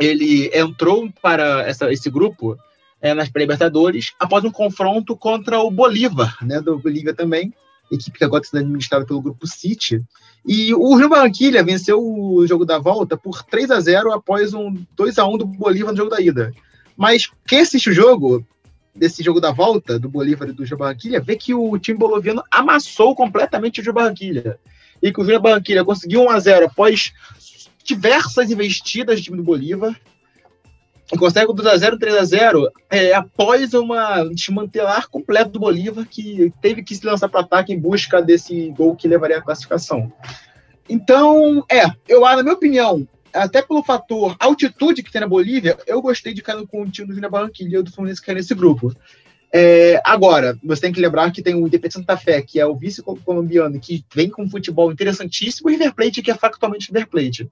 ele 0.00 0.50
entrou 0.54 1.10
para 1.22 1.62
essa, 1.62 1.92
esse 1.92 2.10
grupo 2.10 2.56
é, 3.00 3.14
nas 3.14 3.28
pré-libertadores 3.28 4.12
após 4.18 4.44
um 4.44 4.50
confronto 4.50 5.16
contra 5.16 5.60
o 5.60 5.70
Bolívar, 5.70 6.36
né, 6.42 6.60
do 6.60 6.78
Bolívia 6.78 7.14
também, 7.14 7.52
equipe 7.90 8.18
que 8.18 8.24
agora 8.24 8.42
está 8.42 8.56
sendo 8.56 8.66
administrada 8.66 9.04
pelo 9.04 9.20
grupo 9.20 9.46
City. 9.46 10.02
E 10.46 10.74
o 10.74 10.94
Rio 10.96 11.08
Barranquilha 11.08 11.62
venceu 11.62 12.00
o 12.02 12.46
jogo 12.46 12.64
da 12.64 12.78
volta 12.78 13.16
por 13.16 13.42
3 13.42 13.70
a 13.70 13.80
0 13.80 14.12
após 14.12 14.52
um 14.52 14.74
2 14.96 15.18
a 15.18 15.26
1 15.26 15.38
do 15.38 15.46
Bolívar 15.46 15.92
no 15.92 15.96
jogo 15.96 16.10
da 16.10 16.20
ida. 16.20 16.52
Mas 16.96 17.30
quem 17.46 17.60
assiste 17.60 17.90
o 17.90 17.94
jogo, 17.94 18.46
desse 18.94 19.22
jogo 19.22 19.40
da 19.40 19.50
volta, 19.50 19.98
do 19.98 20.08
Bolívar 20.08 20.48
e 20.48 20.52
do 20.52 20.64
Rio 20.64 20.76
Barranquilha, 20.76 21.20
vê 21.20 21.36
que 21.36 21.54
o 21.54 21.78
time 21.78 21.98
boliviano 21.98 22.42
amassou 22.50 23.14
completamente 23.14 23.80
o 23.80 23.84
Rio 23.84 23.92
Barranquilha. 23.92 24.58
E 25.02 25.12
que 25.12 25.20
o 25.20 25.24
Rio 25.24 25.40
Barranquilha 25.40 25.84
conseguiu 25.84 26.22
1 26.22 26.30
a 26.30 26.40
0 26.40 26.66
após 26.66 27.12
diversas 27.84 28.50
investidas 28.50 29.20
do 29.20 29.24
time 29.24 29.36
do 29.36 29.42
Bolívar 29.42 29.94
e 31.12 31.18
consegue 31.18 31.50
o 31.50 31.54
2x0, 31.54 31.98
3x0 31.98 32.68
é, 32.90 33.12
após 33.12 33.74
uma 33.74 34.24
desmantelar 34.24 35.08
completo 35.08 35.50
do 35.50 35.60
Bolívar, 35.60 36.06
que 36.06 36.52
teve 36.62 36.82
que 36.82 36.94
se 36.94 37.04
lançar 37.04 37.28
para 37.28 37.40
ataque 37.40 37.72
em 37.72 37.78
busca 37.78 38.22
desse 38.22 38.70
gol 38.70 38.96
que 38.96 39.06
levaria 39.06 39.38
à 39.38 39.42
classificação. 39.42 40.10
Então, 40.88 41.64
é, 41.70 41.84
eu, 42.08 42.22
na 42.22 42.42
minha 42.42 42.54
opinião, 42.54 43.06
até 43.32 43.60
pelo 43.60 43.84
fator 43.84 44.34
altitude 44.38 45.02
que 45.02 45.12
tem 45.12 45.20
na 45.20 45.28
Bolívia, 45.28 45.76
eu 45.86 46.00
gostei 46.00 46.32
de 46.32 46.42
cair 46.42 46.66
com 46.66 46.82
o 46.82 46.90
time 46.90 47.08
do 47.08 47.14
Vina 47.14 47.28
Barranquilla 47.28 47.80
e 47.80 47.82
do 47.82 47.92
Fluminense 47.92 48.22
que 48.22 48.30
é 48.30 48.34
nesse 48.34 48.54
grupo. 48.54 48.94
É, 49.52 50.00
agora, 50.04 50.58
você 50.64 50.80
tem 50.80 50.92
que 50.92 51.00
lembrar 51.00 51.30
que 51.30 51.42
tem 51.42 51.54
o 51.54 51.66
Independente 51.66 51.94
Santa 51.94 52.16
Fé, 52.16 52.42
que 52.42 52.58
é 52.58 52.66
o 52.66 52.74
vice-colombiano, 52.74 53.78
que 53.78 54.04
vem 54.12 54.28
com 54.28 54.42
um 54.42 54.50
futebol 54.50 54.90
interessantíssimo, 54.90 55.70
e 55.70 55.74
o 55.74 55.78
River 55.78 55.94
Plate, 55.94 56.22
que 56.22 56.30
é 56.30 56.34
factualmente 56.34 56.88
River 56.88 57.08
Plate. 57.08 57.48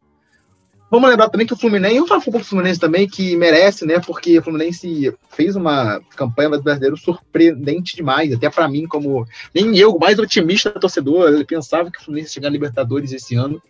Vamos 0.92 1.08
lembrar 1.08 1.30
também 1.30 1.46
que 1.46 1.54
o 1.54 1.56
Fluminense, 1.56 1.96
eu 1.96 2.06
falo 2.06 2.20
o 2.22 2.44
Fluminense 2.44 2.78
também, 2.78 3.08
que 3.08 3.34
merece, 3.34 3.86
né? 3.86 3.98
Porque 3.98 4.38
o 4.38 4.42
Fluminense 4.42 5.10
fez 5.30 5.56
uma 5.56 6.02
campanha 6.14 6.50
brasileira 6.50 6.94
surpreendente 6.96 7.96
demais, 7.96 8.30
até 8.30 8.50
para 8.50 8.68
mim, 8.68 8.86
como 8.86 9.26
nem 9.54 9.74
eu, 9.74 9.98
mais 9.98 10.18
otimista 10.18 10.68
torcedor, 10.70 11.30
ele 11.30 11.46
pensava 11.46 11.90
que 11.90 11.98
o 11.98 12.02
Fluminense 12.02 12.28
ia 12.28 12.34
chegar 12.34 12.48
na 12.50 12.52
Libertadores 12.52 13.10
esse 13.10 13.34
ano. 13.34 13.62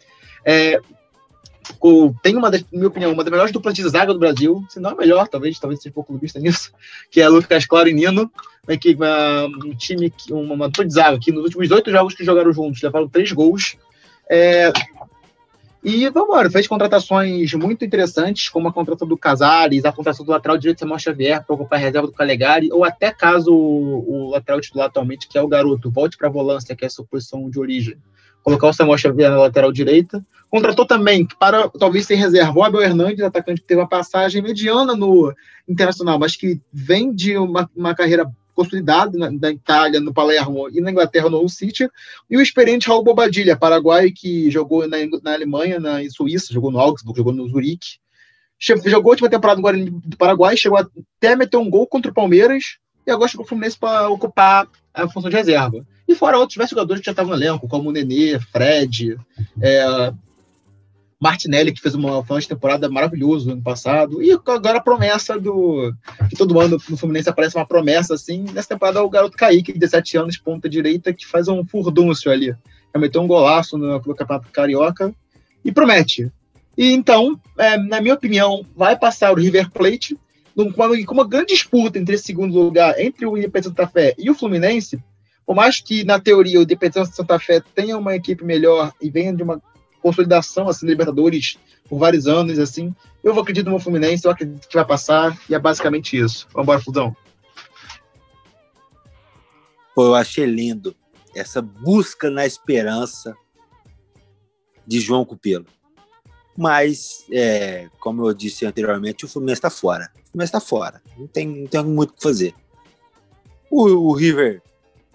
É, 0.44 0.80
tem 2.24 2.36
uma, 2.36 2.50
na 2.50 2.58
minha 2.72 2.88
opinião, 2.88 3.12
uma 3.12 3.22
das 3.22 3.30
melhores 3.30 3.52
duplas 3.52 3.74
de 3.74 3.88
zaga 3.88 4.12
do 4.12 4.18
Brasil, 4.18 4.60
se 4.68 4.80
não 4.80 4.90
a 4.90 4.96
melhor, 4.96 5.28
talvez, 5.28 5.60
talvez 5.60 5.80
seja 5.80 5.90
um 5.90 5.94
pouco 5.94 6.12
clubista 6.12 6.40
nisso, 6.40 6.72
que 7.08 7.20
é 7.20 7.28
Lucas 7.28 7.66
Claro 7.66 7.88
e 7.88 7.92
Nino, 7.92 8.28
que 8.80 8.94
uma, 8.96 9.44
um 9.64 9.76
time, 9.76 10.12
uma, 10.28 10.54
uma 10.54 10.66
dupla 10.66 10.84
de 10.84 10.94
zaga 10.94 11.20
que 11.20 11.30
nos 11.30 11.44
últimos 11.44 11.70
oito 11.70 11.88
jogos 11.88 12.14
que 12.16 12.24
jogaram 12.24 12.52
juntos 12.52 12.82
levaram 12.82 13.08
três 13.08 13.30
gols. 13.30 13.76
É, 14.28 14.72
e 15.84 16.08
vamos 16.10 16.28
embora, 16.28 16.50
fez 16.50 16.68
contratações 16.68 17.52
muito 17.54 17.84
interessantes, 17.84 18.48
como 18.48 18.68
a 18.68 18.72
contratação 18.72 19.08
do 19.08 19.16
Casares, 19.16 19.84
a 19.84 19.90
contratação 19.90 20.24
do 20.24 20.30
lateral 20.30 20.56
direito 20.56 20.78
Samuel 20.78 20.98
Xavier 21.00 21.44
para 21.44 21.54
ocupar 21.54 21.78
a 21.78 21.82
reserva 21.82 22.06
do 22.06 22.12
Calegari, 22.12 22.70
ou 22.70 22.84
até 22.84 23.10
caso 23.10 23.52
o, 23.52 24.28
o 24.28 24.30
lateral 24.30 24.60
titular 24.60 24.86
atualmente, 24.86 25.26
que 25.28 25.36
é 25.36 25.42
o 25.42 25.48
garoto, 25.48 25.90
volte 25.90 26.16
para 26.16 26.28
a 26.28 26.30
volância, 26.30 26.76
que 26.76 26.84
é 26.84 26.86
a 26.86 26.90
sua 26.90 27.04
posição 27.04 27.50
de 27.50 27.58
origem, 27.58 27.96
colocar 28.44 28.68
o 28.68 28.72
Samuel 28.72 28.98
Xavier 28.98 29.30
na 29.30 29.38
lateral 29.38 29.72
direita. 29.72 30.24
Contratou 30.48 30.86
também, 30.86 31.26
para 31.40 31.68
talvez 31.70 32.06
ser 32.06 32.14
reserva, 32.14 32.56
o 32.56 32.62
Abel 32.62 32.82
Hernandes, 32.82 33.24
atacante 33.24 33.60
que 33.60 33.66
teve 33.66 33.80
uma 33.80 33.88
passagem 33.88 34.40
mediana 34.40 34.94
no 34.94 35.34
Internacional, 35.68 36.18
mas 36.18 36.36
que 36.36 36.60
vem 36.72 37.12
de 37.12 37.36
uma, 37.36 37.68
uma 37.74 37.94
carreira 37.94 38.30
consolidado 38.54 39.18
na, 39.18 39.30
na, 39.30 39.50
Itália, 39.50 40.00
no 40.00 40.12
Palermo 40.12 40.68
e 40.70 40.80
na 40.80 40.90
Inglaterra, 40.90 41.28
no 41.28 41.38
Hull 41.38 41.48
City, 41.48 41.88
e 42.30 42.36
o 42.36 42.40
experiente 42.40 42.88
Raul 42.88 43.02
Bobadilha, 43.02 43.56
paraguaio, 43.56 44.12
que 44.14 44.50
jogou 44.50 44.86
na, 44.86 44.98
na 45.22 45.34
Alemanha, 45.34 45.80
na 45.80 45.98
Suíça, 46.10 46.52
jogou 46.52 46.70
no 46.70 46.78
Augsburg, 46.78 47.16
jogou 47.16 47.32
no 47.32 47.48
Zurique, 47.48 47.98
jogou 48.86 49.10
a 49.10 49.12
última 49.12 49.28
temporada 49.28 49.56
no 49.56 49.62
Guarani 49.62 49.90
do 49.90 50.16
Paraguai, 50.16 50.56
chegou 50.56 50.78
até 50.78 51.32
a 51.32 51.36
meter 51.36 51.56
um 51.56 51.68
gol 51.68 51.86
contra 51.86 52.10
o 52.10 52.14
Palmeiras, 52.14 52.78
e 53.06 53.10
agora 53.10 53.28
chegou 53.28 53.44
o 53.44 53.48
Fluminense 53.48 53.78
para 53.78 54.08
ocupar 54.08 54.68
a 54.94 55.08
função 55.08 55.30
de 55.30 55.36
reserva. 55.36 55.84
E 56.06 56.14
fora 56.14 56.38
outros 56.38 56.54
diversos 56.54 56.76
jogadores 56.76 57.00
que 57.00 57.06
já 57.06 57.12
estavam 57.12 57.36
no 57.36 57.42
elenco, 57.42 57.68
como 57.68 57.88
o 57.88 57.92
Nenê, 57.92 58.38
Fred, 58.38 59.18
é, 59.60 60.12
Martinelli, 61.22 61.70
que 61.70 61.80
fez 61.80 61.94
uma 61.94 62.20
final 62.24 62.40
de 62.40 62.48
temporada 62.48 62.90
maravilhoso 62.90 63.46
no 63.46 63.52
ano 63.52 63.62
passado, 63.62 64.20
e 64.20 64.32
agora 64.32 64.78
a 64.78 64.82
promessa 64.82 65.38
do. 65.38 65.94
que 66.28 66.34
todo 66.34 66.58
ano 66.58 66.80
no 66.88 66.96
Fluminense 66.96 67.28
aparece 67.28 67.54
uma 67.54 67.64
promessa 67.64 68.14
assim. 68.14 68.44
Nessa 68.52 68.70
temporada 68.70 68.98
é 68.98 69.02
o 69.02 69.08
garoto 69.08 69.36
Kaique, 69.36 69.72
de 69.72 69.78
17 69.78 70.16
anos, 70.16 70.36
ponta 70.36 70.68
direita, 70.68 71.12
que 71.12 71.24
faz 71.24 71.46
um 71.46 71.64
furdúncio 71.64 72.28
ali. 72.28 72.48
Já 72.92 73.00
meteu 73.00 73.22
um 73.22 73.28
golaço 73.28 73.78
no, 73.78 74.00
no 74.00 74.14
Campeonato 74.16 74.50
Carioca 74.50 75.14
e 75.64 75.70
promete. 75.70 76.28
E 76.76 76.92
então, 76.92 77.40
é, 77.56 77.76
na 77.76 78.00
minha 78.00 78.14
opinião, 78.14 78.66
vai 78.74 78.98
passar 78.98 79.30
o 79.30 79.36
River 79.36 79.70
Plate, 79.70 80.18
com 80.56 81.14
uma 81.14 81.28
grande 81.28 81.52
disputa 81.52 82.00
entre 82.00 82.16
esse 82.16 82.24
segundo 82.24 82.58
lugar, 82.58 82.98
entre 82.98 83.26
o 83.26 83.38
Independente 83.38 83.68
Santa 83.68 83.86
Fé 83.86 84.12
e 84.18 84.28
o 84.28 84.34
Fluminense. 84.34 84.98
Por 85.46 85.54
mais 85.54 85.80
que, 85.80 86.02
na 86.02 86.18
teoria, 86.18 86.58
o 86.58 86.64
Independente 86.64 87.14
Santa 87.14 87.38
Fé 87.38 87.62
tenha 87.76 87.96
uma 87.96 88.16
equipe 88.16 88.44
melhor 88.44 88.92
e 89.00 89.08
venha 89.08 89.32
de 89.32 89.44
uma 89.44 89.62
consolidação 90.02 90.68
assim, 90.68 90.86
Libertadores 90.86 91.58
por 91.88 91.98
vários 91.98 92.26
anos, 92.26 92.58
assim, 92.58 92.94
eu 93.22 93.32
vou 93.32 93.42
acreditar 93.42 93.70
no 93.70 93.78
Fluminense, 93.78 94.24
eu 94.24 94.30
acredito 94.30 94.68
que 94.68 94.74
vai 94.74 94.84
passar, 94.84 95.38
e 95.48 95.54
é 95.54 95.58
basicamente 95.58 96.18
isso. 96.18 96.46
Vamos 96.52 96.64
embora, 96.64 96.80
Fudão. 96.80 97.16
Pô, 99.94 100.06
eu 100.06 100.14
achei 100.14 100.46
lindo 100.46 100.96
essa 101.34 101.62
busca 101.62 102.30
na 102.30 102.46
esperança 102.46 103.36
de 104.86 105.00
João 105.00 105.24
Cupelo. 105.24 105.66
Mas, 106.56 107.24
é, 107.32 107.88
como 107.98 108.28
eu 108.28 108.34
disse 108.34 108.66
anteriormente, 108.66 109.24
o 109.24 109.28
Fluminense 109.28 109.58
está 109.58 109.70
fora. 109.70 110.10
O 110.14 110.30
Fluminense 110.30 110.48
está 110.50 110.60
fora. 110.60 111.02
Não 111.16 111.26
tem, 111.26 111.46
não 111.46 111.66
tem 111.66 111.84
muito 111.84 112.10
o 112.10 112.12
que 112.14 112.22
fazer. 112.22 112.54
O, 113.70 114.10
o, 114.10 114.12
River 114.12 114.62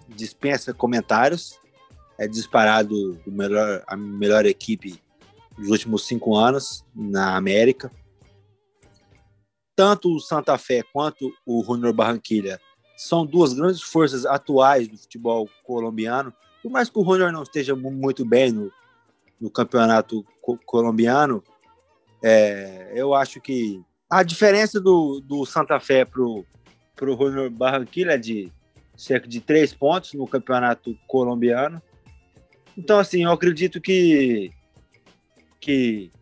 dispensa 0.08 0.74
comentários. 0.74 1.60
É 2.18 2.26
disparado 2.26 3.20
o 3.26 3.30
melhor, 3.30 3.82
a 3.86 3.96
melhor 3.96 4.44
equipe 4.44 5.00
dos 5.56 5.68
últimos 5.68 6.06
cinco 6.06 6.36
anos 6.36 6.84
na 6.94 7.36
América. 7.36 7.90
Tanto 9.76 10.14
o 10.14 10.20
Santa 10.20 10.58
Fé 10.58 10.82
quanto 10.92 11.32
o 11.46 11.62
Junior 11.64 11.92
Barranquilha 11.92 12.60
são 12.96 13.24
duas 13.24 13.52
grandes 13.52 13.80
forças 13.80 14.26
atuais 14.26 14.88
do 14.88 14.98
futebol 14.98 15.48
colombiano. 15.62 16.34
Por 16.60 16.70
mais 16.70 16.90
que 16.90 16.98
o 16.98 17.04
Junior 17.04 17.30
não 17.30 17.44
esteja 17.44 17.76
muito 17.76 18.24
bem 18.24 18.50
no, 18.50 18.72
no 19.40 19.48
campeonato 19.48 20.26
colombiano, 20.66 21.42
é, 22.22 22.92
eu 22.94 23.14
acho 23.14 23.40
que 23.40 23.80
a 24.10 24.22
diferença 24.22 24.80
do, 24.80 25.20
do 25.20 25.46
Santa 25.46 25.78
Fé 25.78 26.04
para 26.04 26.22
o 26.22 26.44
Junior 27.00 27.48
Barranquilla 27.50 28.14
é 28.14 28.18
de 28.18 28.52
cerca 28.96 29.28
de 29.28 29.40
três 29.40 29.72
pontos 29.72 30.14
no 30.14 30.26
campeonato 30.26 30.98
colombiano. 31.06 31.80
Então, 32.78 33.00
assim, 33.00 33.24
eu 33.24 33.32
acredito 33.32 33.80
que, 33.80 34.52
que, 35.60 36.12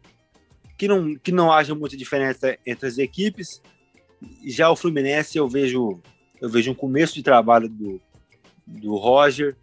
que, 0.78 0.88
não, 0.88 1.14
que 1.14 1.30
não 1.30 1.52
haja 1.52 1.74
muita 1.74 1.98
diferença 1.98 2.56
entre 2.66 2.88
as 2.88 2.96
equipes. 2.96 3.60
Já 4.42 4.70
o 4.70 4.74
Fluminense, 4.74 5.36
eu 5.36 5.46
vejo, 5.46 6.00
eu 6.40 6.48
vejo 6.48 6.70
um 6.70 6.74
começo 6.74 7.14
de 7.14 7.22
trabalho 7.22 7.68
do, 7.68 8.00
do 8.66 8.96
Roger. 8.96 9.54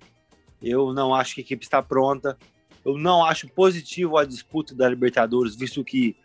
Eu 0.61 0.93
não 0.93 1.15
acho 1.15 1.33
que 1.33 1.41
a 1.41 1.43
equipe 1.43 1.65
está 1.65 1.81
pronta. 1.81 2.37
Eu 2.85 2.95
não 2.95 3.25
acho 3.25 3.49
positivo 3.49 4.15
a 4.15 4.23
disputa 4.23 4.75
da 4.75 4.87
Libertadores, 4.87 5.55
visto 5.55 5.83
que 5.83 6.15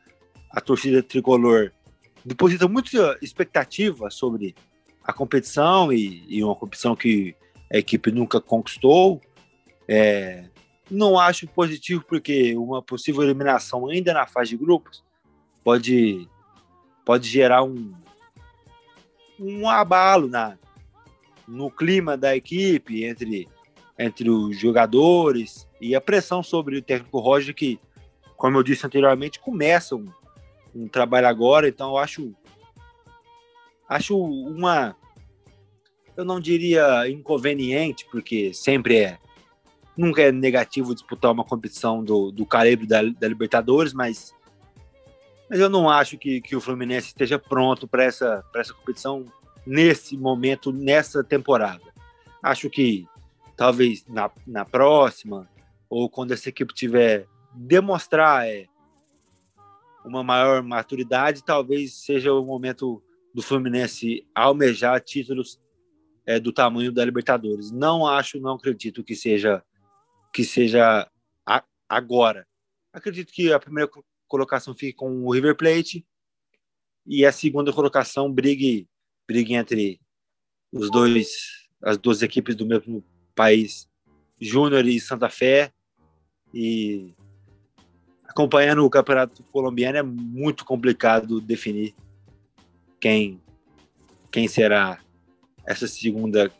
a 0.50 0.60
torcida 0.60 1.02
tricolor 1.02 1.72
deposita 2.22 2.68
muita 2.68 3.18
expectativa 3.22 4.10
sobre 4.10 4.54
a 5.02 5.14
competição 5.14 5.90
e, 5.90 6.26
e 6.28 6.44
uma 6.44 6.54
competição 6.54 6.94
que 6.94 7.34
a 7.72 7.78
equipe 7.78 8.12
nunca 8.12 8.38
conquistou. 8.38 9.18
É, 9.88 10.44
não 10.90 11.18
acho 11.18 11.46
positivo 11.48 12.04
porque 12.06 12.56
uma 12.56 12.82
possível 12.82 13.22
eliminação 13.22 13.88
ainda 13.88 14.12
na 14.12 14.26
fase 14.26 14.50
de 14.50 14.56
grupos 14.56 15.04
pode, 15.62 16.28
pode 17.04 17.28
gerar 17.28 17.62
um, 17.62 17.94
um 19.38 19.68
abalo 19.68 20.28
na, 20.28 20.58
no 21.46 21.70
clima 21.70 22.16
da 22.16 22.34
equipe 22.34 23.04
entre 23.04 23.48
entre 23.98 24.30
os 24.30 24.58
jogadores. 24.58 25.68
E 25.80 25.94
a 25.94 26.00
pressão 26.00 26.42
sobre 26.42 26.78
o 26.78 26.82
técnico 26.82 27.18
Roger, 27.18 27.54
que, 27.54 27.80
como 28.36 28.56
eu 28.56 28.62
disse 28.62 28.86
anteriormente, 28.86 29.40
começa 29.40 29.96
um, 29.96 30.08
um 30.74 30.86
trabalho 30.86 31.26
agora, 31.26 31.68
então 31.68 31.90
eu 31.90 31.98
acho, 31.98 32.32
acho 33.88 34.16
uma, 34.16 34.96
eu 36.16 36.24
não 36.24 36.38
diria 36.38 37.08
inconveniente, 37.08 38.06
porque 38.10 38.54
sempre 38.54 38.98
é, 38.98 39.18
nunca 39.98 40.22
é 40.22 40.30
negativo 40.30 40.94
disputar 40.94 41.32
uma 41.32 41.42
competição 41.42 42.04
do, 42.04 42.30
do 42.30 42.46
calibre 42.46 42.86
da, 42.86 43.02
da 43.02 43.26
Libertadores, 43.26 43.92
mas, 43.92 44.32
mas 45.50 45.58
eu 45.58 45.68
não 45.68 45.90
acho 45.90 46.16
que, 46.16 46.40
que 46.40 46.54
o 46.54 46.60
Fluminense 46.60 47.08
esteja 47.08 47.36
pronto 47.36 47.88
para 47.88 48.04
essa, 48.04 48.44
essa 48.54 48.72
competição 48.72 49.26
nesse 49.66 50.16
momento, 50.16 50.72
nessa 50.72 51.24
temporada. 51.24 51.82
Acho 52.40 52.70
que 52.70 53.08
talvez 53.56 54.06
na, 54.06 54.30
na 54.46 54.64
próxima, 54.64 55.50
ou 55.90 56.08
quando 56.08 56.30
essa 56.30 56.48
equipe 56.48 56.72
tiver 56.72 57.26
demonstrar 57.52 58.46
é, 58.46 58.66
uma 60.04 60.22
maior 60.22 60.62
maturidade, 60.62 61.42
talvez 61.44 61.92
seja 61.94 62.32
o 62.32 62.44
momento 62.44 63.02
do 63.34 63.42
Fluminense 63.42 64.24
almejar 64.32 65.00
títulos 65.00 65.60
é, 66.24 66.38
do 66.38 66.52
tamanho 66.52 66.92
da 66.92 67.04
Libertadores. 67.04 67.72
Não 67.72 68.06
acho, 68.06 68.38
não 68.38 68.54
acredito 68.54 69.02
que 69.02 69.16
seja 69.16 69.60
que 70.32 70.44
seja 70.44 71.08
a, 71.46 71.64
agora. 71.88 72.46
Acredito 72.92 73.32
que 73.32 73.52
a 73.52 73.58
primeira 73.58 73.90
colocação 74.26 74.74
fique 74.74 74.92
com 74.92 75.24
o 75.24 75.32
River 75.32 75.56
Plate 75.56 76.06
e 77.06 77.24
a 77.24 77.32
segunda 77.32 77.72
colocação 77.72 78.32
brigue 78.32 78.86
brigue 79.26 79.54
entre 79.54 80.00
os 80.72 80.90
dois 80.90 81.68
as 81.82 81.96
duas 81.96 82.22
equipes 82.22 82.56
do 82.56 82.66
mesmo 82.66 83.04
país 83.34 83.88
Júnior 84.40 84.86
e 84.86 85.00
Santa 85.00 85.28
Fé. 85.28 85.72
E 86.52 87.14
acompanhando 88.24 88.84
o 88.84 88.90
campeonato 88.90 89.42
colombiano 89.44 89.98
é 89.98 90.02
muito 90.02 90.64
complicado 90.64 91.40
definir 91.40 91.94
quem, 93.00 93.40
quem 94.30 94.48
será 94.48 95.00
essa 95.66 95.86
segunda 95.86 96.50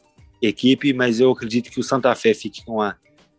equipe, 0.41 0.93
mas 0.93 1.21
eu 1.21 1.31
acredito 1.31 1.71
que 1.71 1.81
o 1.81 1.85
Santa 1.85 2.15
Fé 2.15 2.35
fique 2.35 2.65
com 2.65 2.81
a 2.81 2.97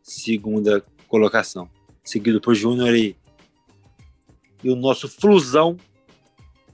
segunda 0.09 0.83
colocação, 1.07 1.69
seguido 2.03 2.41
por 2.41 2.55
Júnior 2.55 2.95
e, 2.95 3.15
e 4.63 4.69
o 4.69 4.75
nosso 4.75 5.07
Flusão, 5.07 5.77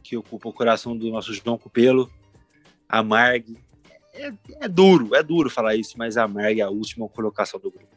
que 0.01 0.15
ocupa 0.15 0.49
o 0.49 0.53
coração 0.53 0.95
do 0.95 1.09
nosso 1.09 1.33
João 1.33 1.57
Cupelo, 1.57 2.09
a 2.87 3.03
Marg, 3.03 3.57
é, 4.13 4.31
é, 4.61 4.67
duro, 4.67 5.13
é 5.13 5.21
duro 5.21 5.49
falar 5.49 5.75
isso, 5.75 5.97
mas 5.97 6.15
a 6.15 6.27
Merg 6.27 6.59
é 6.59 6.63
a 6.63 6.69
última 6.69 7.07
colocação 7.09 7.59
do 7.59 7.69
grupo. 7.69 7.95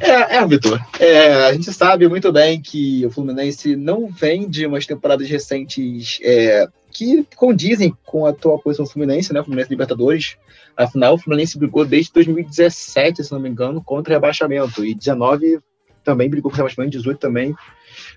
É, 0.00 0.36
é 0.36 0.46
Vitor. 0.46 0.78
É, 1.00 1.46
a 1.46 1.52
gente 1.54 1.72
sabe 1.72 2.06
muito 2.08 2.30
bem 2.30 2.60
que 2.60 3.06
o 3.06 3.10
Fluminense 3.10 3.74
não 3.74 4.08
vem 4.08 4.48
de 4.48 4.66
umas 4.66 4.84
temporadas 4.84 5.28
recentes 5.28 6.18
é, 6.22 6.68
que 6.98 7.24
condizem 7.36 7.96
com 8.04 8.26
a 8.26 8.30
atual 8.30 8.58
posição 8.58 8.84
do 8.84 8.90
Fluminense, 8.90 9.32
né? 9.32 9.40
Fluminense 9.40 9.70
Libertadores. 9.70 10.36
Afinal, 10.76 11.14
o 11.14 11.18
Fluminense 11.18 11.56
brigou 11.56 11.84
desde 11.84 12.12
2017, 12.12 13.22
se 13.22 13.30
não 13.30 13.38
me 13.38 13.48
engano, 13.48 13.80
contra 13.80 14.14
rebaixamento. 14.14 14.84
E 14.84 14.94
19 14.94 15.60
também 16.02 16.28
brigou 16.28 16.50
contra 16.50 16.64
rebaixamento, 16.64 16.98
18 16.98 17.20
também. 17.20 17.54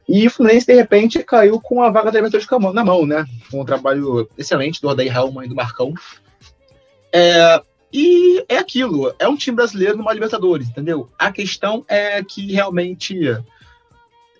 E 0.09 0.25
o 0.25 0.31
Fluminense, 0.31 0.65
de 0.65 0.73
repente, 0.73 1.23
caiu 1.23 1.61
com 1.61 1.83
a 1.83 1.91
vaga 1.91 2.11
da 2.11 2.19
Libertadores 2.19 2.73
na 2.73 2.83
mão, 2.83 3.05
né? 3.05 3.23
Com 3.51 3.61
um 3.61 3.65
trabalho 3.65 4.27
excelente 4.35 4.81
do 4.81 4.87
Odair 4.87 5.15
Helman 5.15 5.45
e 5.45 5.49
do 5.49 5.55
Marcão. 5.55 5.93
É, 7.13 7.61
e 7.93 8.43
é 8.49 8.57
aquilo, 8.57 9.13
é 9.19 9.27
um 9.27 9.35
time 9.35 9.57
brasileiro 9.57 9.95
numa 9.95 10.13
Libertadores, 10.13 10.69
entendeu? 10.69 11.07
A 11.19 11.31
questão 11.31 11.85
é 11.87 12.23
que 12.23 12.51
realmente, 12.51 13.15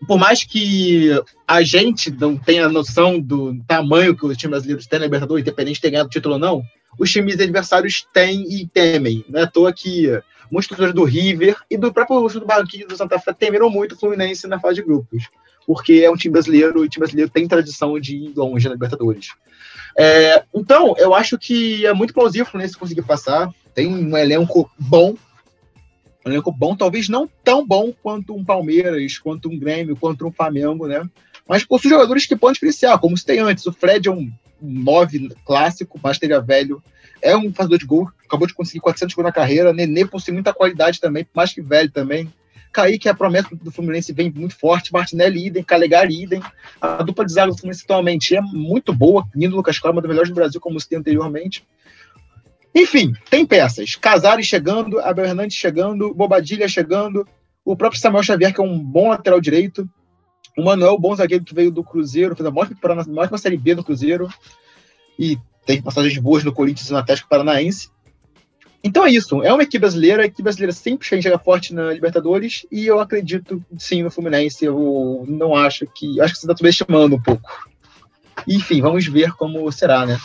por 0.08 0.18
mais 0.18 0.44
que 0.44 1.10
a 1.48 1.62
gente 1.62 2.10
não 2.12 2.38
tenha 2.38 2.70
noção 2.70 3.20
do 3.20 3.56
tamanho 3.68 4.16
que 4.16 4.26
os 4.26 4.38
times 4.38 4.52
brasileiros 4.52 4.88
têm 4.88 5.00
na 5.00 5.06
Libertadores, 5.06 5.42
independente 5.42 5.76
de 5.76 5.82
ter 5.82 5.92
ganhado 5.92 6.08
o 6.08 6.12
título 6.12 6.36
ou 6.36 6.40
não, 6.40 6.64
os 7.00 7.12
times 7.12 7.40
adversários 7.40 8.06
têm 8.14 8.46
e 8.50 8.68
temem. 8.68 9.24
Não 9.30 9.40
é 9.40 9.44
à 9.44 9.48
toa 9.48 9.72
que 9.72 10.08
muitos 10.52 10.68
torcedores 10.68 10.94
do 10.94 11.04
River 11.04 11.56
e 11.70 11.78
do 11.78 11.94
próprio 11.94 12.28
do 12.28 12.46
Barranquilla 12.46 12.88
do 12.88 12.98
Santa 12.98 13.20
Fé 13.20 13.34
temeram 13.34 13.70
muito 13.70 13.94
o 13.94 13.98
Fluminense 13.98 14.48
na 14.48 14.60
fase 14.60 14.76
de 14.76 14.82
grupos 14.82 15.30
porque 15.66 16.02
é 16.04 16.12
um 16.12 16.16
time 16.16 16.34
brasileiro 16.34 16.84
e 16.84 16.88
o 16.88 16.90
time 16.90 17.02
brasileiro 17.02 17.32
tem 17.32 17.48
tradição 17.48 18.00
de 18.00 18.16
ir 18.16 18.34
longe 18.36 18.68
na 18.68 18.74
Libertadores. 18.74 19.30
É, 19.98 20.44
então, 20.54 20.96
eu 20.98 21.14
acho 21.14 21.38
que 21.38 21.86
é 21.86 21.94
muito 21.94 22.14
plausível 22.14 22.46
o 22.46 22.50
Fluminense 22.50 22.78
conseguir 22.78 23.04
passar. 23.04 23.50
Tem 23.74 23.88
um 23.88 24.18
elenco 24.18 24.70
bom, 24.78 25.16
um 26.26 26.30
elenco 26.30 26.52
bom, 26.52 26.76
talvez 26.76 27.10
não 27.10 27.30
tão 27.44 27.66
bom 27.66 27.94
quanto 28.04 28.36
um 28.36 28.44
Palmeiras, 28.44 29.18
quanto 29.18 29.50
um 29.50 29.58
Grêmio, 29.58 29.96
quanto 29.96 30.28
um 30.28 30.32
Flamengo, 30.32 30.88
né? 30.88 31.08
Mas 31.48 31.64
possui 31.64 31.90
jogadores 31.90 32.26
que 32.26 32.36
podem 32.36 32.54
diferenciar, 32.54 33.00
como 33.00 33.18
se 33.18 33.26
tem 33.26 33.40
antes. 33.40 33.66
O 33.66 33.74
Fred 33.74 34.08
é 34.08 34.12
um 34.12 34.32
9 34.62 35.30
clássico, 35.46 36.00
mas 36.02 36.20
teria 36.20 36.40
velho. 36.40 36.82
É 37.22 37.36
um 37.36 37.54
fazedor 37.54 37.78
de 37.78 37.86
gol, 37.86 38.10
acabou 38.26 38.48
de 38.48 38.54
conseguir 38.54 38.80
400 38.80 39.16
gols 39.16 39.26
na 39.26 39.32
carreira. 39.32 39.74
Nenê 39.74 40.06
possui 40.06 40.34
muita 40.34 40.54
qualidade 40.54 41.00
também, 41.00 41.28
mais 41.34 41.54
que 41.54 41.62
velho 41.62 41.92
também 41.92 42.32
Kaique, 42.72 43.10
a 43.10 43.14
promessa 43.14 43.50
do 43.52 43.72
Fluminense 43.72 44.14
vem 44.14 44.32
muito 44.32 44.56
forte, 44.56 44.94
Martinelli 44.94 45.48
idem, 45.48 45.64
Calegari 45.64 46.24
idem. 46.24 46.42
A 46.80 47.04
dupla 47.04 47.26
de 47.26 47.34
zaga 47.34 47.52
do 47.52 47.58
Fluminense 47.58 47.84
atualmente 47.84 48.36
é 48.36 48.42
muito 48.42 48.94
boa, 48.94 49.28
Nino 49.36 49.58
Lucas 49.58 49.78
Costa, 49.78 49.92
uma 49.92 50.02
das 50.02 50.10
melhores 50.10 50.30
do 50.30 50.36
Brasil, 50.36 50.62
como 50.62 50.80
citei 50.80 50.98
anteriormente. 50.98 51.66
Enfim, 52.74 53.14
tem 53.30 53.46
peças. 53.46 53.96
Casares 53.96 54.48
chegando, 54.48 55.00
Abel 55.00 55.26
Hernandes 55.26 55.58
chegando, 55.58 56.14
Bobadilha 56.14 56.68
chegando, 56.68 57.28
o 57.66 57.76
próprio 57.76 58.00
Samuel 58.00 58.24
Xavier, 58.24 58.54
que 58.54 58.62
é 58.62 58.64
um 58.64 58.80
bom 58.80 59.10
lateral 59.10 59.42
direito, 59.42 59.90
o 60.58 60.64
Manuel, 60.64 61.00
bom 61.00 61.16
zagueiro 61.16 61.44
que 61.44 61.54
veio 61.54 61.72
do 61.72 61.84
Cruzeiro, 61.84 62.36
fez 62.36 62.46
a 62.46 62.52
maior 62.52 62.68
temporada, 62.68 63.02
a 63.02 63.14
maior 63.14 63.38
Série 63.38 63.58
B 63.58 63.76
do 63.76 63.84
Cruzeiro, 63.84 64.30
e 65.18 65.38
tem 65.66 65.82
passagens 65.82 66.18
boas 66.18 66.44
no 66.44 66.54
Corinthians 66.54 66.90
e 66.90 66.94
no 66.94 67.00
Atlético 67.00 67.30
Paranaense. 67.30 67.90
Então 68.84 69.06
é 69.06 69.12
isso. 69.12 69.44
É 69.44 69.54
uma 69.54 69.62
equipe 69.62 69.80
brasileira. 69.80 70.24
A 70.24 70.26
equipe 70.26 70.42
brasileira 70.42 70.74
sempre 70.74 71.08
chega 71.08 71.38
forte 71.38 71.74
na 71.74 71.94
Libertadores. 71.94 72.66
E 72.72 72.88
eu 72.88 73.00
acredito, 73.00 73.64
sim, 73.78 74.02
no 74.02 74.10
Fluminense. 74.10 74.66
Eu 74.66 75.24
não 75.28 75.56
acho 75.56 75.86
que. 75.86 76.20
Acho 76.20 76.34
que 76.34 76.40
você 76.40 76.46
está 76.48 76.58
subestimando 76.58 77.16
um 77.16 77.22
pouco. 77.22 77.70
Enfim, 78.48 78.82
vamos 78.82 79.06
ver 79.06 79.34
como 79.34 79.72
será, 79.72 80.06
né? 80.06 80.20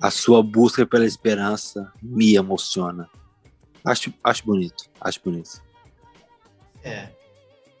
A 0.00 0.10
sua 0.10 0.42
busca 0.42 0.86
pela 0.86 1.04
esperança 1.04 1.92
me 2.02 2.34
emociona. 2.34 3.08
Acho, 3.84 4.12
acho 4.24 4.44
bonito. 4.44 4.84
Acho 5.00 5.20
bonito. 5.22 5.62
É. 6.82 7.08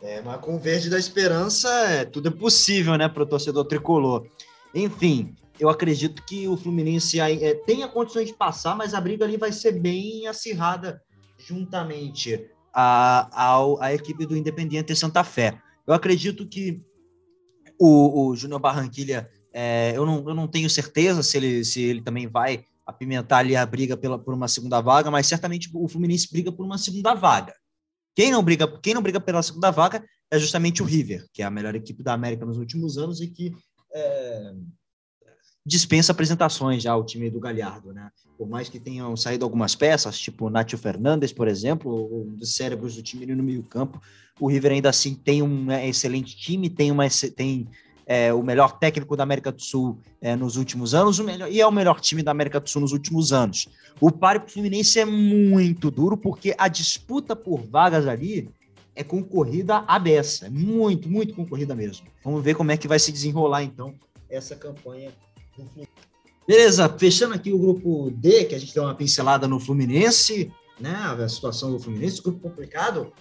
é 0.02 0.20
mas 0.22 0.40
com 0.40 0.56
o 0.56 0.58
verde 0.58 0.90
da 0.90 0.98
esperança, 0.98 1.68
é, 1.88 2.04
tudo 2.04 2.28
é 2.28 2.30
possível, 2.30 2.96
né, 2.96 3.08
para 3.08 3.22
o 3.22 3.26
torcedor 3.26 3.64
tricolor. 3.64 4.26
Enfim, 4.74 5.34
eu 5.58 5.68
acredito 5.68 6.22
que 6.24 6.46
o 6.48 6.56
Fluminense 6.56 7.20
é, 7.20 7.54
tenha 7.54 7.88
condições 7.88 8.26
de 8.26 8.34
passar, 8.34 8.76
mas 8.76 8.94
a 8.94 9.00
briga 9.00 9.24
ali 9.24 9.36
vai 9.36 9.52
ser 9.52 9.72
bem 9.72 10.26
acirrada 10.26 11.02
juntamente 11.38 12.48
à, 12.72 13.76
à 13.80 13.94
equipe 13.94 14.26
do 14.26 14.36
Independiente 14.36 14.94
Santa 14.94 15.24
Fé. 15.24 15.60
Eu 15.86 15.94
acredito 15.94 16.46
que 16.46 16.80
o, 17.78 18.28
o 18.28 18.36
Júnior 18.36 18.60
Barranquilha, 18.60 19.30
é, 19.52 19.92
eu, 19.96 20.06
não, 20.06 20.28
eu 20.28 20.34
não 20.34 20.46
tenho 20.46 20.68
certeza 20.70 21.22
se 21.22 21.36
ele, 21.36 21.64
se 21.64 21.80
ele 21.80 22.02
também 22.02 22.26
vai 22.26 22.64
apimentar 22.86 23.38
ali 23.38 23.56
a 23.56 23.64
briga 23.64 23.96
pela, 23.96 24.18
por 24.18 24.34
uma 24.34 24.48
segunda 24.48 24.80
vaga, 24.80 25.10
mas 25.10 25.26
certamente 25.26 25.70
o 25.72 25.88
Fluminense 25.88 26.28
briga 26.30 26.50
por 26.50 26.64
uma 26.64 26.78
segunda 26.78 27.14
vaga. 27.14 27.54
Quem 28.14 28.30
não 28.30 28.42
briga, 28.42 28.66
quem 28.80 28.94
não 28.94 29.02
briga 29.02 29.20
pela 29.20 29.42
segunda 29.42 29.70
vaga 29.70 30.04
é 30.30 30.38
justamente 30.38 30.82
o 30.82 30.86
River, 30.86 31.26
que 31.32 31.42
é 31.42 31.44
a 31.44 31.50
melhor 31.50 31.74
equipe 31.74 32.02
da 32.02 32.12
América 32.12 32.44
nos 32.44 32.58
últimos 32.58 32.98
anos 32.98 33.20
e 33.20 33.28
que 33.28 33.52
é, 33.94 34.52
dispensa 35.64 36.12
apresentações 36.12 36.82
já 36.82 36.96
o 36.96 37.04
time 37.04 37.30
do 37.30 37.40
Galhardo, 37.40 37.92
né? 37.92 38.10
Por 38.36 38.48
mais 38.48 38.68
que 38.68 38.80
tenham 38.80 39.16
saído 39.16 39.44
algumas 39.44 39.74
peças, 39.74 40.18
tipo 40.18 40.46
o 40.46 40.50
Nacho 40.50 40.78
Fernandes, 40.78 41.32
por 41.32 41.46
exemplo, 41.46 42.24
um 42.24 42.34
dos 42.34 42.54
cérebros 42.54 42.96
do 42.96 43.02
time 43.02 43.26
no 43.26 43.42
meio-campo, 43.42 44.00
o 44.40 44.48
River 44.48 44.72
ainda 44.72 44.88
assim 44.88 45.14
tem 45.14 45.42
um 45.42 45.66
né, 45.66 45.86
excelente 45.86 46.36
time, 46.36 46.70
tem 46.70 46.90
uma 46.90 47.06
tem 47.36 47.68
é, 48.10 48.34
o 48.34 48.42
melhor 48.42 48.76
técnico 48.76 49.16
da 49.16 49.22
América 49.22 49.52
do 49.52 49.62
Sul 49.62 50.00
é, 50.20 50.34
nos 50.34 50.56
últimos 50.56 50.94
anos, 50.94 51.20
o 51.20 51.24
melhor, 51.24 51.48
e 51.48 51.60
é 51.60 51.66
o 51.66 51.70
melhor 51.70 52.00
time 52.00 52.24
da 52.24 52.32
América 52.32 52.58
do 52.58 52.68
Sul 52.68 52.80
nos 52.80 52.90
últimos 52.90 53.32
anos. 53.32 53.68
O 54.00 54.10
páreo 54.10 54.42
Fluminense 54.48 54.98
é 54.98 55.04
muito 55.04 55.92
duro, 55.92 56.16
porque 56.16 56.52
a 56.58 56.66
disputa 56.66 57.36
por 57.36 57.60
vagas 57.62 58.08
ali 58.08 58.50
é 58.96 59.04
concorrida 59.04 59.84
à 59.86 59.96
beça, 59.96 60.46
é 60.46 60.50
muito, 60.50 61.08
muito 61.08 61.34
concorrida 61.34 61.72
mesmo. 61.72 62.08
Vamos 62.24 62.42
ver 62.42 62.56
como 62.56 62.72
é 62.72 62.76
que 62.76 62.88
vai 62.88 62.98
se 62.98 63.12
desenrolar 63.12 63.62
então 63.62 63.94
essa 64.28 64.56
campanha 64.56 65.12
Beleza, 66.48 66.88
fechando 66.88 67.34
aqui 67.34 67.52
o 67.52 67.58
grupo 67.58 68.10
D, 68.10 68.46
que 68.46 68.56
a 68.56 68.58
gente 68.58 68.74
deu 68.74 68.82
uma 68.82 68.94
pincelada 68.94 69.46
no 69.46 69.60
Fluminense, 69.60 70.50
né? 70.80 70.96
A 70.96 71.28
situação 71.28 71.70
do 71.70 71.78
Fluminense, 71.78 72.20
grupo 72.20 72.40
complicado. 72.40 73.12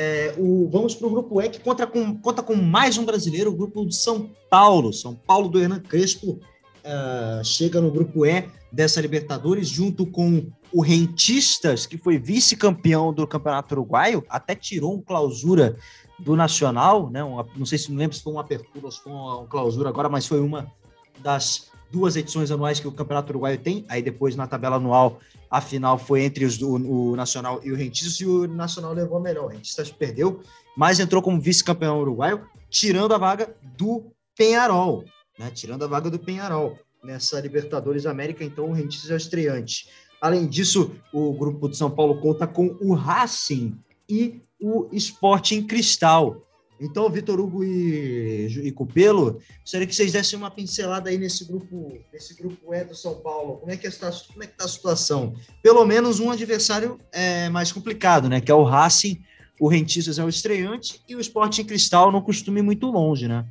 É, 0.00 0.32
o, 0.38 0.68
vamos 0.70 0.94
para 0.94 1.08
o 1.08 1.10
grupo 1.10 1.42
E, 1.42 1.48
que 1.48 1.58
conta 1.58 1.84
com, 1.84 2.16
conta 2.20 2.40
com 2.40 2.54
mais 2.54 2.96
um 2.96 3.04
brasileiro, 3.04 3.50
o 3.50 3.56
grupo 3.56 3.84
de 3.84 3.96
São 3.96 4.30
Paulo. 4.48 4.92
São 4.92 5.12
Paulo 5.12 5.48
do 5.48 5.58
Hernan 5.58 5.80
Crespo 5.80 6.38
uh, 6.84 7.44
chega 7.44 7.80
no 7.80 7.90
grupo 7.90 8.24
E 8.24 8.48
dessa 8.70 9.00
Libertadores, 9.00 9.68
junto 9.68 10.06
com 10.06 10.52
o 10.72 10.80
Rentistas, 10.80 11.84
que 11.84 11.98
foi 11.98 12.16
vice-campeão 12.16 13.12
do 13.12 13.26
Campeonato 13.26 13.74
Uruguaio, 13.74 14.24
até 14.28 14.54
tirou 14.54 14.94
um 14.94 15.02
clausura 15.02 15.76
do 16.16 16.36
Nacional, 16.36 17.10
né? 17.10 17.24
Uma, 17.24 17.44
não 17.56 17.66
sei 17.66 17.76
se 17.76 17.90
não 17.90 17.98
lembro 17.98 18.16
se 18.16 18.22
foi 18.22 18.32
uma 18.32 18.42
apertura 18.42 18.86
ou 18.86 18.92
se 18.92 19.02
foi 19.02 19.10
uma, 19.10 19.38
uma 19.38 19.48
clausura 19.48 19.88
agora, 19.88 20.08
mas 20.08 20.28
foi 20.28 20.38
uma 20.38 20.70
das 21.18 21.72
duas 21.90 22.16
edições 22.16 22.50
anuais 22.50 22.80
que 22.80 22.88
o 22.88 22.92
Campeonato 22.92 23.32
Uruguaio 23.32 23.58
tem, 23.58 23.84
aí 23.88 24.02
depois 24.02 24.36
na 24.36 24.46
tabela 24.46 24.76
anual 24.76 25.20
a 25.50 25.60
final 25.60 25.98
foi 25.98 26.22
entre 26.22 26.44
os, 26.44 26.60
o, 26.60 26.74
o 26.74 27.16
Nacional 27.16 27.60
e 27.64 27.72
o 27.72 27.76
Rentistas, 27.76 28.20
e 28.20 28.26
o 28.26 28.46
Nacional 28.46 28.92
levou 28.92 29.18
a 29.18 29.20
melhor. 29.20 29.46
O 29.46 29.48
Rentistas 29.48 29.90
perdeu, 29.90 30.42
mas 30.76 31.00
entrou 31.00 31.22
como 31.22 31.40
vice-campeão 31.40 32.00
uruguaio, 32.00 32.46
tirando 32.68 33.14
a 33.14 33.18
vaga 33.18 33.54
do 33.76 34.12
Penharol, 34.36 35.04
né? 35.38 35.50
Tirando 35.50 35.84
a 35.84 35.88
vaga 35.88 36.10
do 36.10 36.18
Penharol 36.18 36.78
nessa 37.02 37.40
Libertadores 37.40 38.06
América, 38.06 38.44
então 38.44 38.70
o 38.70 38.72
Rentistas 38.72 39.10
é 39.10 39.14
o 39.14 39.16
estreante. 39.16 39.88
Além 40.20 40.46
disso, 40.46 40.92
o 41.12 41.32
grupo 41.32 41.68
de 41.68 41.76
São 41.76 41.90
Paulo 41.90 42.20
conta 42.20 42.46
com 42.46 42.76
o 42.80 42.92
Racing 42.94 43.78
e 44.08 44.42
o 44.60 44.88
Sporting 44.92 45.66
Cristal. 45.66 46.42
Então, 46.80 47.10
Vitor 47.10 47.40
Hugo 47.40 47.64
e, 47.64 48.46
e 48.64 48.72
Cupelo, 48.72 49.40
gostaria 49.60 49.86
que 49.86 49.94
vocês 49.94 50.12
dessem 50.12 50.38
uma 50.38 50.50
pincelada 50.50 51.10
aí 51.10 51.18
nesse 51.18 51.44
grupo, 51.44 51.98
nesse 52.12 52.34
grupo 52.34 52.72
E 52.72 52.84
do 52.84 52.94
São 52.94 53.16
Paulo. 53.16 53.56
Como 53.56 53.72
é 53.72 53.76
que 53.76 53.86
está, 53.86 54.10
como 54.10 54.42
é 54.42 54.46
que 54.46 54.52
está 54.52 54.64
a 54.64 54.68
situação? 54.68 55.34
Pelo 55.62 55.84
menos 55.84 56.20
um 56.20 56.30
adversário 56.30 57.00
é, 57.12 57.48
mais 57.48 57.72
complicado, 57.72 58.28
né? 58.28 58.40
Que 58.40 58.52
é 58.52 58.54
o 58.54 58.62
Racing, 58.62 59.20
o 59.60 59.68
Rentistas 59.68 60.18
é 60.18 60.24
o 60.24 60.28
estreante 60.28 61.02
e 61.08 61.16
o 61.16 61.20
Sporting 61.20 61.64
Cristal 61.64 62.12
não 62.12 62.22
costuma 62.22 62.60
ir 62.60 62.62
muito 62.62 62.86
longe, 62.86 63.26
né? 63.26 63.44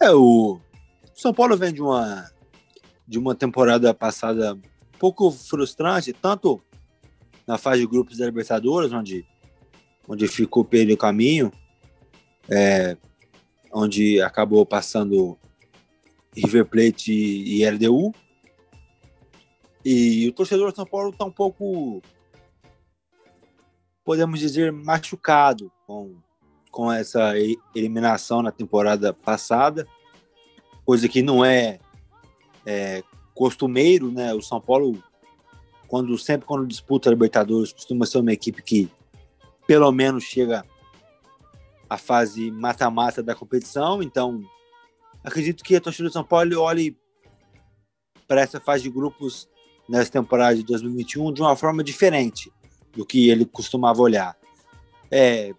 É, 0.00 0.10
o 0.12 0.60
São 1.14 1.32
Paulo 1.32 1.56
vem 1.56 1.72
de 1.72 1.80
uma, 1.80 2.28
de 3.06 3.18
uma 3.18 3.34
temporada 3.36 3.94
passada 3.94 4.58
pouco 4.98 5.30
frustrante, 5.30 6.12
tanto 6.12 6.60
na 7.46 7.56
fase 7.58 7.80
de 7.80 7.86
grupos 7.86 8.18
da 8.18 8.26
Libertadores, 8.26 8.92
onde 8.92 9.24
onde 10.08 10.28
ficou 10.28 10.64
pelo 10.64 10.96
caminho, 10.96 11.52
é, 12.48 12.96
onde 13.72 14.20
acabou 14.20 14.66
passando 14.66 15.38
River 16.34 16.66
Plate 16.66 17.12
e, 17.12 17.68
LDU. 17.68 18.14
E 19.84 20.28
o 20.28 20.32
torcedor 20.32 20.70
de 20.70 20.76
São 20.76 20.86
Paulo 20.86 21.10
está 21.10 21.24
um 21.24 21.30
pouco, 21.30 22.00
podemos 24.04 24.38
dizer, 24.38 24.72
machucado 24.72 25.72
com, 25.86 26.14
com 26.70 26.92
essa 26.92 27.34
eliminação 27.74 28.42
na 28.42 28.52
temporada 28.52 29.12
passada, 29.12 29.86
coisa 30.84 31.08
que 31.08 31.22
não 31.22 31.44
é, 31.44 31.80
é 32.64 33.02
costumeiro, 33.34 34.10
né? 34.12 34.32
O 34.34 34.40
São 34.40 34.60
Paulo, 34.60 35.02
quando 35.88 36.16
sempre 36.16 36.46
quando 36.46 36.66
disputa 36.66 37.08
a 37.08 37.12
Libertadores, 37.12 37.72
costuma 37.72 38.06
ser 38.06 38.18
uma 38.18 38.32
equipe 38.32 38.62
que 38.62 38.90
pelo 39.66 39.90
menos 39.92 40.24
chega 40.24 40.64
à 41.88 41.98
fase 41.98 42.50
mata-mata 42.50 43.22
da 43.22 43.34
competição. 43.34 44.02
Então, 44.02 44.42
acredito 45.22 45.62
que 45.62 45.76
a 45.76 45.80
torcida 45.80 46.08
do 46.08 46.12
São 46.12 46.24
Paulo 46.24 46.60
olhe 46.60 46.96
para 48.26 48.40
essa 48.40 48.60
fase 48.60 48.84
de 48.84 48.90
grupos 48.90 49.48
nessa 49.88 50.10
temporada 50.10 50.56
de 50.56 50.62
2021 50.62 51.32
de 51.32 51.42
uma 51.42 51.56
forma 51.56 51.84
diferente 51.84 52.52
do 52.92 53.04
que 53.04 53.28
ele 53.28 53.44
costumava 53.44 54.00
olhar. 54.00 54.36
É, 55.10 55.52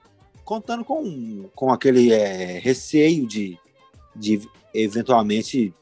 contando 0.43 0.83
com, 0.83 1.49
com 1.55 1.71
aquele 1.71 2.11
é, 2.11 2.59
receio 2.59 3.27
de, 3.27 3.59
de 4.15 4.41
eventualmente 4.73 5.73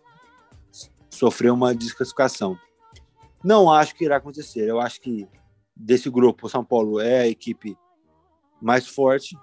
sofrer 1.09 1.51
uma 1.51 1.73
desclassificação. 1.73 2.57
Não 3.43 3.71
acho 3.71 3.95
que 3.95 4.05
irá 4.05 4.17
acontecer. 4.17 4.67
Eu 4.67 4.79
acho 4.79 4.99
que 5.01 5.27
desse 5.75 6.09
grupo, 6.09 6.45
o 6.45 6.49
São 6.49 6.63
Paulo 6.63 6.99
é 6.99 7.21
a 7.21 7.27
equipe 7.27 7.77
mais 8.61 8.87
forte, 8.87 9.35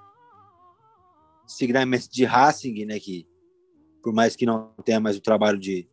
seguidamente 1.46 2.08
de 2.08 2.24
Racing, 2.24 2.84
né, 2.84 3.00
que 3.00 3.26
por 4.02 4.12
mais 4.12 4.36
que 4.36 4.46
não 4.46 4.72
tenha 4.84 5.00
mais 5.00 5.16
o 5.16 5.20
trabalho 5.20 5.58
de 5.58 5.88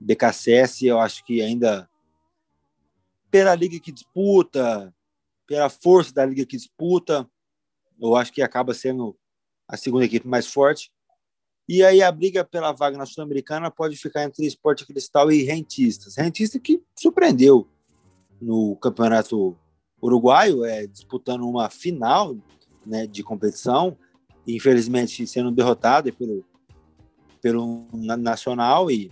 BKSS, 0.00 0.86
eu 0.86 1.00
acho 1.00 1.24
que 1.24 1.40
ainda 1.40 1.88
pela 3.30 3.54
liga 3.54 3.80
que 3.80 3.90
disputa, 3.90 4.94
pela 5.46 5.68
força 5.68 6.12
da 6.12 6.26
liga 6.26 6.44
que 6.44 6.56
disputa, 6.56 7.28
eu 8.00 8.14
acho 8.14 8.32
que 8.32 8.42
acaba 8.42 8.74
sendo 8.74 9.16
a 9.66 9.76
segunda 9.76 10.04
equipe 10.04 10.26
mais 10.26 10.46
forte. 10.46 10.92
E 11.68 11.82
aí 11.82 12.02
a 12.02 12.12
briga 12.12 12.44
pela 12.44 12.72
vaga 12.72 12.96
na 12.96 13.06
Sul-Americana 13.06 13.70
pode 13.70 13.96
ficar 13.96 14.22
entre 14.22 14.46
Esporte 14.46 14.86
Cristal 14.86 15.32
e 15.32 15.42
Rentistas. 15.42 16.16
Rentista 16.16 16.60
que 16.60 16.82
surpreendeu 16.96 17.68
no 18.40 18.76
campeonato 18.76 19.58
uruguaio 20.06 20.64
é, 20.64 20.86
disputando 20.86 21.48
uma 21.48 21.68
final 21.68 22.36
né, 22.84 23.06
de 23.06 23.22
competição, 23.22 23.96
infelizmente 24.46 25.26
sendo 25.26 25.50
derrotado 25.50 26.12
pelo, 26.12 26.44
pelo 27.42 27.86
Nacional, 27.92 28.90
e 28.90 29.10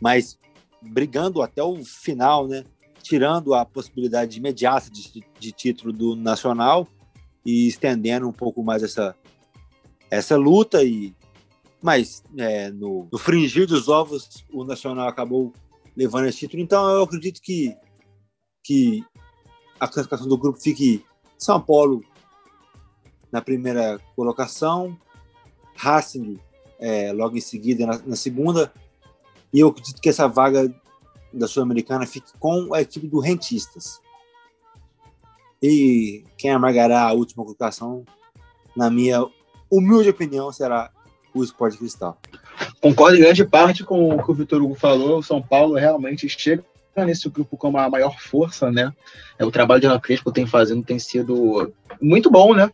mas 0.00 0.38
brigando 0.80 1.42
até 1.42 1.62
o 1.62 1.84
final, 1.84 2.48
né? 2.48 2.64
tirando 3.02 3.54
a 3.54 3.64
possibilidade 3.64 4.38
imediata 4.38 4.90
de, 4.90 5.24
de 5.38 5.52
título 5.52 5.92
do 5.92 6.14
Nacional 6.14 6.86
e 7.44 7.66
estendendo 7.66 8.28
um 8.28 8.32
pouco 8.32 8.62
mais 8.62 8.82
essa, 8.82 9.16
essa 10.10 10.36
luta 10.36 10.82
e 10.84 11.14
mas 11.82 12.22
é, 12.38 12.70
no, 12.70 13.08
no 13.10 13.18
fringir 13.18 13.66
dos 13.66 13.88
ovos 13.88 14.44
o 14.52 14.62
Nacional 14.62 15.08
acabou 15.08 15.52
levando 15.96 16.26
esse 16.26 16.38
título. 16.38 16.62
Então 16.62 16.88
eu 16.88 17.02
acredito 17.02 17.40
que, 17.42 17.76
que 18.62 19.04
a 19.82 19.88
classificação 19.88 20.28
do 20.28 20.38
grupo 20.38 20.60
fique 20.60 21.04
São 21.36 21.60
Paulo 21.60 22.04
na 23.32 23.42
primeira 23.42 23.98
colocação, 24.14 24.96
Racing 25.74 26.38
é, 26.78 27.12
logo 27.12 27.36
em 27.36 27.40
seguida 27.40 27.84
na, 27.84 27.98
na, 28.06 28.14
segunda, 28.14 28.72
e 29.52 29.58
eu 29.58 29.68
acredito 29.68 30.00
que 30.00 30.08
essa 30.08 30.28
vaga 30.28 30.72
da 31.32 31.48
Sul-Americana 31.48 32.06
fique 32.06 32.30
com 32.38 32.72
a 32.72 32.80
equipe 32.80 33.08
do 33.08 33.18
Rentistas. 33.18 34.00
E 35.60 36.24
quem 36.38 36.52
amargará 36.52 37.02
a 37.02 37.12
última 37.12 37.42
colocação, 37.42 38.04
na 38.76 38.88
minha 38.88 39.26
humilde 39.68 40.10
opinião, 40.10 40.52
será 40.52 40.92
o 41.34 41.42
Esporte 41.42 41.76
Cristal. 41.76 42.16
Concordo 42.80 43.16
em 43.16 43.20
grande 43.20 43.44
parte 43.44 43.82
com 43.82 44.14
o 44.14 44.22
que 44.22 44.30
o 44.30 44.34
Vitor 44.34 44.62
Hugo 44.62 44.76
falou. 44.76 45.18
O 45.18 45.22
São 45.24 45.42
Paulo 45.42 45.74
realmente 45.74 46.28
chega 46.28 46.64
nesse 46.96 47.28
grupo 47.28 47.56
como 47.56 47.78
a 47.78 47.88
maior 47.88 48.18
força, 48.20 48.70
né? 48.70 48.92
É, 49.38 49.44
o 49.44 49.50
trabalho 49.50 49.80
de 49.80 49.86
Ana 49.86 50.00
Crespo 50.00 50.30
tem 50.30 50.46
fazendo 50.46 50.82
tem 50.82 50.98
sido 50.98 51.72
muito 52.00 52.30
bom, 52.30 52.54
né? 52.54 52.70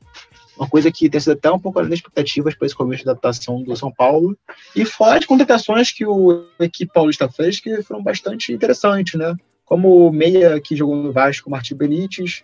Uma 0.56 0.68
coisa 0.68 0.90
que 0.90 1.08
tem 1.08 1.20
sido 1.20 1.34
até 1.34 1.50
um 1.50 1.58
pouco 1.58 1.78
além 1.78 1.90
das 1.90 2.00
expectativas 2.00 2.54
para 2.54 2.66
esse 2.66 2.74
começo 2.74 3.04
de 3.04 3.08
adaptação 3.08 3.62
do 3.62 3.76
São 3.76 3.92
Paulo. 3.92 4.36
E 4.74 4.84
fora 4.84 5.18
as 5.18 5.24
contratações 5.24 5.92
que 5.92 6.04
o 6.04 6.46
equipe 6.58 6.92
paulista 6.92 7.28
fez, 7.28 7.60
que 7.60 7.80
foram 7.82 8.02
bastante 8.02 8.52
interessantes, 8.52 9.14
né? 9.14 9.36
Como 9.64 10.08
o 10.08 10.12
meia 10.12 10.60
que 10.60 10.74
jogou 10.74 10.96
no 10.96 11.12
Vasco, 11.12 11.48
Martim 11.48 11.76
Benítez, 11.76 12.42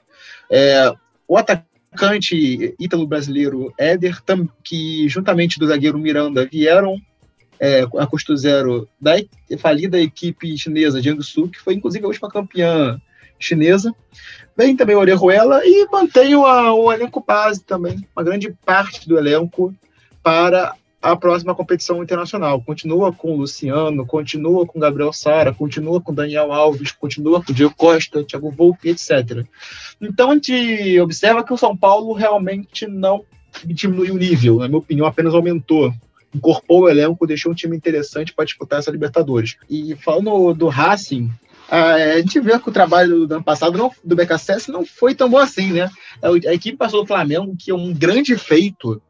é, 0.48 0.94
o 1.26 1.36
atacante 1.36 2.74
ítalo-brasileiro 2.78 3.72
Éder, 3.76 4.22
que 4.62 5.08
juntamente 5.08 5.58
do 5.58 5.66
zagueiro 5.66 5.98
Miranda 5.98 6.46
vieram 6.46 7.00
é, 7.64 7.86
a 7.98 8.06
custo 8.06 8.36
zero 8.36 8.86
da 9.00 9.12
falida 9.58 9.98
equipe 9.98 10.58
chinesa 10.58 11.00
Jiangsu, 11.00 11.48
que 11.48 11.58
foi 11.58 11.72
inclusive 11.72 12.04
a 12.04 12.08
última 12.08 12.28
campeã 12.28 13.00
chinesa. 13.38 13.94
Vem 14.54 14.76
também 14.76 14.94
o 14.94 14.98
Orejuela 14.98 15.62
e 15.64 15.88
mantém 15.90 16.34
o, 16.34 16.42
o 16.42 16.92
elenco 16.92 17.24
base 17.26 17.64
também, 17.64 18.06
uma 18.14 18.22
grande 18.22 18.54
parte 18.66 19.08
do 19.08 19.16
elenco 19.16 19.74
para 20.22 20.74
a 21.00 21.16
próxima 21.16 21.54
competição 21.54 22.02
internacional. 22.02 22.60
Continua 22.60 23.12
com 23.12 23.32
o 23.32 23.36
Luciano, 23.38 24.06
continua 24.06 24.66
com 24.66 24.78
Gabriel 24.78 25.12
Sara, 25.12 25.52
continua 25.52 26.02
com 26.02 26.12
Daniel 26.12 26.52
Alves, 26.52 26.92
continua 26.92 27.42
com 27.42 27.50
o 27.50 27.54
Diego 27.54 27.74
Costa, 27.74 28.24
Thiago 28.24 28.50
Volpe, 28.50 28.90
etc. 28.90 29.44
Então 30.00 30.30
a 30.30 30.34
gente 30.34 31.00
observa 31.00 31.42
que 31.42 31.52
o 31.52 31.58
São 31.58 31.74
Paulo 31.74 32.12
realmente 32.12 32.86
não 32.86 33.24
diminuiu 33.64 34.14
o 34.14 34.18
nível, 34.18 34.58
na 34.58 34.68
minha 34.68 34.78
opinião, 34.78 35.06
apenas 35.06 35.34
aumentou 35.34 35.92
incorporou 36.34 36.84
o 36.84 36.88
elenco, 36.88 37.26
deixou 37.26 37.52
um 37.52 37.54
time 37.54 37.76
interessante 37.76 38.34
para 38.34 38.44
disputar 38.44 38.78
essa 38.78 38.90
Libertadores. 38.90 39.56
E 39.68 39.94
falando 39.96 40.52
do 40.54 40.68
Racing, 40.68 41.30
a 41.68 42.18
gente 42.18 42.40
vê 42.40 42.58
que 42.58 42.68
o 42.68 42.72
trabalho 42.72 43.26
do 43.26 43.34
ano 43.34 43.44
passado 43.44 43.78
não, 43.78 43.90
do 44.02 44.16
BKSS 44.16 44.70
não 44.70 44.84
foi 44.84 45.14
tão 45.14 45.28
bom 45.30 45.38
assim, 45.38 45.72
né? 45.72 45.90
A 46.22 46.52
equipe 46.52 46.76
passou 46.76 47.02
do 47.02 47.06
Flamengo, 47.06 47.56
que 47.58 47.70
é 47.70 47.74
um 47.74 47.92
grande 47.92 48.36
feito 48.36 49.00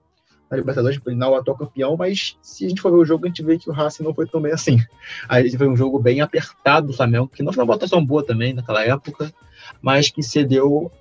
na 0.51 0.57
Libertadores, 0.57 1.01
não 1.07 1.33
o 1.33 1.35
atual 1.37 1.57
campeão, 1.57 1.97
mas 1.97 2.37
se 2.43 2.67
a 2.67 2.69
gente 2.69 2.81
for 2.81 2.93
ver 2.93 2.99
o 2.99 3.05
jogo, 3.05 3.25
a 3.25 3.29
gente 3.29 3.43
vê 3.43 3.59
que 3.59 3.69
o 3.69 3.73
Racing 3.73 4.03
não 4.05 4.15
foi 4.15 4.27
tão 4.27 4.41
bem 4.41 4.53
assim. 4.53 4.79
A 5.29 5.43
gente 5.43 5.57
foi 5.57 5.69
um 5.69 5.77
jogo 5.77 5.99
bem 5.99 6.21
apertado 6.21 6.89
do 6.89 6.93
Flamengo, 6.93 7.29
que 7.29 7.43
não 7.43 7.53
foi 7.53 7.65
uma 7.65 7.73
votação 7.73 8.05
boa 8.05 8.25
também 8.25 8.53
naquela 8.53 8.85
época, 8.85 9.33
mas 9.83 10.11
que 10.11 10.23
cedeu 10.23 10.93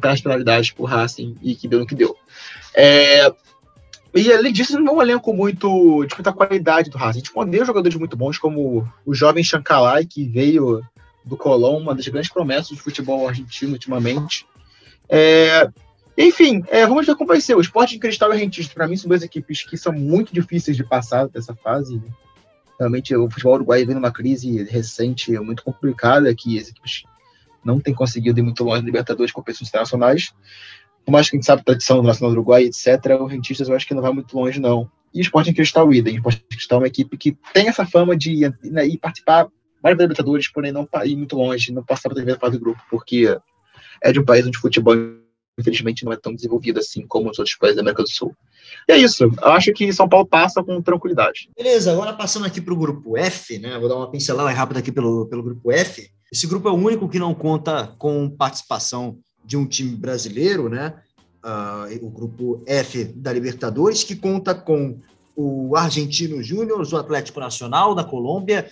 pelas 0.00 0.20
penalidades 0.20 0.70
para 0.70 0.82
o 0.82 0.86
Racing 0.86 1.36
e 1.42 1.54
que 1.54 1.68
deu 1.68 1.80
no 1.80 1.86
que 1.86 1.94
deu. 1.94 2.16
É, 2.74 3.30
e 4.14 4.32
além 4.32 4.52
disso, 4.52 4.78
não 4.78 4.94
é 4.94 4.96
um 4.96 5.02
elenco 5.02 5.34
muito 5.34 6.04
de 6.06 6.14
muita 6.14 6.32
qualidade 6.32 6.90
do 6.90 6.96
Racing. 6.96 7.18
A 7.18 7.20
gente 7.20 7.32
pode 7.32 7.56
jogadores 7.64 7.96
muito 7.96 8.16
bons, 8.16 8.38
como 8.38 8.90
o 9.04 9.14
jovem 9.14 9.44
Chancalay, 9.44 10.06
que 10.06 10.24
veio 10.24 10.82
do 11.24 11.36
Colón, 11.36 11.78
uma 11.78 11.94
das 11.94 12.08
grandes 12.08 12.30
promessas 12.30 12.70
do 12.70 12.82
futebol 12.82 13.28
argentino 13.28 13.72
ultimamente. 13.72 14.46
É, 15.08 15.70
enfim, 16.16 16.64
é, 16.68 16.86
vamos 16.86 17.06
ver 17.06 17.14
como 17.16 17.28
vai 17.28 17.40
ser. 17.40 17.54
O 17.54 17.60
Esporte 17.60 17.94
de 17.94 18.00
Cristal 18.00 18.32
e 18.32 18.38
Rentista, 18.38 18.74
para 18.74 18.88
mim, 18.88 18.96
são 18.96 19.08
duas 19.08 19.22
equipes 19.22 19.62
que 19.62 19.76
são 19.76 19.92
muito 19.92 20.32
difíceis 20.32 20.76
de 20.76 20.84
passar 20.84 21.28
dessa 21.28 21.54
fase. 21.54 22.00
Realmente, 22.78 23.14
o 23.14 23.30
futebol 23.30 23.54
uruguaio 23.54 23.86
vem 23.86 23.94
numa 23.94 24.10
crise 24.10 24.64
recente 24.64 25.32
muito 25.38 25.62
complicada, 25.62 26.34
que 26.34 26.58
as 26.58 26.68
equipes 26.70 27.02
não 27.64 27.78
têm 27.78 27.92
conseguido 27.92 28.40
ir 28.40 28.42
muito 28.42 28.64
longe 28.64 28.80
na 28.80 28.86
Libertadores 28.86 29.32
com 29.32 29.40
competições 29.40 29.68
internacionais 29.68 30.32
por 31.04 31.12
mais 31.12 31.28
que 31.28 31.36
a 31.36 31.38
gente 31.38 31.46
sabe 31.46 31.62
a 31.62 31.64
tradição 31.64 31.98
do 31.98 32.02
Nacional 32.02 32.32
do 32.32 32.38
Uruguai, 32.38 32.64
etc., 32.64 33.18
o 33.20 33.26
Rentistas 33.26 33.68
eu 33.68 33.76
acho 33.76 33.86
que 33.86 33.94
não 33.94 34.02
vai 34.02 34.12
muito 34.12 34.36
longe, 34.36 34.60
não. 34.60 34.90
E 35.14 35.20
o 35.20 35.22
Sporting 35.22 35.54
Cristal 35.54 35.92
idem. 35.92 36.14
O 36.14 36.18
Sporting 36.18 36.44
Cristal 36.50 36.78
é 36.78 36.80
uma 36.82 36.88
equipe 36.88 37.16
que 37.16 37.36
tem 37.52 37.68
essa 37.68 37.86
fama 37.86 38.16
de 38.16 38.52
né, 38.64 38.86
ir 38.86 38.98
participar 38.98 39.48
vários 39.82 40.00
Libertadores, 40.00 40.48
porém 40.48 40.72
não 40.72 40.88
ir 41.04 41.16
muito 41.16 41.36
longe, 41.36 41.72
não 41.72 41.84
passar 41.84 42.10
para 42.10 42.34
a 42.34 42.38
fase 42.38 42.58
do 42.58 42.60
grupo, 42.60 42.80
porque 42.90 43.36
é 44.02 44.12
de 44.12 44.20
um 44.20 44.24
país 44.24 44.46
onde 44.46 44.58
o 44.58 44.60
futebol, 44.60 44.94
infelizmente, 45.58 46.04
não 46.04 46.12
é 46.12 46.16
tão 46.16 46.34
desenvolvido 46.34 46.78
assim 46.78 47.06
como 47.06 47.30
os 47.30 47.38
outros 47.38 47.56
países 47.56 47.76
da 47.76 47.82
América 47.82 48.02
do 48.02 48.10
Sul. 48.10 48.34
E 48.88 48.92
é 48.92 48.98
isso. 48.98 49.24
Eu 49.24 49.52
acho 49.52 49.72
que 49.72 49.92
São 49.92 50.08
Paulo 50.08 50.26
passa 50.26 50.62
com 50.62 50.82
tranquilidade. 50.82 51.48
Beleza, 51.56 51.92
agora 51.92 52.12
passando 52.12 52.46
aqui 52.46 52.60
para 52.60 52.74
o 52.74 52.78
grupo 52.78 53.16
F, 53.16 53.58
né? 53.58 53.78
Vou 53.78 53.88
dar 53.88 53.96
uma 53.96 54.10
pincelada 54.10 54.50
rápida 54.50 54.80
aqui 54.80 54.92
pelo, 54.92 55.26
pelo 55.26 55.42
grupo 55.42 55.72
F. 55.72 56.10
Esse 56.30 56.46
grupo 56.46 56.68
é 56.68 56.72
o 56.72 56.76
único 56.76 57.08
que 57.08 57.18
não 57.18 57.34
conta 57.34 57.94
com 57.98 58.28
participação 58.28 59.18
de 59.48 59.56
um 59.56 59.66
time 59.66 59.96
brasileiro, 59.96 60.68
né? 60.68 60.92
Uh, 61.42 62.06
o 62.06 62.10
grupo 62.10 62.62
F 62.66 63.04
da 63.04 63.32
Libertadores, 63.32 64.04
que 64.04 64.14
conta 64.14 64.54
com 64.54 64.98
o 65.34 65.74
Argentino 65.74 66.42
Júnior, 66.42 66.86
o 66.86 66.96
Atlético 66.96 67.40
Nacional 67.40 67.94
da 67.94 68.04
Colômbia, 68.04 68.68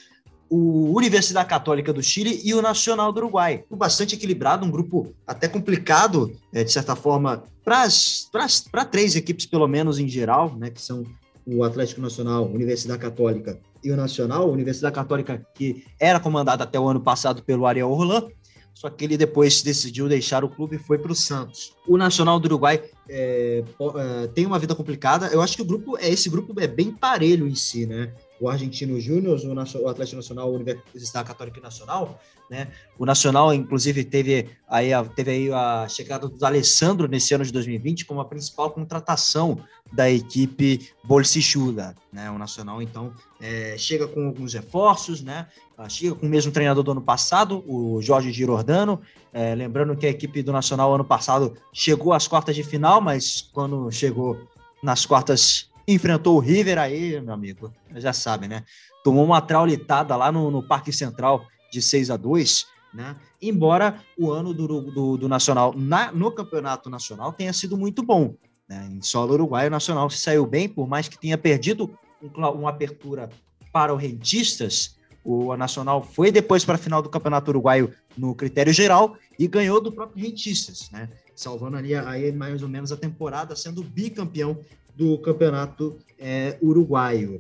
o 0.51 0.95
Universidade 0.95 1.49
Católica 1.49 1.95
do 1.95 2.03
Chile 2.03 2.43
e 2.45 2.53
o 2.53 2.61
Nacional 2.61 3.11
do 3.11 3.19
Uruguai. 3.19 3.65
Bastante 3.71 4.17
equilibrado, 4.17 4.67
um 4.67 4.71
grupo 4.71 5.15
até 5.27 5.49
complicado, 5.49 6.31
é, 6.53 6.63
de 6.63 6.71
certa 6.71 6.95
forma, 6.95 7.43
para 7.65 8.85
três 8.85 9.17
equipes, 9.17 9.47
pelo 9.47 9.67
menos 9.67 9.99
em 9.99 10.07
geral, 10.07 10.55
né, 10.57 10.69
que 10.69 10.83
são 10.83 11.05
o 11.47 11.65
Atlético 11.65 12.03
Nacional, 12.03 12.45
Universidade 12.45 13.01
Católica 13.01 13.59
e 13.83 13.91
o 13.91 13.97
Nacional. 13.97 14.51
Universidade 14.51 14.95
Católica, 14.95 15.47
que 15.55 15.87
era 15.99 16.21
comandada 16.21 16.65
até 16.65 16.79
o 16.79 16.87
ano 16.87 17.01
passado 17.01 17.43
pelo 17.43 17.65
Ariel 17.65 17.91
Orlan, 17.91 18.29
só 18.77 18.91
que 18.91 19.07
ele 19.07 19.17
depois 19.17 19.63
decidiu 19.63 20.07
deixar 20.07 20.45
o 20.45 20.51
clube 20.51 20.77
e 20.77 20.79
foi 20.79 20.99
para 20.99 21.11
o 21.11 21.15
Santos. 21.15 21.73
O 21.89 21.97
Nacional 21.97 22.39
do 22.39 22.45
Uruguai 22.45 22.85
é, 23.09 23.65
é, 23.65 24.27
tem 24.35 24.45
uma 24.45 24.59
vida 24.59 24.75
complicada. 24.75 25.29
Eu 25.29 25.41
acho 25.41 25.57
que 25.57 25.63
o 25.63 25.65
grupo, 25.65 25.97
é 25.97 26.11
esse 26.11 26.29
grupo 26.29 26.53
é 26.61 26.67
bem 26.67 26.93
parelho 26.93 27.49
em 27.49 27.55
si, 27.55 27.87
né? 27.87 28.13
O 28.41 28.49
Argentino 28.49 29.01
Júnior, 29.01 29.39
o 29.45 29.89
Atlético 29.89 30.17
Nacional, 30.17 30.51
o 30.51 30.55
Universidade 30.55 31.27
Católica 31.27 31.61
Nacional, 31.61 32.21
né? 32.51 32.69
O 32.99 33.05
Nacional, 33.05 33.53
inclusive, 33.53 34.05
teve 34.05 34.51
aí, 34.69 34.93
a, 34.93 35.05
teve 35.05 35.31
aí 35.31 35.53
a 35.53 35.87
chegada 35.89 36.29
do 36.29 36.45
Alessandro 36.45 37.09
nesse 37.09 37.35
ano 37.35 37.45
de 37.45 37.53
2020 37.53 38.05
como 38.05 38.21
a 38.21 38.25
principal 38.25 38.71
contratação 38.71 39.59
da 39.93 40.11
equipe 40.11 40.91
bolsichuda, 41.03 41.95
né? 42.13 42.31
O 42.31 42.39
Nacional, 42.39 42.81
então, 42.81 43.13
é, 43.41 43.77
chega 43.79 44.07
com 44.07 44.27
alguns 44.27 44.55
reforços, 44.55 45.23
né? 45.23 45.47
Chega 45.89 46.15
com 46.15 46.27
o 46.27 46.29
mesmo 46.29 46.51
treinador 46.51 46.83
do 46.83 46.93
ano 46.93 47.03
passado, 47.03 47.63
o 47.67 48.01
Jorge 48.01 48.33
Girordano. 48.33 49.01
É, 49.33 49.55
lembrando 49.55 49.95
que 49.97 50.07
a 50.07 50.11
equipe 50.11 50.43
do 50.43 50.53
Nacional 50.53 50.95
ano 50.95 51.05
passado 51.05 51.55
chegou 51.73 52.13
às 52.13 52.27
quartas 52.27 52.57
de 52.57 52.63
final, 52.63 53.01
mas 53.01 53.43
quando 53.53 53.91
chegou 53.91 54.41
nas 54.83 55.05
quartas 55.05 55.69
enfrentou 55.87 56.37
o 56.37 56.41
River 56.41 56.79
aí, 56.79 57.21
meu 57.21 57.35
amigo, 57.35 57.73
já 57.95 58.13
sabe, 58.13 58.49
né? 58.49 58.65
Tomou 59.05 59.25
uma 59.25 59.41
traulitada 59.41 60.17
lá 60.17 60.33
no, 60.33 60.51
no 60.51 60.63
Parque 60.63 60.93
Central 60.93 61.47
de 61.71 61.81
6 61.81 62.11
a 62.11 62.17
2 62.17 62.77
né? 62.97 63.15
Embora 63.43 64.01
o 64.19 64.31
ano 64.31 64.55
do, 64.55 64.67
do, 64.91 65.17
do 65.19 65.29
Nacional 65.29 65.75
na, 65.77 66.11
no 66.11 66.33
Campeonato 66.33 66.89
Nacional 66.89 67.31
tenha 67.31 67.53
sido 67.53 67.77
muito 67.77 68.03
bom. 68.03 68.35
Né? 68.67 68.89
Em 68.91 69.03
solo 69.03 69.35
uruguaio, 69.35 69.69
o 69.69 69.71
Nacional 69.71 70.09
se 70.09 70.19
saiu 70.19 70.47
bem, 70.47 70.67
por 70.67 70.89
mais 70.89 71.07
que 71.07 71.19
tenha 71.19 71.37
perdido 71.37 71.91
uma 72.35 72.71
apertura 72.71 73.29
para 73.71 73.93
o 73.93 73.97
Rentistas, 73.97 74.97
o 75.23 75.55
Nacional 75.57 76.03
foi 76.03 76.33
depois 76.33 76.65
para 76.65 76.77
a 76.77 76.79
final 76.79 77.03
do 77.03 77.11
Campeonato 77.11 77.51
Uruguaio 77.51 77.93
no 78.17 78.35
critério 78.35 78.73
geral 78.73 79.17
e 79.39 79.47
ganhou 79.47 79.81
do 79.81 79.93
próprio 79.93 80.25
Rentistas, 80.25 80.89
né? 80.91 81.11
Salvando 81.35 81.77
ali 81.77 81.95
aí 81.95 82.33
mais 82.33 82.63
ou 82.63 82.69
menos 82.69 82.91
a 82.91 82.97
temporada, 82.97 83.55
sendo 83.55 83.83
bicampeão 83.83 84.59
do 84.97 85.19
Campeonato 85.19 85.99
é, 86.19 86.57
Uruguaio. 86.63 87.39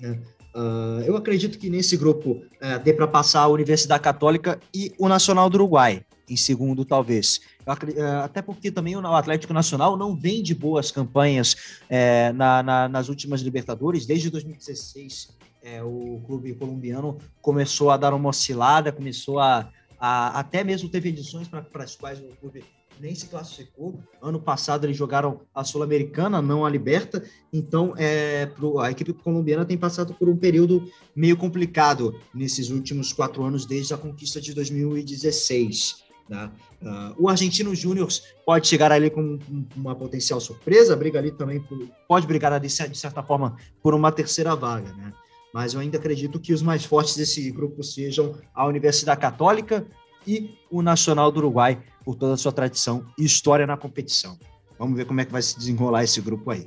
Né? 0.00 0.20
Uh, 0.54 1.02
eu 1.04 1.16
acredito 1.16 1.58
que 1.58 1.68
nesse 1.68 1.96
grupo 1.96 2.30
uh, 2.30 2.82
dê 2.82 2.92
para 2.92 3.06
passar 3.06 3.42
a 3.42 3.48
Universidade 3.48 4.02
Católica 4.02 4.58
e 4.74 4.90
o 4.98 5.06
Nacional 5.06 5.50
do 5.50 5.56
Uruguai, 5.56 6.02
em 6.28 6.36
segundo, 6.36 6.82
talvez. 6.82 7.42
Uh, 7.66 8.22
até 8.24 8.40
porque 8.40 8.70
também 8.70 8.96
o 8.96 9.06
Atlético 9.06 9.52
Nacional 9.52 9.98
não 9.98 10.16
vem 10.16 10.42
de 10.42 10.54
boas 10.54 10.90
campanhas 10.90 11.52
uh, 11.90 12.32
na, 12.34 12.62
na, 12.62 12.88
nas 12.88 13.10
últimas 13.10 13.42
Libertadores, 13.42 14.06
desde 14.06 14.30
2016 14.30 15.36
é, 15.66 15.82
o 15.82 16.22
clube 16.24 16.54
colombiano 16.54 17.18
começou 17.42 17.90
a 17.90 17.96
dar 17.96 18.14
uma 18.14 18.28
oscilada, 18.28 18.92
começou 18.92 19.40
a, 19.40 19.68
a 19.98 20.38
até 20.38 20.62
mesmo 20.62 20.88
teve 20.88 21.08
edições 21.08 21.48
para 21.48 21.66
as 21.82 21.96
quais 21.96 22.20
o 22.20 22.28
clube 22.36 22.64
nem 23.00 23.14
se 23.14 23.26
classificou. 23.26 24.00
Ano 24.20 24.40
passado 24.40 24.84
eles 24.84 24.96
jogaram 24.96 25.40
a 25.54 25.64
Sul-Americana, 25.64 26.42
não 26.42 26.64
a 26.64 26.70
Liberta. 26.70 27.24
Então, 27.52 27.94
é, 27.96 28.46
pro, 28.46 28.78
a 28.78 28.90
equipe 28.90 29.12
colombiana 29.12 29.64
tem 29.64 29.76
passado 29.76 30.14
por 30.14 30.28
um 30.28 30.36
período 30.36 30.90
meio 31.14 31.36
complicado 31.36 32.18
nesses 32.34 32.70
últimos 32.70 33.12
quatro 33.12 33.42
anos, 33.42 33.66
desde 33.66 33.94
a 33.94 33.98
conquista 33.98 34.40
de 34.40 34.54
2016. 34.54 36.04
Né? 36.28 36.50
Uh, 36.82 37.24
o 37.24 37.28
Argentino 37.28 37.74
Júnior 37.74 38.08
pode 38.44 38.66
chegar 38.66 38.90
ali 38.90 39.10
com 39.10 39.38
uma 39.76 39.94
potencial 39.94 40.40
surpresa, 40.40 40.96
briga 40.96 41.18
ali 41.18 41.30
também, 41.30 41.60
por, 41.60 41.78
pode 42.08 42.26
brigar 42.26 42.52
ali, 42.52 42.66
de 42.66 42.98
certa 42.98 43.22
forma, 43.22 43.56
por 43.82 43.94
uma 43.94 44.10
terceira 44.10 44.54
vaga. 44.54 44.92
Né? 44.92 45.12
Mas 45.54 45.74
eu 45.74 45.80
ainda 45.80 45.98
acredito 45.98 46.40
que 46.40 46.52
os 46.52 46.62
mais 46.62 46.84
fortes 46.84 47.16
desse 47.16 47.50
grupo 47.50 47.82
sejam 47.82 48.34
a 48.54 48.66
Universidade 48.66 49.20
Católica, 49.20 49.86
e 50.26 50.58
o 50.70 50.82
Nacional 50.82 51.30
do 51.30 51.38
Uruguai, 51.38 51.82
por 52.04 52.14
toda 52.16 52.34
a 52.34 52.36
sua 52.36 52.52
tradição 52.52 53.06
e 53.18 53.24
história 53.24 53.66
na 53.66 53.76
competição. 53.76 54.38
Vamos 54.78 54.96
ver 54.96 55.06
como 55.06 55.20
é 55.20 55.24
que 55.24 55.32
vai 55.32 55.42
se 55.42 55.58
desenrolar 55.58 56.04
esse 56.04 56.20
grupo 56.20 56.50
aí. 56.50 56.66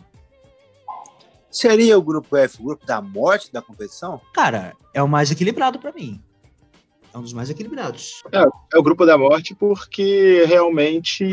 Seria 1.51 1.97
o 1.97 2.01
grupo 2.01 2.35
F 2.37 2.61
o 2.61 2.65
grupo 2.65 2.85
da 2.85 3.01
morte 3.01 3.51
da 3.51 3.61
competição? 3.61 4.21
Cara, 4.33 4.75
é 4.93 5.01
o 5.01 5.07
mais 5.07 5.31
equilibrado 5.31 5.79
para 5.79 5.91
mim. 5.91 6.21
É 7.11 7.17
um 7.17 7.21
dos 7.21 7.33
mais 7.33 7.49
equilibrados. 7.49 8.21
É, 8.31 8.41
é, 8.41 8.77
o 8.77 8.83
grupo 8.83 9.03
da 9.03 9.17
morte 9.17 9.55
porque 9.55 10.43
realmente 10.45 11.25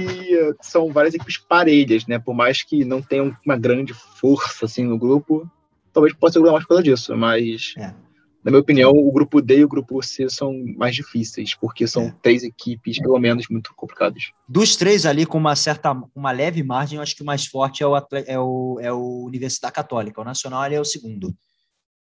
são 0.63 0.91
várias 0.91 1.15
equipes 1.15 1.37
parelhas, 1.37 2.07
né? 2.07 2.19
Por 2.19 2.35
mais 2.35 2.63
que 2.63 2.83
não 2.83 3.03
tenham 3.03 3.37
uma 3.45 3.59
grande 3.59 3.93
força 3.93 4.65
assim 4.65 4.85
no 4.85 4.99
grupo, 4.99 5.49
talvez 5.93 6.15
possa 6.15 6.35
ser 6.35 6.39
o 6.39 6.43
grupo 6.43 6.47
da 6.47 6.53
morte 6.53 6.65
por 6.65 6.69
causa 6.69 6.83
disso, 6.83 7.15
mas 7.15 7.75
é 7.77 8.06
na 8.47 8.53
minha 8.53 8.61
opinião, 8.61 8.93
o 8.93 9.11
grupo 9.11 9.43
D 9.43 9.59
e 9.59 9.65
o 9.65 9.69
grupo 9.69 10.01
C 10.01 10.31
são 10.31 10.55
mais 10.77 10.95
difíceis, 10.95 11.57
porque 11.57 11.85
são 11.85 12.05
é. 12.05 12.15
três 12.23 12.45
equipes, 12.45 12.97
pelo 13.01 13.19
menos, 13.19 13.49
muito 13.51 13.75
complicadas. 13.75 14.31
Dos 14.49 14.77
três 14.77 15.05
ali, 15.05 15.27
com 15.27 15.37
uma 15.37 15.57
certa, 15.57 15.91
uma 16.15 16.31
leve 16.31 16.63
margem, 16.63 16.97
eu 16.97 17.03
acho 17.03 17.17
que 17.17 17.25
o 17.25 17.27
mais 17.27 17.45
forte 17.45 17.83
é 17.83 17.87
o, 17.89 17.97
é 17.97 18.39
o, 18.39 18.79
é 18.81 18.93
o 18.93 19.25
Universidade 19.25 19.75
Católica. 19.75 20.21
O 20.21 20.25
Nacional 20.25 20.63
ali 20.63 20.77
é 20.77 20.81
o 20.81 20.85
segundo. 20.85 21.37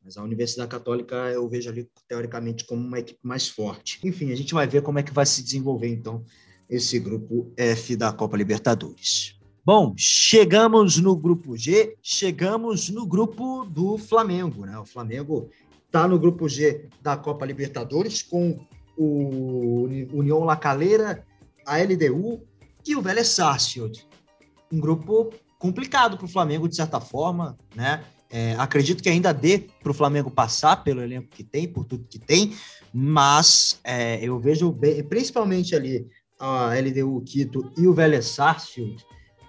Mas 0.04 0.18
a 0.18 0.24
Universidade 0.24 0.70
Católica 0.70 1.16
eu 1.32 1.48
vejo 1.48 1.70
ali, 1.70 1.88
teoricamente, 2.06 2.66
como 2.66 2.86
uma 2.86 3.00
equipe 3.00 3.20
mais 3.24 3.48
forte. 3.48 3.98
Enfim, 4.04 4.34
a 4.34 4.36
gente 4.36 4.54
vai 4.54 4.68
ver 4.68 4.82
como 4.82 5.00
é 5.00 5.04
que 5.04 5.14
vai 5.14 5.26
se 5.26 5.42
desenvolver, 5.42 5.88
então, 5.88 6.22
esse 6.70 7.00
grupo 7.00 7.54
F 7.56 7.96
da 7.96 8.12
Copa 8.12 8.36
Libertadores. 8.36 9.40
Bom, 9.66 9.96
chegamos 9.98 10.98
no 10.98 11.16
grupo 11.16 11.58
G, 11.58 11.96
chegamos 12.04 12.90
no 12.90 13.04
grupo 13.08 13.66
do 13.66 13.98
Flamengo, 13.98 14.64
né? 14.66 14.78
O 14.78 14.86
Flamengo 14.86 15.50
está 15.96 16.10
no 16.10 16.20
grupo 16.20 16.50
G 16.50 16.90
da 17.02 17.16
Copa 17.16 17.46
Libertadores 17.46 18.22
com 18.22 18.60
o 18.98 19.88
União 20.12 20.44
La 20.44 20.58
Calera, 20.58 21.26
a 21.66 21.78
LDU 21.78 22.46
e 22.86 22.98
o 22.98 23.02
Vélez 23.02 23.30
Sarsfield. 23.30 24.06
Um 24.70 24.78
grupo 24.78 25.34
complicado 25.58 26.18
para 26.18 26.26
o 26.26 26.30
Flamengo, 26.30 26.68
de 26.68 26.76
certa 26.76 27.00
forma, 27.00 27.58
né? 27.74 28.04
É, 28.30 28.56
acredito 28.58 29.02
que 29.02 29.08
ainda 29.08 29.34
dê 29.34 29.70
para 29.82 29.92
o 29.92 29.94
Flamengo 29.94 30.30
passar 30.30 30.84
pelo 30.84 31.02
elenco 31.02 31.30
que 31.30 31.46
tem, 31.46 31.66
por 31.66 31.86
tudo 31.86 32.06
que 32.10 32.20
tem, 32.20 32.54
mas 32.94 33.80
é, 33.82 34.20
eu 34.22 34.38
vejo 34.38 34.74
bem, 34.74 35.02
principalmente 35.02 35.76
ali 35.76 36.06
a 36.38 36.72
LDU 36.76 37.22
Quito 37.22 37.72
e 37.78 37.88
o 37.88 37.94
Vélez 37.94 38.26
Sarsfield 38.26 39.06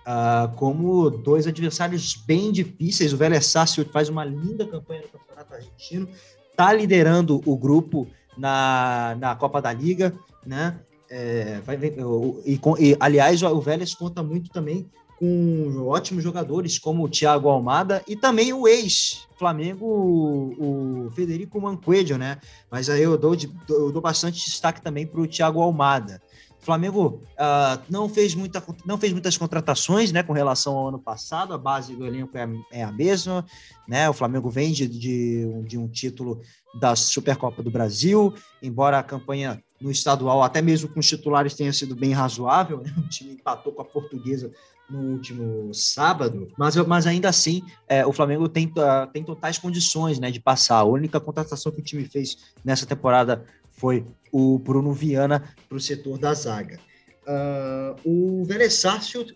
uh, 0.06 0.54
como 0.54 1.10
dois 1.10 1.46
adversários 1.46 2.14
bem 2.14 2.52
difíceis. 2.52 3.12
O 3.12 3.16
Vélez 3.16 3.46
Sarsfield 3.46 3.90
faz 3.90 4.08
uma 4.08 4.24
linda 4.24 4.66
campanha 4.66 5.02
no 5.02 5.08
Campeonato 5.08 5.54
Argentino, 5.54 6.08
está 6.56 6.72
liderando 6.72 7.42
o 7.44 7.54
grupo 7.54 8.08
na, 8.38 9.14
na 9.20 9.36
Copa 9.36 9.60
da 9.60 9.72
Liga, 9.74 10.14
né? 10.44 10.80
É, 11.08 11.60
vai, 11.64 11.78
e, 12.44 12.58
e, 12.80 12.96
aliás, 12.98 13.42
o 13.42 13.60
Vélez 13.60 13.94
conta 13.94 14.22
muito 14.22 14.50
também 14.50 14.90
com 15.18 15.86
ótimos 15.86 16.24
jogadores 16.24 16.78
como 16.78 17.04
o 17.04 17.08
Thiago 17.08 17.48
Almada 17.48 18.02
e 18.08 18.16
também 18.16 18.52
o 18.52 18.66
ex-Flamengo, 18.66 19.86
o, 19.86 21.10
Federico 21.14 21.60
Manquedo, 21.60 22.18
né? 22.18 22.38
Mas 22.70 22.88
aí 22.90 23.02
eu 23.02 23.16
dou, 23.16 23.36
de, 23.36 23.50
eu 23.68 23.92
dou 23.92 24.02
bastante 24.02 24.44
destaque 24.44 24.82
também 24.82 25.06
para 25.06 25.20
o 25.20 25.26
Thiago 25.26 25.60
Almada. 25.60 26.20
Flamengo 26.66 27.22
uh, 27.34 27.80
não, 27.88 28.08
fez 28.08 28.34
muita, 28.34 28.62
não 28.84 28.98
fez 28.98 29.12
muitas 29.12 29.38
contratações 29.38 30.10
né, 30.10 30.22
com 30.24 30.32
relação 30.32 30.76
ao 30.76 30.88
ano 30.88 30.98
passado, 30.98 31.54
a 31.54 31.58
base 31.58 31.94
do 31.94 32.04
elenco 32.04 32.36
é, 32.36 32.48
é 32.72 32.82
a 32.82 32.90
mesma. 32.90 33.46
Né? 33.88 34.10
O 34.10 34.12
Flamengo 34.12 34.50
vem 34.50 34.72
de, 34.72 34.88
de, 34.88 35.62
de, 35.62 35.78
um 35.78 35.86
título 35.86 36.40
da 36.80 36.96
Supercopa 36.96 37.62
do 37.62 37.70
Brasil, 37.70 38.34
embora 38.60 38.98
a 38.98 39.02
campanha 39.02 39.62
no 39.80 39.90
estadual, 39.90 40.42
até 40.42 40.60
mesmo 40.60 40.88
com 40.88 40.98
os 40.98 41.06
titulares, 41.06 41.54
tenha 41.54 41.72
sido 41.72 41.94
bem 41.94 42.12
razoável. 42.12 42.82
Né? 42.82 42.92
O 42.98 43.08
time 43.08 43.34
empatou 43.34 43.72
com 43.72 43.82
a 43.82 43.84
portuguesa 43.84 44.50
no 44.90 45.12
último 45.12 45.72
sábado, 45.72 46.48
mas, 46.58 46.76
mas 46.76 47.06
ainda 47.06 47.28
assim 47.28 47.62
é, 47.88 48.04
o 48.04 48.12
Flamengo 48.12 48.48
tem, 48.48 48.72
tem 49.12 49.24
totais 49.24 49.58
condições 49.58 50.18
né, 50.18 50.30
de 50.30 50.40
passar. 50.40 50.78
A 50.78 50.84
única 50.84 51.20
contratação 51.20 51.70
que 51.70 51.80
o 51.80 51.84
time 51.84 52.04
fez 52.04 52.36
nessa 52.64 52.86
temporada 52.86 53.44
foi 53.76 54.04
o 54.32 54.58
Bruno 54.58 54.92
Viana 54.92 55.54
para 55.68 55.76
o 55.76 55.80
setor 55.80 56.18
da 56.18 56.34
zaga. 56.34 56.78
Uh, 57.26 58.40
o 58.40 58.44
Vélez 58.44 58.84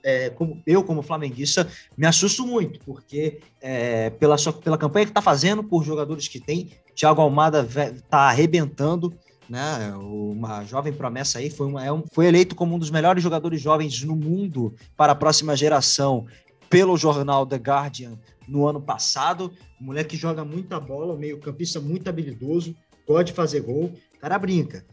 é, 0.04 0.30
como, 0.30 0.62
eu 0.64 0.84
como 0.84 1.02
flamenguista, 1.02 1.68
me 1.96 2.06
assusto 2.06 2.46
muito, 2.46 2.78
porque 2.80 3.40
é, 3.60 4.10
pela, 4.10 4.38
sua, 4.38 4.52
pela 4.52 4.78
campanha 4.78 5.06
que 5.06 5.10
está 5.10 5.20
fazendo, 5.20 5.64
por 5.64 5.84
jogadores 5.84 6.28
que 6.28 6.38
tem, 6.38 6.70
Thiago 6.94 7.20
Almada 7.20 7.66
está 7.92 8.28
arrebentando, 8.28 9.12
né? 9.48 9.92
Uma 9.96 10.62
jovem 10.64 10.92
promessa 10.92 11.40
aí, 11.40 11.50
foi, 11.50 11.66
uma, 11.66 11.84
é 11.84 11.90
um, 11.90 12.04
foi 12.12 12.26
eleito 12.26 12.54
como 12.54 12.76
um 12.76 12.78
dos 12.78 12.90
melhores 12.90 13.22
jogadores 13.22 13.60
jovens 13.60 14.04
no 14.04 14.14
mundo 14.14 14.72
para 14.96 15.10
a 15.10 15.16
próxima 15.16 15.56
geração 15.56 16.26
pelo 16.68 16.96
jornal 16.96 17.44
The 17.44 17.56
Guardian 17.56 18.16
no 18.46 18.68
ano 18.68 18.80
passado. 18.80 19.52
Um 19.80 19.86
moleque 19.86 20.10
que 20.10 20.16
joga 20.16 20.44
muita 20.44 20.78
bola, 20.78 21.16
meio-campista 21.16 21.80
muito 21.80 22.08
habilidoso, 22.08 22.76
pode 23.04 23.32
fazer 23.32 23.62
gol 23.62 23.92
cara 24.20 24.38
brinca. 24.38 24.84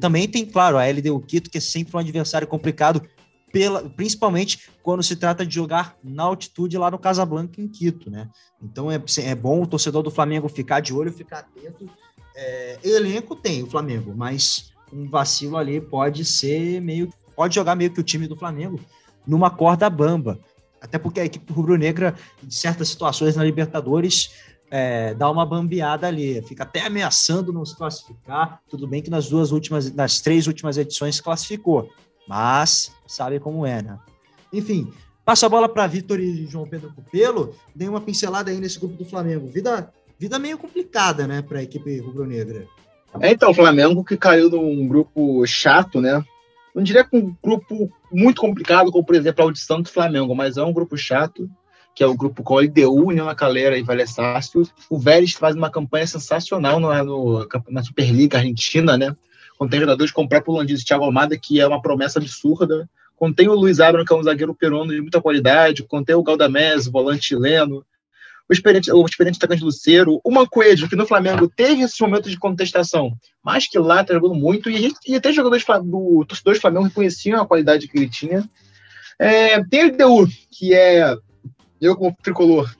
Também 0.00 0.28
tem, 0.28 0.44
claro, 0.44 0.76
a 0.76 0.86
LDU 0.86 1.20
Quito, 1.20 1.50
que 1.50 1.58
é 1.58 1.60
sempre 1.60 1.96
um 1.96 2.00
adversário 2.00 2.46
complicado, 2.46 3.02
pela, 3.52 3.88
principalmente 3.88 4.70
quando 4.82 5.02
se 5.02 5.16
trata 5.16 5.46
de 5.46 5.54
jogar 5.54 5.96
na 6.02 6.24
altitude 6.24 6.76
lá 6.76 6.90
no 6.90 6.98
Casablanca, 6.98 7.60
em 7.60 7.68
Quito, 7.68 8.10
né? 8.10 8.28
Então 8.60 8.90
é, 8.90 9.00
é 9.22 9.34
bom 9.34 9.62
o 9.62 9.66
torcedor 9.66 10.02
do 10.02 10.10
Flamengo 10.10 10.48
ficar 10.48 10.80
de 10.80 10.92
olho, 10.92 11.12
ficar 11.12 11.38
atento. 11.38 11.88
É, 12.34 12.78
elenco 12.84 13.34
tem 13.34 13.62
o 13.62 13.66
Flamengo, 13.66 14.12
mas 14.14 14.72
um 14.92 15.08
vacilo 15.08 15.56
ali 15.56 15.80
pode 15.80 16.24
ser 16.24 16.80
meio. 16.80 17.10
Pode 17.34 17.54
jogar 17.54 17.74
meio 17.74 17.90
que 17.90 18.00
o 18.00 18.04
time 18.04 18.26
do 18.26 18.36
Flamengo 18.36 18.80
numa 19.26 19.50
corda 19.50 19.88
bamba. 19.90 20.38
Até 20.80 20.98
porque 20.98 21.20
a 21.20 21.24
equipe 21.24 21.52
rubro-negra, 21.52 22.14
em 22.44 22.50
certas 22.50 22.88
situações 22.88 23.36
na 23.36 23.44
Libertadores, 23.44 24.30
é, 24.70 25.14
dá 25.14 25.30
uma 25.30 25.46
bambeada 25.46 26.06
ali, 26.06 26.42
fica 26.42 26.64
até 26.64 26.86
ameaçando 26.86 27.52
não 27.52 27.64
se 27.64 27.76
classificar. 27.76 28.60
Tudo 28.68 28.86
bem 28.86 29.02
que 29.02 29.10
nas 29.10 29.28
duas 29.28 29.52
últimas, 29.52 29.92
nas 29.92 30.20
três 30.20 30.46
últimas 30.46 30.76
edições 30.76 31.20
classificou, 31.20 31.90
mas 32.28 32.92
sabe 33.06 33.38
como 33.38 33.64
é, 33.64 33.82
né? 33.82 33.98
Enfim, 34.52 34.92
passo 35.24 35.46
a 35.46 35.48
bola 35.48 35.68
para 35.68 35.86
Vitor 35.86 36.18
e 36.20 36.46
João 36.46 36.66
Pedro 36.66 36.92
Cupelo. 36.92 37.54
Dei 37.74 37.88
uma 37.88 38.00
pincelada 38.00 38.50
aí 38.50 38.58
nesse 38.58 38.78
grupo 38.78 38.96
do 38.96 39.04
Flamengo. 39.04 39.48
Vida, 39.48 39.92
vida 40.18 40.38
meio 40.38 40.58
complicada, 40.58 41.26
né, 41.26 41.42
para 41.42 41.58
a 41.58 41.62
equipe 41.62 41.98
rubro-negra. 42.00 42.66
É, 43.20 43.30
então, 43.30 43.50
o 43.50 43.54
Flamengo 43.54 44.04
que 44.04 44.16
caiu 44.16 44.50
num 44.50 44.86
grupo 44.86 45.46
chato, 45.46 46.00
né? 46.00 46.22
Não 46.74 46.82
diria 46.82 47.04
que 47.04 47.16
um 47.16 47.34
grupo 47.42 47.90
muito 48.12 48.40
complicado, 48.40 48.92
como 48.92 49.04
por 49.04 49.14
exemplo 49.14 49.42
a 49.42 49.46
audição 49.46 49.80
do 49.80 49.88
Flamengo, 49.88 50.34
mas 50.34 50.58
é 50.58 50.62
um 50.62 50.72
grupo 50.72 50.96
chato 50.96 51.48
que 51.96 52.04
é 52.04 52.06
o 52.06 52.14
grupo 52.14 52.42
com 52.42 52.58
a 52.58 52.60
LDU, 52.60 53.06
União 53.06 53.24
La 53.24 53.34
Calera 53.34 53.78
e 53.78 53.82
Vélez 53.82 54.10
Sarsfield. 54.10 54.70
O 54.90 54.98
Vélez 54.98 55.32
faz 55.32 55.56
uma 55.56 55.70
campanha 55.70 56.06
sensacional 56.06 56.78
no, 56.78 56.92
no, 57.02 57.48
na 57.70 57.82
Superliga 57.82 58.36
Argentina, 58.36 58.98
né? 58.98 59.16
Contém 59.58 59.80
jogadores 59.80 60.12
como 60.12 60.26
o 60.26 60.28
próprio 60.28 60.52
Landiz 60.52 60.82
e 60.82 60.84
Thiago 60.84 61.04
Almada, 61.04 61.38
que 61.38 61.58
é 61.58 61.66
uma 61.66 61.80
promessa 61.80 62.18
absurda. 62.18 62.86
Contém 63.16 63.48
o 63.48 63.54
Luiz 63.54 63.80
Abram, 63.80 64.04
que 64.04 64.12
é 64.12 64.16
um 64.16 64.22
zagueiro 64.22 64.54
peruano 64.54 64.92
de 64.92 65.00
muita 65.00 65.22
qualidade. 65.22 65.84
Contém 65.84 66.14
o 66.14 66.22
Galdamés, 66.22 66.86
volante 66.86 67.28
chileno. 67.28 67.82
O 68.46 68.52
experiente, 68.52 68.92
o 68.92 69.06
experiente 69.06 69.38
atacante 69.38 69.64
Luceiro. 69.64 70.20
O 70.22 70.30
Mancoejo, 70.30 70.90
que 70.90 70.96
no 70.96 71.06
Flamengo 71.06 71.48
teve 71.48 71.80
esses 71.80 71.98
momentos 71.98 72.30
de 72.30 72.38
contestação, 72.38 73.16
mas 73.42 73.66
que 73.66 73.78
lá 73.78 74.04
tá 74.04 74.12
jogando 74.12 74.34
muito. 74.34 74.68
E, 74.68 74.92
e 75.08 75.14
até 75.14 75.32
jogadores 75.32 75.64
do 75.64 76.26
torcedores 76.28 76.58
do 76.58 76.60
Flamengo 76.60 76.84
reconheciam 76.84 77.40
a 77.40 77.46
qualidade 77.46 77.88
que 77.88 77.96
ele 77.96 78.10
tinha. 78.10 78.46
É, 79.18 79.64
tem 79.64 79.86
o 79.86 79.92
LDU, 79.94 80.28
que 80.50 80.74
é 80.74 81.16
eu 81.80 81.96
como 81.96 82.16
tricolor, 82.22 82.74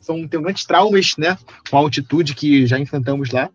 são, 0.00 0.26
tenho 0.26 0.42
grandes 0.42 0.64
traumas, 0.64 1.14
né, 1.16 1.38
com 1.70 1.76
a 1.76 1.80
altitude 1.80 2.34
que 2.34 2.66
já 2.66 2.78
enfrentamos 2.78 3.30
lá. 3.30 3.50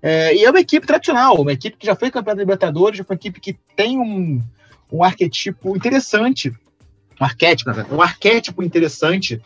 É, 0.00 0.34
e 0.34 0.44
é 0.44 0.50
uma 0.50 0.60
equipe 0.60 0.86
tradicional, 0.86 1.40
uma 1.40 1.52
equipe 1.52 1.76
que 1.76 1.86
já 1.86 1.96
foi 1.96 2.10
campeã 2.10 2.34
da 2.34 2.40
Libertadores, 2.40 3.00
uma 3.00 3.14
equipe 3.14 3.40
que 3.40 3.58
tem 3.74 3.98
um, 3.98 4.40
um 4.92 5.02
arquetipo 5.02 5.76
interessante, 5.76 6.52
um 7.20 7.24
arquétipo, 7.24 7.70
um 7.92 8.00
arquétipo 8.00 8.62
interessante, 8.62 9.42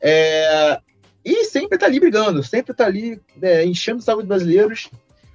é, 0.00 0.80
e 1.24 1.44
sempre 1.44 1.76
tá 1.76 1.86
ali 1.86 2.00
brigando, 2.00 2.42
sempre 2.42 2.72
tá 2.72 2.86
ali 2.86 3.20
é, 3.42 3.64
enchendo 3.64 3.98
o 3.98 4.02
saco 4.02 4.20
dos 4.20 4.28
brasileiros. 4.28 4.88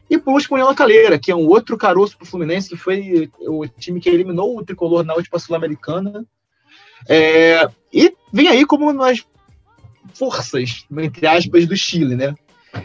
E 0.10 0.18
por 0.18 0.34
último, 0.34 0.58
o 0.58 0.76
Caleira, 0.76 1.18
que 1.18 1.32
é 1.32 1.36
um 1.36 1.48
outro 1.48 1.78
caroço 1.78 2.18
pro 2.18 2.28
Fluminense, 2.28 2.70
que 2.70 2.78
foi 2.78 3.30
o 3.40 3.68
time 3.68 4.00
que 4.00 4.10
eliminou 4.10 4.58
o 4.58 4.64
tricolor 4.64 5.04
na 5.04 5.16
última 5.16 5.40
Sul-Americana. 5.40 6.26
É, 7.08 7.68
e 7.94 8.14
vem 8.32 8.48
aí 8.48 8.66
como 8.66 8.92
nas 8.92 9.26
forças, 10.14 10.86
entre 10.98 11.28
aspas, 11.28 11.68
do 11.68 11.76
Chile, 11.76 12.16
né? 12.16 12.36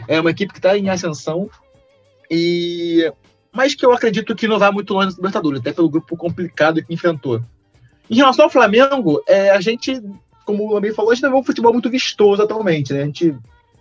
É 0.07 0.19
uma 0.19 0.31
equipe 0.31 0.53
que 0.53 0.59
está 0.59 0.77
em 0.77 0.89
ascensão, 0.89 1.49
e 2.29 3.11
mas 3.51 3.75
que 3.75 3.85
eu 3.85 3.91
acredito 3.91 4.35
que 4.35 4.47
não 4.47 4.57
vai 4.57 4.71
muito 4.71 4.93
longe 4.93 5.09
da 5.09 5.15
Libertadores, 5.15 5.59
até 5.59 5.73
pelo 5.73 5.89
grupo 5.89 6.15
complicado 6.15 6.81
que 6.83 6.93
enfrentou. 6.93 7.43
Em 8.09 8.15
relação 8.15 8.45
ao 8.45 8.51
Flamengo, 8.51 9.21
é, 9.27 9.49
a 9.49 9.59
gente, 9.59 10.01
como 10.45 10.63
o 10.63 10.73
Lamir 10.73 10.95
falou, 10.95 11.11
a 11.11 11.15
gente 11.15 11.23
não 11.23 11.31
vê 11.31 11.37
um 11.37 11.43
futebol 11.43 11.73
muito 11.73 11.89
vistoso 11.89 12.41
atualmente, 12.41 12.93
né? 12.93 13.03
A 13.03 13.05
gente 13.05 13.35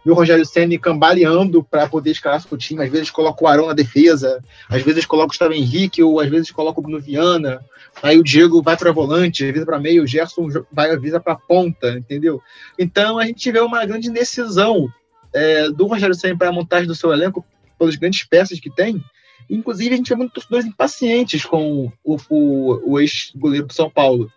viu 0.05 0.15
o 0.15 0.17
Rogério 0.17 0.45
Senna 0.45 0.79
cambaleando 0.79 1.63
para 1.63 1.89
poder 1.89 2.11
escalar 2.11 2.41
seu 2.41 2.57
time. 2.57 2.83
Às 2.83 2.91
vezes 2.91 3.11
coloca 3.11 3.45
o 3.45 3.47
Arão 3.47 3.67
na 3.67 3.75
defesa, 3.75 4.43
às 4.69 4.83
vezes 4.83 5.05
coloca 5.07 5.27
o 5.27 5.29
Gustavo 5.29 5.53
Henrique, 5.53 6.03
ou 6.03 6.21
às 6.21 6.29
vezes 6.29 6.51
coloca 6.51 6.81
o 6.81 6.83
Bruno 6.83 7.01
Viana. 7.01 7.65
Aí 8.03 8.19
o 8.19 8.25
Diego 8.25 8.63
vai 8.63 8.77
para 8.77 8.93
volante, 8.93 9.49
avisa 9.49 9.67
para 9.67 9.79
meio, 9.79 10.03
o 10.03 10.07
Gerson 10.07 10.49
vai 10.73 10.91
avisa 10.91 11.21
para 11.21 11.35
ponta, 11.35 11.91
entendeu? 11.99 12.41
Então 12.79 13.19
a 13.19 13.27
gente 13.27 13.51
vê 13.51 13.61
uma 13.61 13.85
grande 13.85 14.09
indecisão 14.09 14.89
é, 15.33 15.71
do 15.71 15.87
Rogério 15.87 16.15
Senna 16.15 16.37
para 16.37 16.49
a 16.49 16.53
montagem 16.53 16.87
do 16.87 16.95
seu 16.95 17.13
elenco, 17.13 17.45
pelas 17.79 17.97
grandes 17.97 18.25
peças 18.25 18.61
que 18.61 18.71
tem. 18.71 19.03
Inclusive, 19.49 19.95
a 19.95 19.97
gente 19.97 20.09
vê 20.09 20.15
muitos 20.15 20.35
torcedores 20.35 20.67
impacientes 20.67 21.45
com 21.45 21.91
o, 22.05 22.17
o, 22.29 22.93
o 22.93 23.01
ex-goleiro 23.01 23.67
do 23.67 23.73
São 23.73 23.91
Paulo. 23.91 24.31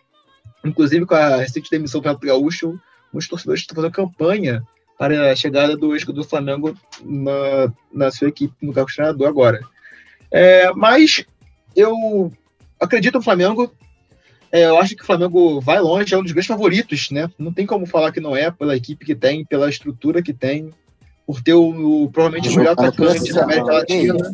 Inclusive, 0.65 1.05
com 1.05 1.13
a 1.13 1.37
recente 1.37 1.69
demissão 1.69 2.01
do 2.01 2.05
Renato 2.05 2.25
Gaúcho, 2.25 2.79
muitos 3.11 3.29
torcedores 3.29 3.61
estão 3.61 3.75
fazendo 3.75 3.91
campanha 3.91 4.63
para 5.03 5.33
a 5.33 5.35
chegada 5.35 5.75
do 5.75 5.93
ex 5.93 6.05
do 6.05 6.23
Flamengo 6.23 6.73
na, 7.03 7.73
na 7.91 8.09
sua 8.09 8.29
equipe, 8.29 8.53
no 8.61 8.71
cargo 8.71 8.89
de 8.89 8.95
treinador 8.95 9.27
agora. 9.27 9.59
É, 10.31 10.71
mas 10.71 11.25
eu 11.75 12.31
acredito 12.79 13.15
no 13.15 13.21
Flamengo. 13.21 13.69
É, 14.49 14.63
eu 14.63 14.77
acho 14.77 14.95
que 14.95 15.03
o 15.03 15.05
Flamengo 15.05 15.59
vai 15.59 15.81
longe, 15.81 16.13
é 16.13 16.17
um 16.17 16.23
dos 16.23 16.31
grandes 16.31 16.47
favoritos, 16.47 17.11
né? 17.11 17.29
Não 17.37 17.51
tem 17.51 17.65
como 17.65 17.85
falar 17.85 18.13
que 18.13 18.21
não 18.21 18.33
é, 18.33 18.49
pela 18.49 18.77
equipe 18.77 19.05
que 19.05 19.13
tem, 19.13 19.43
pela 19.43 19.69
estrutura 19.69 20.23
que 20.23 20.31
tem, 20.31 20.69
por 21.27 21.41
ter 21.41 21.53
o, 21.53 22.03
o 22.03 22.09
provavelmente 22.09 22.47
o 22.47 22.55
melhor 22.55 22.71
atacante 22.71 23.33
da 23.33 23.43
América 23.43 23.73
Latina. 23.73 24.31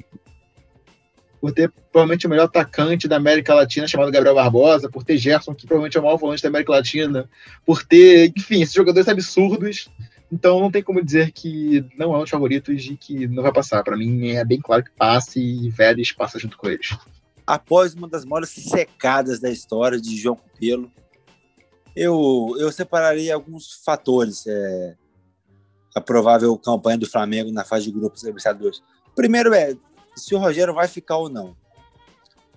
Por 1.41 1.51
ter 1.51 1.71
provavelmente 1.91 2.27
o 2.27 2.29
melhor 2.29 2.43
atacante 2.43 3.07
da 3.07 3.15
América 3.15 3.55
Latina, 3.55 3.87
chamado 3.87 4.11
Gabriel 4.11 4.35
Barbosa, 4.35 4.87
por 4.87 5.03
ter 5.03 5.17
Gerson, 5.17 5.55
que 5.55 5.65
provavelmente 5.65 5.97
é 5.97 5.99
o 5.99 6.03
maior 6.03 6.17
volante 6.17 6.43
da 6.43 6.49
América 6.49 6.73
Latina, 6.73 7.27
por 7.65 7.83
ter, 7.83 8.31
enfim, 8.37 8.61
esses 8.61 8.75
jogadores 8.75 9.07
absurdos. 9.07 9.89
Então 10.31 10.59
não 10.59 10.69
tem 10.69 10.83
como 10.83 11.03
dizer 11.03 11.31
que 11.31 11.83
não 11.97 12.13
é 12.13 12.17
um 12.17 12.21
dos 12.21 12.29
favoritos 12.29 12.85
e 12.85 12.95
que 12.95 13.27
não 13.27 13.41
vai 13.41 13.51
passar. 13.51 13.83
Para 13.83 13.97
mim 13.97 14.29
é 14.29 14.45
bem 14.45 14.59
claro 14.59 14.83
que 14.83 14.91
passe 14.91 15.39
e 15.39 15.69
Vélez 15.69 16.11
passa 16.11 16.37
junto 16.37 16.57
com 16.57 16.69
eles. 16.69 16.97
Após 17.45 17.95
uma 17.95 18.07
das 18.07 18.25
maiores 18.25 18.49
secadas 18.49 19.39
da 19.39 19.49
história 19.49 19.99
de 19.99 20.15
João 20.15 20.35
Cupelo, 20.35 20.91
eu, 21.95 22.55
eu 22.59 22.71
separarei 22.71 23.31
alguns 23.31 23.81
fatores. 23.83 24.45
É, 24.45 24.95
a 25.95 26.01
provável 26.01 26.57
campanha 26.57 26.97
do 26.97 27.09
Flamengo 27.09 27.51
na 27.51 27.63
fase 27.63 27.85
de 27.85 27.91
grupos 27.91 28.21
da 28.21 28.29
Libertadores. 28.29 28.81
Primeiro 29.15 29.53
é 29.53 29.75
se 30.15 30.35
o 30.35 30.39
Rogério 30.39 30.73
vai 30.73 30.87
ficar 30.87 31.17
ou 31.17 31.29
não. 31.29 31.55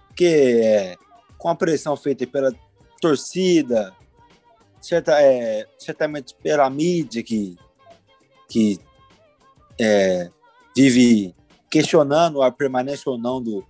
Porque 0.09 0.61
é, 0.63 0.97
com 1.39 1.49
a 1.49 1.55
pressão 1.55 1.97
feita 1.97 2.27
pela 2.27 2.53
torcida, 3.01 3.95
certa, 4.83 5.23
é, 5.23 5.67
certamente 5.79 6.35
pela 6.35 6.69
mídia 6.69 7.23
que, 7.23 7.57
que 8.49 8.81
é, 9.81 10.31
vive 10.77 11.35
questionando 11.71 12.43
a 12.43 12.51
permanência 12.51 13.11
ou 13.11 13.17
não 13.17 13.41
do, 13.41 13.65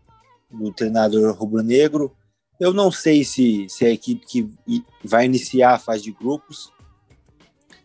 do 0.51 0.73
treinador 0.73 1.37
rubro-negro. 1.37 2.17
Eu 2.59 2.73
não 2.73 2.91
sei 2.91 3.23
se, 3.25 3.69
se 3.69 3.85
a 3.85 3.91
equipe 3.91 4.27
que 4.27 4.85
vai 5.05 5.27
iniciar 5.27 5.75
a 5.75 5.79
fase 5.79 6.05
de 6.05 6.13
grupos 6.13 6.73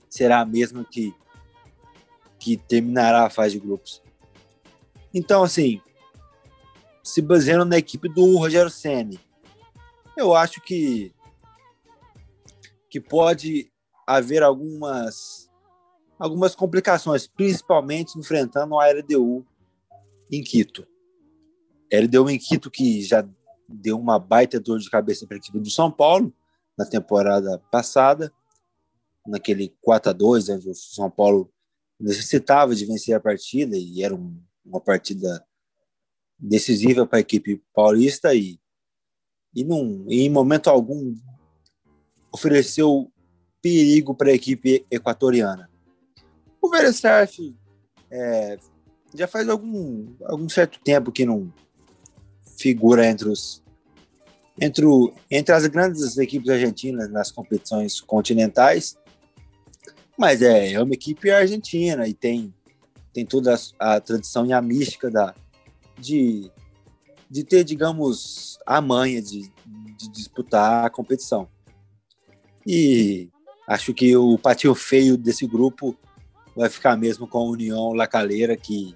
será 0.10 0.40
a 0.40 0.46
mesma 0.46 0.86
que, 0.86 1.14
que 2.40 2.58
terminará 2.58 3.26
a 3.26 3.30
fase 3.30 3.60
de 3.60 3.60
grupos. 3.60 4.02
Então, 5.14 5.44
assim, 5.44 5.82
se 7.04 7.22
baseando 7.22 7.66
na 7.66 7.78
equipe 7.78 8.08
do 8.10 8.38
Rogério 8.38 8.70
Ceni, 8.70 9.20
eu 10.16 10.36
acho 10.36 10.62
que 10.62 11.14
que 12.90 13.00
pode 13.00 13.72
haver 14.06 14.44
algumas 14.44 15.48
algumas 16.20 16.56
complicações, 16.56 17.28
principalmente 17.28 18.18
enfrentando 18.18 18.80
a 18.80 18.90
LDU 18.92 19.46
em 20.32 20.44
Quito. 20.44 20.88
LDU 21.94 22.30
em 22.30 22.40
Quito 22.40 22.72
que 22.72 23.04
já 23.04 23.28
deu 23.70 24.00
uma 24.00 24.18
baita 24.18 24.60
dor 24.60 24.80
de 24.80 24.90
cabeça 24.90 25.28
para 25.28 25.38
a 25.38 25.40
equipe 25.40 25.60
do 25.60 25.70
São 25.70 25.92
Paulo 25.92 26.34
na 26.78 26.86
temporada 26.86 27.60
passada, 27.72 28.34
naquele 29.26 29.76
4 29.82 30.10
a 30.10 30.14
2 30.14 30.50
onde 30.50 30.70
o 30.70 30.76
São 30.76 31.10
Paulo 31.10 31.52
necessitava 32.00 32.76
de 32.76 32.86
vencer 32.86 33.16
a 33.16 33.20
partida 33.20 33.76
e 33.78 34.04
era 34.04 34.16
um, 34.16 34.40
uma 34.66 34.80
partida 34.80 35.46
decisiva 36.40 37.06
para 37.06 37.18
a 37.18 37.22
equipe 37.22 37.64
paulista 37.74 38.34
e, 38.34 38.60
e 39.54 39.64
num, 39.64 40.06
em 40.10 40.30
momento 40.30 40.70
algum 40.70 41.16
ofereceu 42.32 43.12
perigo 43.62 44.14
para 44.14 44.30
a 44.30 44.34
equipe 44.34 44.86
equatoriana. 44.90 45.70
O 46.62 46.70
Verestarf 46.70 47.56
é, 48.10 48.58
já 49.14 49.28
faz 49.28 49.48
algum, 49.50 50.14
algum 50.26 50.48
certo 50.50 50.80
tempo 50.80 51.12
que 51.12 51.26
não 51.26 51.52
figura 52.58 53.06
entre 53.06 53.30
os 53.30 53.64
entre, 54.60 54.86
o, 54.86 55.14
entre 55.30 55.54
as 55.54 55.68
grandes 55.68 56.18
equipes 56.18 56.50
argentinas 56.50 57.12
nas 57.12 57.32
competições 57.32 58.02
continentais, 58.02 58.98
mas 60.18 60.42
é, 60.42 60.74
é 60.74 60.82
uma 60.82 60.96
equipe 60.96 61.30
argentina 61.30 62.08
e 62.08 62.14
tem 62.14 62.52
tem 63.18 63.26
toda 63.26 63.56
a, 63.80 63.96
a 63.96 64.00
tradição 64.00 64.46
e 64.46 64.54
a 64.54 64.62
mística 64.62 65.10
da, 65.10 65.34
de, 65.98 66.52
de 67.28 67.44
ter, 67.44 67.64
digamos, 67.64 68.60
a 68.64 68.80
manha 68.80 69.20
de, 69.20 69.52
de 69.98 70.08
disputar 70.10 70.86
a 70.86 70.90
competição. 70.92 71.50
E 72.70 73.30
acho 73.65 73.93
que 73.93 74.18
o 74.18 74.38
patinho 74.38 74.76
feio 74.76 75.15
desse 75.15 75.47
grupo 75.47 75.97
vai 76.53 76.68
ficar 76.68 76.97
mesmo 76.97 77.26
com 77.26 77.38
a 77.38 77.43
União 77.43 77.93
Lacaleira, 77.93 78.57
que 78.57 78.93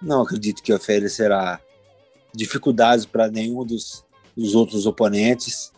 não 0.00 0.22
acredito 0.22 0.62
que 0.62 0.72
oferecerá 0.72 1.60
dificuldades 2.32 3.04
para 3.04 3.28
nenhum 3.28 3.64
dos, 3.64 4.04
dos 4.36 4.54
outros 4.54 4.86
oponentes. 4.86 5.72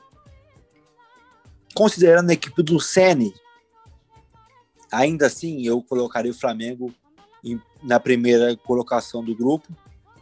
Considerando 1.75 2.29
a 2.29 2.35
equipe 2.35 2.63
do 2.63 2.79
Sene, 2.79 3.33
ainda 4.93 5.27
assim 5.27 5.67
eu 5.67 5.83
colocaria 5.83 6.33
o 6.33 6.39
Flamengo 6.39 6.93
em, 7.43 7.59
na 7.83 7.99
primeira 7.99 8.55
colocação 8.59 9.25
do 9.25 9.35
grupo, 9.35 9.69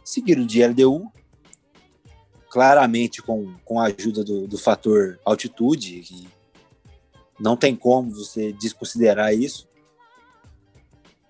seguido 0.01 0.45
de 0.45 0.65
LDU, 0.65 1.11
claramente 2.49 3.21
com, 3.21 3.53
com 3.65 3.81
a 3.81 3.87
ajuda 3.87 4.23
do, 4.23 4.47
do 4.47 4.57
fator 4.57 5.19
altitude, 5.25 5.99
que 5.99 6.34
não 7.39 7.55
tem 7.55 7.75
como 7.75 8.11
você 8.11 8.51
desconsiderar 8.53 9.33
isso. 9.33 9.67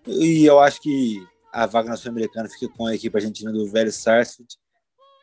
E 0.07 0.45
eu 0.45 0.59
acho 0.59 0.81
que 0.81 1.25
a 1.51 1.65
vaga 1.65 1.89
na 1.89 1.97
Sul-Americana 1.97 2.49
fica 2.49 2.67
com 2.69 2.85
a 2.85 2.93
equipe 2.93 3.17
argentina 3.17 3.51
do 3.51 3.69
Velho 3.69 3.91
Sarsfield. 3.91 4.55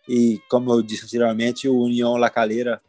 E, 0.09 0.41
como 0.49 0.73
eu 0.73 0.83
disse 0.83 1.05
anteriormente, 1.05 1.69
o 1.69 1.83
União 1.83 2.17
La 2.17 2.29
Calera 2.29 2.83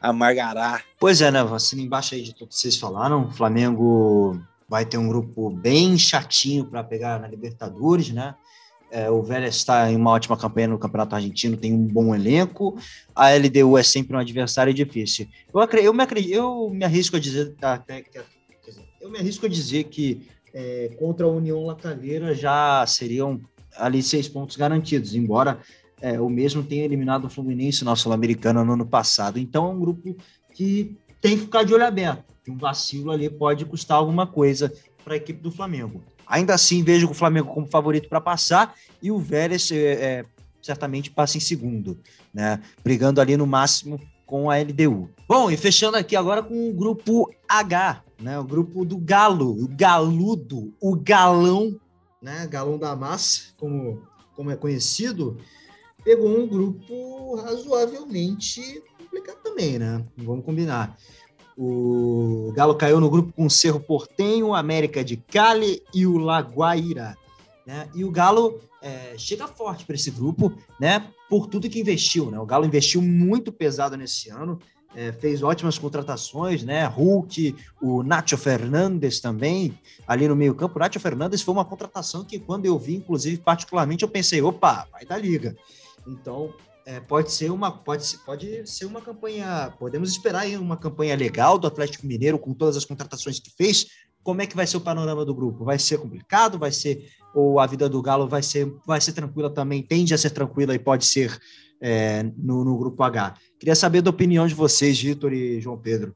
amargará. 0.00 0.82
Pois 0.98 1.20
é, 1.20 1.30
né? 1.30 1.40
Assim, 1.40 1.80
embaixo 1.80 2.14
aí 2.14 2.22
de 2.22 2.34
tudo 2.34 2.48
que 2.48 2.56
vocês 2.56 2.76
falaram, 2.76 3.28
o 3.28 3.32
Flamengo 3.32 4.40
vai 4.68 4.84
ter 4.84 4.98
um 4.98 5.08
grupo 5.08 5.50
bem 5.50 5.96
chatinho 5.96 6.64
para 6.64 6.82
pegar 6.82 7.20
na 7.20 7.28
Libertadores, 7.28 8.10
né? 8.10 8.34
É, 8.90 9.10
o 9.10 9.22
Vélez 9.22 9.56
está 9.56 9.90
em 9.90 9.96
uma 9.96 10.10
ótima 10.10 10.36
campanha 10.36 10.68
no 10.68 10.78
Campeonato 10.78 11.16
Argentino, 11.16 11.56
tem 11.56 11.72
um 11.72 11.86
bom 11.86 12.14
elenco. 12.14 12.78
A 13.14 13.30
LDU 13.32 13.76
é 13.76 13.82
sempre 13.82 14.16
um 14.16 14.20
adversário 14.20 14.72
difícil. 14.72 15.26
Eu, 15.52 15.60
eu, 15.80 15.92
me, 15.92 16.04
eu 16.30 16.70
me 16.70 16.84
arrisco 16.84 17.16
a 17.16 17.20
dizer, 17.20 17.54
até, 17.60 18.04
eu 19.00 19.10
me 19.10 19.18
arrisco 19.18 19.46
a 19.46 19.48
dizer 19.48 19.84
que 19.84 20.28
é, 20.54 20.90
contra 20.98 21.26
a 21.26 21.30
União 21.30 21.64
Lacaleira 21.66 22.34
já 22.34 22.86
seriam 22.86 23.40
ali 23.76 24.02
seis 24.02 24.28
pontos 24.28 24.56
garantidos, 24.56 25.14
embora 25.14 25.58
é, 26.00 26.20
o 26.20 26.28
mesmo 26.28 26.62
tenha 26.62 26.84
eliminado 26.84 27.24
o 27.24 27.30
Fluminense 27.30 27.84
na 27.84 27.96
Sul-Americana 27.96 28.64
no 28.64 28.74
ano 28.74 28.86
passado. 28.86 29.38
Então 29.38 29.66
é 29.66 29.68
um 29.70 29.80
grupo 29.80 30.16
que 30.52 30.96
tem 31.20 31.36
que 31.36 31.44
ficar 31.44 31.64
de 31.64 31.74
olho 31.74 31.84
aberto. 31.84 32.24
Um 32.48 32.56
vacilo 32.56 33.10
ali 33.10 33.28
pode 33.28 33.64
custar 33.64 33.96
alguma 33.96 34.26
coisa 34.26 34.72
para 35.02 35.14
a 35.14 35.16
equipe 35.16 35.40
do 35.40 35.50
Flamengo. 35.50 36.02
Ainda 36.26 36.54
assim, 36.54 36.82
vejo 36.82 37.08
o 37.08 37.14
Flamengo 37.14 37.52
como 37.52 37.66
favorito 37.66 38.08
para 38.08 38.20
passar 38.20 38.74
e 39.02 39.10
o 39.10 39.18
Vélez 39.18 39.70
é, 39.70 39.76
é, 39.76 40.24
certamente 40.62 41.10
passa 41.10 41.36
em 41.36 41.40
segundo, 41.40 41.98
né? 42.32 42.60
Brigando 42.82 43.20
ali 43.20 43.36
no 43.36 43.46
máximo 43.46 44.00
com 44.26 44.50
a 44.50 44.56
LDU. 44.56 45.10
Bom, 45.28 45.50
e 45.50 45.56
fechando 45.56 45.96
aqui 45.96 46.16
agora 46.16 46.42
com 46.42 46.70
o 46.70 46.72
grupo 46.72 47.30
H, 47.48 48.02
né? 48.20 48.38
O 48.38 48.44
grupo 48.44 48.84
do 48.84 48.96
Galo, 48.96 49.62
o 49.62 49.68
Galudo, 49.68 50.72
o 50.80 50.96
Galão, 50.96 51.78
né? 52.22 52.46
Galão 52.46 52.78
da 52.78 52.96
Massa, 52.96 53.52
como, 53.58 54.02
como 54.34 54.50
é 54.50 54.56
conhecido, 54.56 55.38
pegou 56.02 56.28
um 56.28 56.46
grupo 56.46 57.36
razoavelmente 57.36 58.82
complicado 58.98 59.38
também, 59.42 59.78
né? 59.78 60.04
Vamos 60.16 60.44
combinar. 60.44 60.96
O 61.56 62.52
Galo 62.54 62.74
caiu 62.74 63.00
no 63.00 63.08
grupo 63.08 63.32
com 63.32 63.46
o 63.46 63.50
Cerro 63.50 63.80
Portenho, 63.80 64.54
América 64.54 65.04
de 65.04 65.16
Cali 65.16 65.82
e 65.94 66.06
o 66.06 66.18
Laguaira. 66.18 67.16
Né? 67.66 67.88
E 67.94 68.04
o 68.04 68.10
Galo 68.10 68.60
é, 68.82 69.14
chega 69.16 69.48
forte 69.48 69.84
para 69.84 69.94
esse 69.94 70.10
grupo, 70.10 70.52
né? 70.78 71.06
Por 71.30 71.46
tudo 71.46 71.70
que 71.70 71.80
investiu, 71.80 72.30
né? 72.30 72.38
O 72.38 72.44
Galo 72.44 72.66
investiu 72.66 73.00
muito 73.00 73.50
pesado 73.50 73.96
nesse 73.96 74.28
ano, 74.28 74.58
é, 74.94 75.10
fez 75.12 75.42
ótimas 75.42 75.78
contratações, 75.78 76.62
né? 76.62 76.86
Hulk, 76.86 77.56
o 77.80 78.02
Nacho 78.02 78.36
Fernandes 78.36 79.20
também, 79.20 79.78
ali 80.06 80.28
no 80.28 80.36
meio-campo. 80.36 80.76
O 80.76 80.78
Nacho 80.78 81.00
Fernandes 81.00 81.40
foi 81.40 81.54
uma 81.54 81.64
contratação 81.64 82.24
que, 82.24 82.38
quando 82.38 82.66
eu 82.66 82.78
vi, 82.78 82.96
inclusive, 82.96 83.38
particularmente, 83.38 84.02
eu 84.02 84.08
pensei, 84.08 84.42
opa, 84.42 84.86
vai 84.92 85.04
da 85.04 85.16
liga. 85.16 85.56
Então, 86.06 86.52
é, 86.86 87.00
pode 87.00 87.32
ser 87.32 87.50
uma 87.50 87.70
pode 87.70 88.18
pode 88.18 88.66
ser 88.66 88.84
uma 88.84 89.00
campanha 89.00 89.72
podemos 89.78 90.10
esperar 90.10 90.40
aí 90.40 90.56
uma 90.56 90.76
campanha 90.76 91.16
legal 91.16 91.58
do 91.58 91.66
Atlético 91.66 92.06
Mineiro 92.06 92.38
com 92.38 92.52
todas 92.52 92.76
as 92.76 92.84
contratações 92.84 93.40
que 93.40 93.50
fez. 93.50 93.86
Como 94.22 94.40
é 94.40 94.46
que 94.46 94.56
vai 94.56 94.66
ser 94.66 94.78
o 94.78 94.80
panorama 94.80 95.24
do 95.24 95.34
grupo? 95.34 95.64
Vai 95.64 95.78
ser 95.78 95.98
complicado? 95.98 96.58
Vai 96.58 96.72
ser 96.72 97.10
ou 97.34 97.58
a 97.58 97.66
vida 97.66 97.88
do 97.88 98.00
Galo 98.00 98.28
vai 98.28 98.42
ser 98.42 98.72
vai 98.86 99.00
ser 99.00 99.12
tranquila 99.12 99.50
também? 99.50 99.82
Tende 99.82 100.14
a 100.14 100.18
ser 100.18 100.30
tranquila 100.30 100.74
e 100.74 100.78
pode 100.78 101.04
ser 101.04 101.38
é, 101.80 102.22
no, 102.36 102.64
no 102.64 102.78
grupo 102.78 103.02
H. 103.02 103.34
Queria 103.58 103.74
saber 103.74 104.02
da 104.02 104.10
opinião 104.10 104.46
de 104.46 104.54
vocês 104.54 105.00
Vitor 105.00 105.32
e 105.32 105.60
João 105.60 105.78
Pedro. 105.78 106.14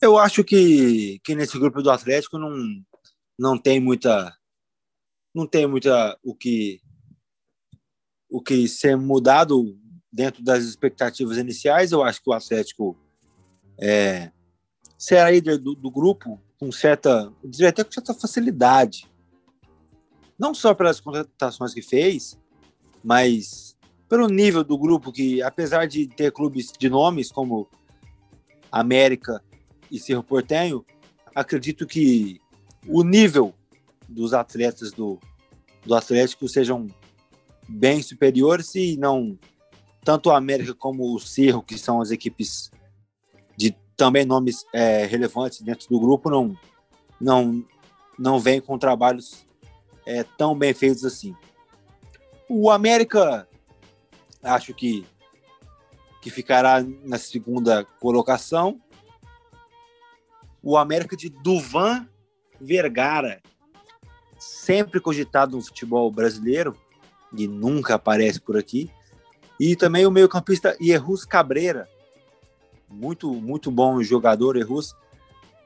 Eu 0.00 0.18
acho 0.18 0.44
que, 0.44 1.20
que 1.24 1.34
nesse 1.34 1.58
grupo 1.58 1.82
do 1.82 1.90
Atlético 1.90 2.38
não, 2.38 2.52
não 3.38 3.58
tem 3.58 3.80
muita 3.80 4.36
não 5.34 5.46
tem 5.46 5.66
muita 5.66 6.18
o 6.22 6.34
que 6.34 6.80
o 8.28 8.40
que 8.40 8.66
ser 8.68 8.96
mudado 8.96 9.76
dentro 10.12 10.42
das 10.42 10.64
expectativas 10.64 11.36
iniciais. 11.36 11.92
Eu 11.92 12.02
acho 12.02 12.22
que 12.22 12.30
o 12.30 12.32
Atlético 12.32 12.96
é, 13.78 14.30
será 14.98 15.30
líder 15.30 15.58
do, 15.58 15.74
do 15.74 15.90
grupo 15.90 16.40
com 16.58 16.72
certa, 16.72 17.32
diria 17.44 17.68
até 17.68 17.84
com 17.84 17.92
certa 17.92 18.14
facilidade. 18.14 19.06
Não 20.38 20.54
só 20.54 20.74
pelas 20.74 21.00
contratações 21.00 21.72
que 21.72 21.82
fez, 21.82 22.38
mas 23.02 23.76
pelo 24.08 24.26
nível 24.28 24.62
do 24.62 24.78
grupo 24.78 25.12
que, 25.12 25.42
apesar 25.42 25.86
de 25.86 26.06
ter 26.06 26.32
clubes 26.32 26.72
de 26.78 26.88
nomes 26.88 27.30
como 27.30 27.68
América 28.70 29.42
e 29.90 29.98
Cerro 29.98 30.22
Portenho, 30.22 30.84
acredito 31.34 31.86
que 31.86 32.40
o 32.86 33.02
nível 33.02 33.54
dos 34.08 34.32
atletas 34.32 34.92
do, 34.92 35.18
do 35.84 35.94
Atlético 35.94 36.48
sejam 36.48 36.86
bem 37.68 38.02
superiores 38.02 38.74
e 38.74 38.96
não 38.96 39.38
tanto 40.04 40.30
a 40.30 40.36
América 40.36 40.72
como 40.74 41.14
o 41.14 41.18
Cerro, 41.18 41.62
que 41.62 41.76
são 41.76 42.00
as 42.00 42.10
equipes 42.10 42.70
de 43.56 43.74
também 43.96 44.24
nomes 44.24 44.64
é, 44.72 45.04
relevantes 45.04 45.60
dentro 45.62 45.88
do 45.88 45.98
grupo, 45.98 46.30
não 46.30 46.56
não 47.20 47.64
não 48.18 48.38
vem 48.38 48.60
com 48.60 48.78
trabalhos 48.78 49.46
é, 50.06 50.22
tão 50.22 50.56
bem 50.56 50.72
feitos 50.72 51.04
assim. 51.04 51.34
O 52.48 52.70
América 52.70 53.48
acho 54.42 54.72
que 54.74 55.04
que 56.22 56.30
ficará 56.30 56.84
na 57.04 57.18
segunda 57.18 57.84
colocação. 57.84 58.80
O 60.60 60.76
América 60.76 61.16
de 61.16 61.28
Duvan 61.28 62.08
Vergara, 62.60 63.40
sempre 64.38 65.00
cogitado 65.00 65.56
no 65.56 65.62
futebol 65.62 66.10
brasileiro, 66.10 66.76
e 67.32 67.46
nunca 67.46 67.94
aparece 67.94 68.40
por 68.40 68.56
aqui. 68.56 68.90
E 69.58 69.74
também 69.74 70.06
o 70.06 70.10
meio-campista 70.10 70.76
Ierrus 70.80 71.24
Cabreira, 71.24 71.88
muito 72.88 73.32
muito 73.32 73.70
bom 73.70 74.02
jogador 74.02 74.56
Ierrus. 74.56 74.94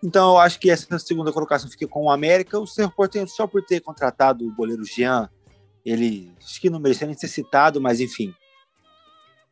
Então 0.02 0.30
eu 0.30 0.38
acho 0.38 0.58
que 0.58 0.70
essa 0.70 0.98
segunda 0.98 1.32
colocação 1.32 1.68
fica 1.68 1.86
com 1.86 2.04
o 2.04 2.10
América. 2.10 2.58
O 2.58 2.66
Cerro 2.66 2.92
Porteño 2.92 3.28
só 3.28 3.46
por 3.46 3.62
ter 3.64 3.80
contratado 3.80 4.46
o 4.46 4.54
goleiro 4.54 4.84
Jean, 4.84 5.28
ele 5.84 6.32
acho 6.38 6.60
que 6.60 6.70
não 6.70 6.80
merecia 6.80 7.06
nem 7.06 7.16
ser 7.16 7.28
citado, 7.28 7.80
mas 7.80 8.00
enfim. 8.00 8.34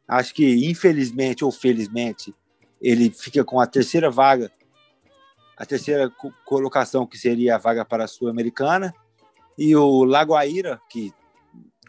Acho 0.06 0.32
que 0.32 0.68
infelizmente 0.70 1.44
ou 1.44 1.52
felizmente 1.52 2.34
ele 2.80 3.10
fica 3.10 3.44
com 3.44 3.60
a 3.60 3.66
terceira 3.66 4.10
vaga, 4.10 4.50
a 5.56 5.66
terceira 5.66 6.10
colocação 6.46 7.06
que 7.06 7.18
seria 7.18 7.56
a 7.56 7.58
vaga 7.58 7.84
para 7.84 8.04
a 8.04 8.08
Sul-Americana. 8.08 8.94
E 9.58 9.74
o 9.74 10.04
Lagoaíra, 10.04 10.80
que 10.88 11.12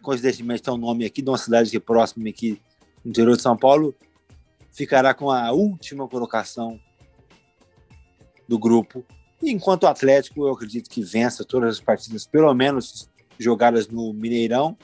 coincidentemente 0.01 0.63
tem 0.63 0.73
um 0.73 0.77
nome 0.77 1.05
aqui 1.05 1.21
de 1.21 1.29
uma 1.29 1.37
cidade 1.37 1.69
aqui 1.69 1.79
próxima 1.79 2.27
aqui 2.29 2.61
no 3.03 3.11
interior 3.11 3.35
de 3.35 3.41
São 3.41 3.55
Paulo, 3.55 3.95
ficará 4.71 5.13
com 5.13 5.29
a 5.29 5.51
última 5.51 6.07
colocação 6.07 6.79
do 8.47 8.57
grupo. 8.57 9.05
Enquanto 9.41 9.83
o 9.83 9.87
Atlético, 9.87 10.45
eu 10.45 10.53
acredito 10.53 10.89
que 10.89 11.01
vença 11.01 11.45
todas 11.45 11.75
as 11.75 11.81
partidas, 11.81 12.25
pelo 12.25 12.53
menos 12.53 13.09
jogadas 13.37 13.87
no 13.87 14.13
Mineirão. 14.13 14.77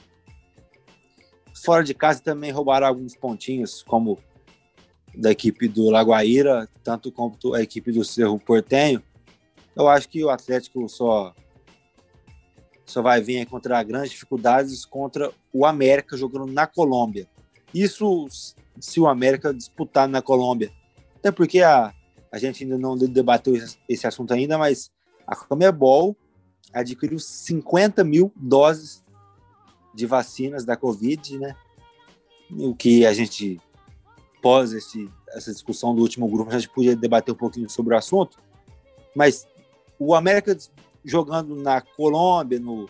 Fora 1.64 1.84
de 1.84 1.92
casa 1.92 2.22
também 2.22 2.50
roubará 2.50 2.88
alguns 2.88 3.14
pontinhos, 3.14 3.82
como 3.82 4.18
da 5.14 5.30
equipe 5.30 5.68
do 5.68 5.90
Lagoaíra, 5.90 6.68
tanto 6.82 7.10
quanto 7.10 7.54
a 7.54 7.62
equipe 7.62 7.90
do 7.90 8.04
Cerro 8.04 8.38
Portenho. 8.38 9.02
Eu 9.74 9.88
acho 9.88 10.08
que 10.08 10.24
o 10.24 10.30
Atlético 10.30 10.88
só 10.88 11.34
só 12.86 13.02
vai 13.02 13.20
vir 13.20 13.38
a 13.38 13.42
encontrar 13.42 13.82
grandes 13.82 14.12
dificuldades 14.12 14.84
contra 14.84 15.32
o 15.52 15.66
América 15.66 16.16
jogando 16.16 16.46
na 16.46 16.66
Colômbia. 16.66 17.28
Isso 17.74 18.26
se 18.80 19.00
o 19.00 19.08
América 19.08 19.52
disputar 19.52 20.08
na 20.08 20.22
Colômbia. 20.22 20.70
Até 21.16 21.32
porque 21.32 21.60
a, 21.60 21.92
a 22.30 22.38
gente 22.38 22.62
ainda 22.62 22.78
não 22.78 22.96
debateu 22.96 23.54
esse, 23.88 24.06
assunto 24.06 24.32
ainda, 24.32 24.56
mas 24.56 24.90
a 25.26 25.34
Comebol 25.34 26.16
adquiriu 26.72 27.18
50 27.18 28.04
mil 28.04 28.32
doses 28.36 29.04
de 29.94 30.06
vacinas 30.06 30.64
da 30.64 30.76
Covid, 30.76 31.38
né? 31.38 31.56
O 32.50 32.74
que 32.74 33.04
a 33.04 33.12
gente, 33.12 33.60
pós 34.40 34.72
esse, 34.72 35.10
essa 35.30 35.52
discussão 35.52 35.94
do 35.94 36.02
último 36.02 36.28
grupo, 36.28 36.50
a 36.50 36.58
gente 36.58 36.72
podia 36.72 36.94
debater 36.94 37.34
um 37.34 37.36
pouquinho 37.36 37.68
sobre 37.68 37.94
o 37.94 37.98
assunto, 37.98 38.38
mas 39.14 39.48
o 39.98 40.14
América 40.14 40.56
jogando 41.06 41.54
na 41.54 41.80
Colômbia, 41.80 42.58
no, 42.58 42.88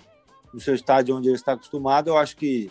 no 0.53 0.61
seu 0.61 0.75
estádio 0.75 1.17
onde 1.17 1.29
ele 1.29 1.37
está 1.37 1.53
acostumado, 1.53 2.09
eu 2.09 2.17
acho 2.17 2.37
que 2.37 2.71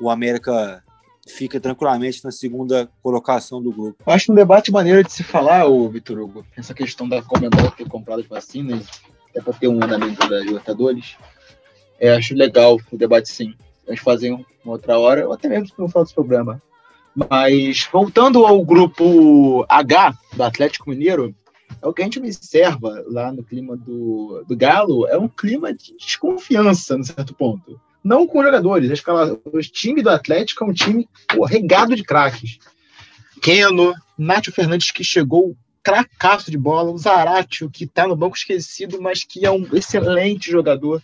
o 0.00 0.08
América 0.08 0.82
fica 1.26 1.60
tranquilamente 1.60 2.24
na 2.24 2.30
segunda 2.30 2.88
colocação 3.02 3.60
do 3.60 3.72
grupo. 3.72 4.02
Eu 4.06 4.12
acho 4.12 4.32
um 4.32 4.34
debate 4.34 4.70
maneiro 4.70 5.04
de 5.04 5.12
se 5.12 5.22
falar, 5.22 5.66
o 5.66 5.88
Vitor 5.90 6.18
Hugo, 6.18 6.46
essa 6.56 6.72
questão 6.72 7.08
da 7.08 7.20
Comembol 7.20 7.70
ter 7.72 7.86
comprado 7.88 8.20
as 8.20 8.26
vacinas, 8.26 8.86
até 9.28 9.42
para 9.42 9.52
ter 9.52 9.68
um 9.68 9.82
andamento 9.82 10.26
da 10.28 10.38
Libertadores. 10.38 11.16
É, 12.00 12.14
acho 12.14 12.34
legal 12.34 12.78
o 12.90 12.96
debate 12.96 13.28
sim. 13.28 13.54
Vamos 13.84 14.00
fazer 14.00 14.30
uma 14.30 14.46
outra 14.64 14.98
hora, 14.98 15.26
ou 15.26 15.32
até 15.32 15.48
mesmo 15.48 15.68
não 15.76 15.88
falar 15.88 16.04
desse 16.04 16.14
programa. 16.14 16.62
Mas 17.14 17.88
voltando 17.92 18.46
ao 18.46 18.64
grupo 18.64 19.66
H 19.68 20.14
do 20.34 20.42
Atlético 20.44 20.90
Mineiro, 20.90 21.34
é 21.80 21.86
o 21.86 21.92
que 21.92 22.02
a 22.02 22.04
gente 22.04 22.18
observa 22.18 23.04
lá 23.06 23.32
no 23.32 23.42
clima 23.42 23.76
do, 23.76 24.44
do 24.46 24.56
Galo, 24.56 25.06
é 25.06 25.16
um 25.18 25.28
clima 25.28 25.72
de 25.72 25.96
desconfiança, 25.96 26.96
no 26.96 27.04
certo 27.04 27.34
ponto. 27.34 27.80
Não 28.02 28.26
com 28.26 28.42
jogadores, 28.42 28.90
escala, 28.90 29.38
o 29.44 29.60
time 29.60 30.02
do 30.02 30.10
Atlético 30.10 30.64
é 30.64 30.66
um 30.66 30.72
time 30.72 31.08
pô, 31.28 31.44
regado 31.44 31.94
de 31.94 32.02
craques. 32.02 32.58
Keno, 33.42 33.94
Nátio 34.16 34.52
Fernandes, 34.52 34.90
que 34.90 35.04
chegou 35.04 35.56
cracaço 35.82 36.50
de 36.50 36.58
bola, 36.58 36.90
o 36.90 36.98
Zaratio, 36.98 37.70
que 37.70 37.84
está 37.84 38.06
no 38.06 38.16
banco 38.16 38.36
esquecido, 38.36 39.00
mas 39.00 39.24
que 39.24 39.46
é 39.46 39.50
um 39.50 39.66
excelente 39.72 40.50
jogador. 40.50 41.02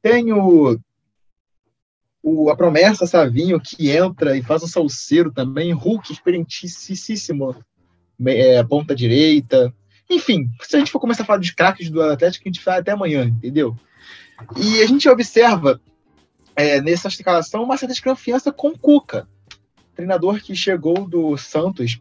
Tem 0.00 0.32
o, 0.32 0.78
o, 2.22 2.50
a 2.50 2.56
promessa 2.56 3.06
Savinho, 3.06 3.60
que 3.60 3.90
entra 3.90 4.36
e 4.36 4.42
faz 4.42 4.62
um 4.62 4.66
salseiro 4.66 5.32
também. 5.32 5.72
Hulk, 5.72 6.12
experientíssimo, 6.12 7.56
é, 8.26 8.62
ponta 8.64 8.94
direita. 8.94 9.72
Enfim, 10.08 10.48
se 10.60 10.76
a 10.76 10.78
gente 10.78 10.90
for 10.90 11.00
começar 11.00 11.22
a 11.22 11.26
falar 11.26 11.40
de 11.40 11.54
craques 11.54 11.90
do 11.90 12.02
Atlético, 12.02 12.46
a 12.46 12.48
gente 12.48 12.64
vai 12.64 12.78
até 12.78 12.92
amanhã, 12.92 13.24
entendeu? 13.24 13.76
E 14.56 14.82
a 14.82 14.86
gente 14.86 15.08
observa 15.08 15.80
é, 16.54 16.80
nessa 16.80 17.08
escalação 17.08 17.62
uma 17.62 17.76
certa 17.76 17.94
desconfiança 17.94 18.52
com 18.52 18.68
o 18.68 18.78
Cuca, 18.78 19.26
treinador 19.94 20.40
que 20.40 20.54
chegou 20.54 21.08
do 21.08 21.36
Santos 21.36 21.98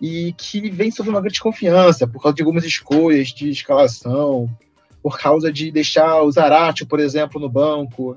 e 0.00 0.32
que 0.36 0.70
vem 0.70 0.90
sofrendo 0.90 1.16
uma 1.16 1.20
grande 1.20 1.34
desconfiança 1.34 2.06
por 2.06 2.22
causa 2.22 2.36
de 2.36 2.42
algumas 2.42 2.64
escolhas 2.64 3.28
de 3.28 3.50
escalação, 3.50 4.48
por 5.02 5.18
causa 5.18 5.52
de 5.52 5.70
deixar 5.70 6.22
o 6.22 6.30
Zarate, 6.30 6.84
por 6.84 7.00
exemplo, 7.00 7.40
no 7.40 7.48
banco. 7.48 8.16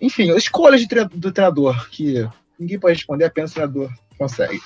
Enfim, 0.00 0.30
escolhas 0.36 0.80
de, 0.80 0.86
do 1.14 1.32
treinador 1.32 1.88
que 1.90 2.28
ninguém 2.58 2.78
pode 2.78 2.94
responder, 2.94 3.24
apenas 3.24 3.50
o 3.50 3.54
treinador 3.54 3.92
consegue. 4.16 4.60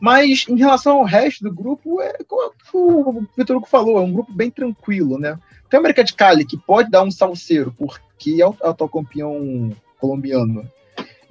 Mas 0.00 0.46
em 0.48 0.56
relação 0.56 0.98
ao 0.98 1.04
resto 1.04 1.42
do 1.42 1.52
grupo, 1.52 2.00
é 2.00 2.18
como 2.26 2.52
o 2.72 3.26
Vitor 3.36 3.56
Hugo 3.56 3.66
falou, 3.66 3.98
é 3.98 4.02
um 4.02 4.12
grupo 4.12 4.32
bem 4.32 4.50
tranquilo, 4.50 5.18
né? 5.18 5.38
Tem 5.68 5.78
a 5.78 5.80
América 5.80 6.04
de 6.04 6.14
Cali, 6.14 6.44
que 6.44 6.56
pode 6.56 6.90
dar 6.90 7.02
um 7.02 7.10
salseiro, 7.10 7.74
porque 7.76 8.40
é 8.40 8.46
o 8.46 8.54
atual 8.62 8.88
campeão 8.88 9.74
colombiano. 10.00 10.68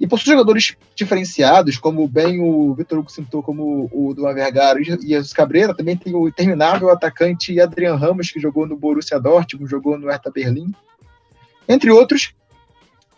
E 0.00 0.06
possui 0.06 0.32
jogadores 0.32 0.76
diferenciados, 0.94 1.76
como 1.76 2.06
bem 2.06 2.40
o 2.40 2.72
Vitor 2.74 3.00
Hugo 3.00 3.10
citou, 3.10 3.42
como 3.42 3.90
o 3.92 4.14
do 4.14 4.22
Vergara 4.32 4.80
e 4.80 4.84
Jesus 4.84 5.32
Cabreira. 5.32 5.74
Também 5.74 5.96
tem 5.96 6.14
o 6.14 6.28
interminável 6.28 6.88
atacante 6.88 7.60
Adrian 7.60 7.96
Ramos, 7.96 8.30
que 8.30 8.38
jogou 8.38 8.64
no 8.64 8.76
Borussia 8.76 9.18
Dortmund, 9.18 9.68
jogou 9.68 9.98
no 9.98 10.08
Hertha 10.08 10.30
Berlim. 10.30 10.72
Entre 11.68 11.90
outros, 11.90 12.32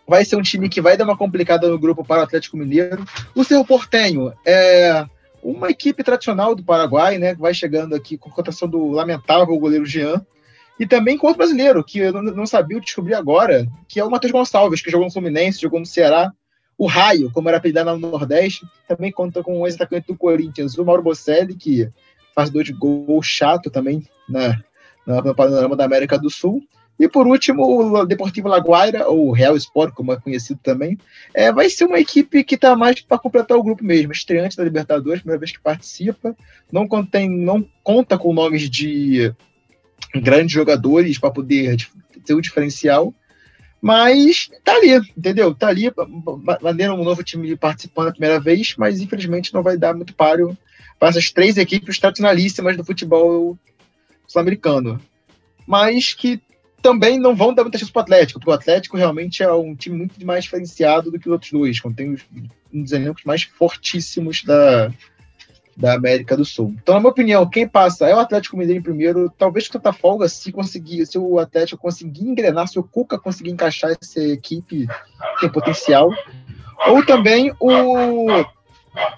vai 0.07 0.25
ser 0.25 0.37
um 0.37 0.41
time 0.41 0.69
que 0.69 0.81
vai 0.81 0.97
dar 0.97 1.03
uma 1.03 1.15
complicada 1.15 1.69
no 1.69 1.77
grupo 1.77 2.03
para 2.03 2.21
o 2.21 2.23
Atlético 2.23 2.57
Mineiro. 2.57 3.05
O 3.35 3.43
Cerro 3.43 3.63
Portenho 3.63 4.33
é 4.43 5.05
uma 5.43 5.69
equipe 5.69 6.03
tradicional 6.03 6.55
do 6.55 6.63
Paraguai, 6.63 7.17
né? 7.17 7.33
Vai 7.35 7.53
chegando 7.53 7.95
aqui 7.95 8.17
com 8.17 8.29
a 8.29 8.33
cotação 8.33 8.67
do 8.67 8.89
lamentável 8.89 9.57
goleiro 9.57 9.85
Jean. 9.85 10.25
E 10.79 10.87
também 10.87 11.17
com 11.17 11.27
outro 11.27 11.39
brasileiro, 11.39 11.83
que 11.83 11.99
eu 11.99 12.21
não 12.21 12.45
sabia, 12.45 12.77
eu 12.77 12.81
descobri 12.81 13.13
agora, 13.13 13.67
que 13.87 13.99
é 13.99 14.03
o 14.03 14.09
Matheus 14.09 14.31
Gonçalves, 14.31 14.81
que 14.81 14.89
jogou 14.89 15.05
no 15.05 15.13
Fluminense, 15.13 15.61
jogou 15.61 15.79
no 15.79 15.85
Ceará, 15.85 16.31
o 16.77 16.87
Raio, 16.87 17.29
como 17.31 17.47
era 17.47 17.57
apelidado 17.57 17.95
no 17.95 18.09
Nordeste, 18.09 18.65
também 18.87 19.11
conta 19.11 19.43
com 19.43 19.59
o 19.59 19.67
ex-atacante 19.67 20.07
do 20.07 20.17
Corinthians, 20.17 20.75
o 20.77 20.83
Mauro 20.83 21.03
Bocelli, 21.03 21.55
que 21.55 21.87
faz 22.33 22.49
dois 22.49 22.65
de 22.65 22.73
gol 22.73 23.21
chato 23.21 23.69
também 23.69 24.03
na, 24.27 24.59
no 25.05 25.35
panorama 25.35 25.75
da 25.75 25.85
América 25.85 26.17
do 26.17 26.29
Sul. 26.29 26.63
E 27.01 27.09
por 27.09 27.25
último, 27.25 27.63
o 27.65 28.05
Deportivo 28.05 28.47
Laguaira, 28.47 29.07
ou 29.07 29.31
Real 29.31 29.57
Sport, 29.57 29.91
como 29.91 30.13
é 30.13 30.19
conhecido 30.19 30.59
também, 30.61 30.99
é, 31.33 31.51
vai 31.51 31.67
ser 31.67 31.85
uma 31.85 31.99
equipe 31.99 32.43
que 32.43 32.53
está 32.53 32.75
mais 32.75 33.01
para 33.01 33.17
completar 33.17 33.57
o 33.57 33.63
grupo 33.63 33.83
mesmo. 33.83 34.11
Estreante 34.11 34.55
da 34.55 34.63
Libertadores, 34.63 35.21
primeira 35.21 35.39
vez 35.39 35.51
que 35.51 35.59
participa, 35.59 36.37
não, 36.71 36.87
contém, 36.87 37.27
não 37.27 37.67
conta 37.83 38.19
com 38.19 38.31
nomes 38.31 38.69
de 38.69 39.33
grandes 40.13 40.51
jogadores 40.51 41.17
para 41.17 41.31
poder 41.31 41.77
ter 42.23 42.35
o 42.35 42.41
diferencial, 42.41 43.11
mas 43.81 44.51
tá 44.63 44.75
ali, 44.75 44.93
entendeu? 45.17 45.55
Tá 45.55 45.69
ali, 45.69 45.91
maneira 46.61 46.93
um 46.93 47.03
novo 47.03 47.23
time 47.23 47.57
participando 47.57 48.09
a 48.09 48.11
primeira 48.11 48.39
vez, 48.39 48.75
mas 48.77 49.01
infelizmente 49.01 49.55
não 49.55 49.63
vai 49.63 49.75
dar 49.75 49.95
muito 49.95 50.13
páreo 50.13 50.55
para 50.99 51.09
essas 51.09 51.31
três 51.31 51.57
equipes 51.57 51.97
tradicionalíssimas 51.97 52.77
do 52.77 52.85
futebol 52.85 53.57
sul-americano. 54.27 55.01
Mas 55.65 56.13
que 56.13 56.39
também 56.81 57.19
não 57.19 57.35
vão 57.35 57.53
dar 57.53 57.63
muita 57.63 57.77
chance 57.77 57.91
para 57.91 58.01
o 58.01 58.03
Atlético, 58.03 58.39
porque 58.39 58.51
o 58.51 58.53
Atlético 58.53 58.97
realmente 58.97 59.43
é 59.43 59.51
um 59.51 59.75
time 59.75 59.97
muito 59.97 60.25
mais 60.25 60.43
diferenciado 60.43 61.11
do 61.11 61.19
que 61.19 61.27
os 61.27 61.33
outros 61.33 61.51
dois, 61.51 61.79
contém 61.79 62.15
um 62.73 62.81
dos 62.81 62.91
elencos 62.91 63.23
mais 63.23 63.43
fortíssimos 63.43 64.43
da, 64.43 64.91
da 65.75 65.93
América 65.93 66.35
do 66.35 66.45
Sul. 66.45 66.75
Então, 66.81 66.95
na 66.95 67.01
minha 67.01 67.11
opinião, 67.11 67.49
quem 67.49 67.67
passa 67.67 68.07
é 68.07 68.15
o 68.15 68.19
Atlético 68.19 68.57
Mineiro 68.57 68.79
em 68.79 68.83
primeiro, 68.83 69.31
talvez 69.37 69.67
com 69.67 69.73
tanta 69.73 69.93
folga, 69.93 70.27
se 70.27 70.51
conseguir, 70.51 71.05
se 71.05 71.17
o 71.17 71.39
Atlético 71.39 71.81
conseguir 71.81 72.27
engrenar, 72.27 72.67
se 72.67 72.79
o 72.79 72.83
Cuca 72.83 73.17
conseguir 73.17 73.51
encaixar 73.51 73.95
essa 73.99 74.21
equipe 74.21 74.87
tem 75.39 75.49
potencial, 75.49 76.09
ou 76.87 77.05
também 77.05 77.53
o, 77.59 78.27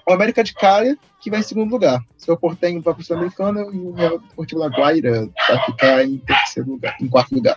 o 0.06 0.12
América 0.12 0.44
de 0.44 0.54
Cali, 0.54 0.98
que 1.20 1.30
vai 1.30 1.40
em 1.40 1.42
segundo 1.42 1.70
lugar. 1.70 2.00
Se 2.16 2.30
o 2.30 2.36
Portenho 2.36 2.80
vai 2.80 2.94
para 2.94 3.00
o 3.00 3.04
Sul-Americano 3.04 3.74
e 3.74 3.78
o 3.78 4.18
Deportivo 4.18 4.60
Laguaira 4.60 5.28
vai 5.48 5.64
ficar 5.66 6.04
em 6.04 6.18
terceiro 6.18 6.70
lugar, 6.70 6.96
em 7.00 7.08
quarto 7.08 7.34
lugar. 7.34 7.56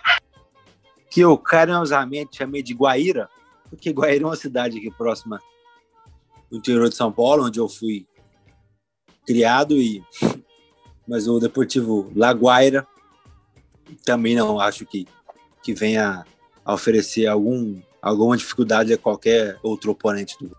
Que 1.10 1.20
eu 1.20 1.36
carinhosamente 1.38 2.36
chamei 2.36 2.62
de 2.62 2.74
Guaíra, 2.74 3.28
porque 3.70 3.90
Guaíra 3.90 4.24
é 4.24 4.26
uma 4.26 4.36
cidade 4.36 4.78
aqui 4.78 4.90
próxima 4.90 5.40
do 6.50 6.58
interior 6.58 6.88
de 6.88 6.94
São 6.94 7.12
Paulo, 7.12 7.46
onde 7.46 7.60
eu 7.60 7.68
fui 7.68 8.06
criado 9.26 9.76
e 9.76 10.02
mas 11.06 11.26
o 11.26 11.38
Deportivo 11.38 12.10
Laguaira 12.14 12.86
também 14.04 14.34
não 14.34 14.60
acho 14.60 14.84
que 14.86 15.06
que 15.62 15.74
venha 15.74 16.24
a 16.64 16.74
oferecer 16.74 17.26
algum 17.26 17.80
alguma 18.00 18.36
dificuldade 18.36 18.92
a 18.92 18.98
qualquer 18.98 19.58
outro 19.62 19.90
oponente 19.90 20.36
do 20.38 20.50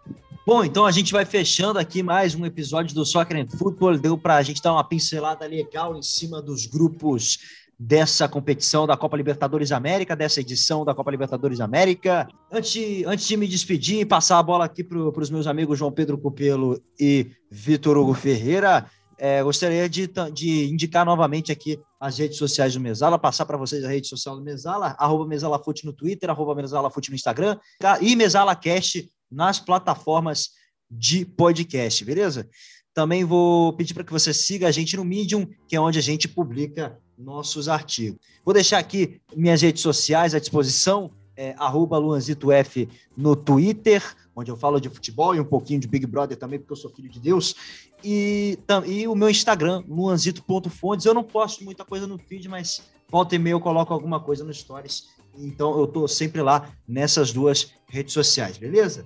Bom, 0.49 0.63
então 0.63 0.83
a 0.83 0.91
gente 0.91 1.11
vai 1.11 1.25
fechando 1.25 1.77
aqui 1.77 2.01
mais 2.01 2.33
um 2.33 2.43
episódio 2.43 2.95
do 2.95 3.05
Soccer 3.05 3.37
and 3.37 3.55
Football. 3.55 3.99
Deu 3.99 4.17
para 4.17 4.37
a 4.37 4.41
gente 4.41 4.59
dar 4.63 4.73
uma 4.73 4.83
pincelada 4.83 5.45
legal 5.45 5.95
em 5.95 6.01
cima 6.01 6.41
dos 6.41 6.65
grupos 6.65 7.37
dessa 7.79 8.27
competição 8.27 8.87
da 8.87 8.97
Copa 8.97 9.15
Libertadores 9.15 9.71
América, 9.71 10.15
dessa 10.15 10.41
edição 10.41 10.83
da 10.83 10.95
Copa 10.95 11.11
Libertadores 11.11 11.59
América. 11.59 12.27
Antes 12.51 13.05
antes 13.05 13.27
de 13.27 13.37
me 13.37 13.47
despedir 13.47 13.99
e 13.99 14.05
passar 14.05 14.39
a 14.39 14.43
bola 14.43 14.65
aqui 14.65 14.83
para 14.83 14.97
os 14.97 15.29
meus 15.29 15.45
amigos 15.45 15.77
João 15.77 15.91
Pedro 15.91 16.17
Cupelo 16.17 16.81
e 16.99 17.29
Vitor 17.51 17.95
Hugo 17.95 18.15
Ferreira, 18.15 18.87
é, 19.19 19.43
gostaria 19.43 19.87
de, 19.87 20.09
de, 20.33 20.67
indicar 20.67 21.05
novamente 21.05 21.51
aqui 21.51 21.79
as 21.99 22.17
redes 22.17 22.39
sociais 22.39 22.73
do 22.73 22.79
Mesala, 22.79 23.19
passar 23.19 23.45
para 23.45 23.57
vocês 23.57 23.83
a 23.83 23.89
rede 23.89 24.07
social 24.07 24.35
do 24.35 24.41
Mesala, 24.41 24.95
arroba 24.97 25.27
MesalaFute 25.27 25.85
no 25.85 25.93
Twitter, 25.93 26.27
arroba 26.27 26.55
MesalaFute 26.55 27.11
no 27.11 27.15
Instagram 27.15 27.55
e 28.01 28.15
MesalaCast 28.15 29.07
nas 29.31 29.59
plataformas 29.59 30.51
de 30.89 31.25
podcast, 31.25 32.03
beleza? 32.03 32.49
Também 32.93 33.23
vou 33.23 33.73
pedir 33.73 33.93
para 33.93 34.03
que 34.03 34.11
você 34.11 34.33
siga 34.33 34.67
a 34.67 34.71
gente 34.71 34.97
no 34.97 35.05
Medium, 35.05 35.47
que 35.67 35.75
é 35.75 35.79
onde 35.79 35.99
a 35.99 36.01
gente 36.01 36.27
publica 36.27 36.99
nossos 37.17 37.67
artigos. 37.67 38.19
Vou 38.43 38.53
deixar 38.53 38.79
aqui 38.79 39.21
minhas 39.35 39.61
redes 39.61 39.81
sociais 39.81 40.33
à 40.33 40.39
disposição, 40.39 41.11
é, 41.35 41.55
LuanzitoF 41.57 42.89
no 43.15 43.35
Twitter, 43.35 44.03
onde 44.35 44.51
eu 44.51 44.57
falo 44.57 44.79
de 44.79 44.89
futebol 44.89 45.33
e 45.33 45.39
um 45.39 45.45
pouquinho 45.45 45.79
de 45.79 45.87
Big 45.87 46.05
Brother 46.05 46.37
também, 46.37 46.59
porque 46.59 46.73
eu 46.73 46.77
sou 46.77 46.89
filho 46.89 47.09
de 47.09 47.19
Deus. 47.19 47.55
E, 48.03 48.57
e 48.85 49.07
o 49.07 49.15
meu 49.15 49.29
Instagram, 49.29 49.83
luanzito.fontes. 49.87 51.05
Eu 51.05 51.13
não 51.13 51.23
posto 51.23 51.63
muita 51.63 51.85
coisa 51.85 52.07
no 52.07 52.17
feed, 52.17 52.49
mas 52.49 52.81
volta 53.09 53.35
e 53.35 53.39
meia 53.39 53.53
eu 53.53 53.61
coloco 53.61 53.93
alguma 53.93 54.19
coisa 54.19 54.43
no 54.43 54.53
Stories. 54.53 55.07
Então 55.37 55.77
eu 55.77 55.85
estou 55.85 56.07
sempre 56.07 56.41
lá 56.41 56.69
nessas 56.87 57.31
duas 57.31 57.73
redes 57.87 58.13
sociais, 58.13 58.57
beleza? 58.57 59.05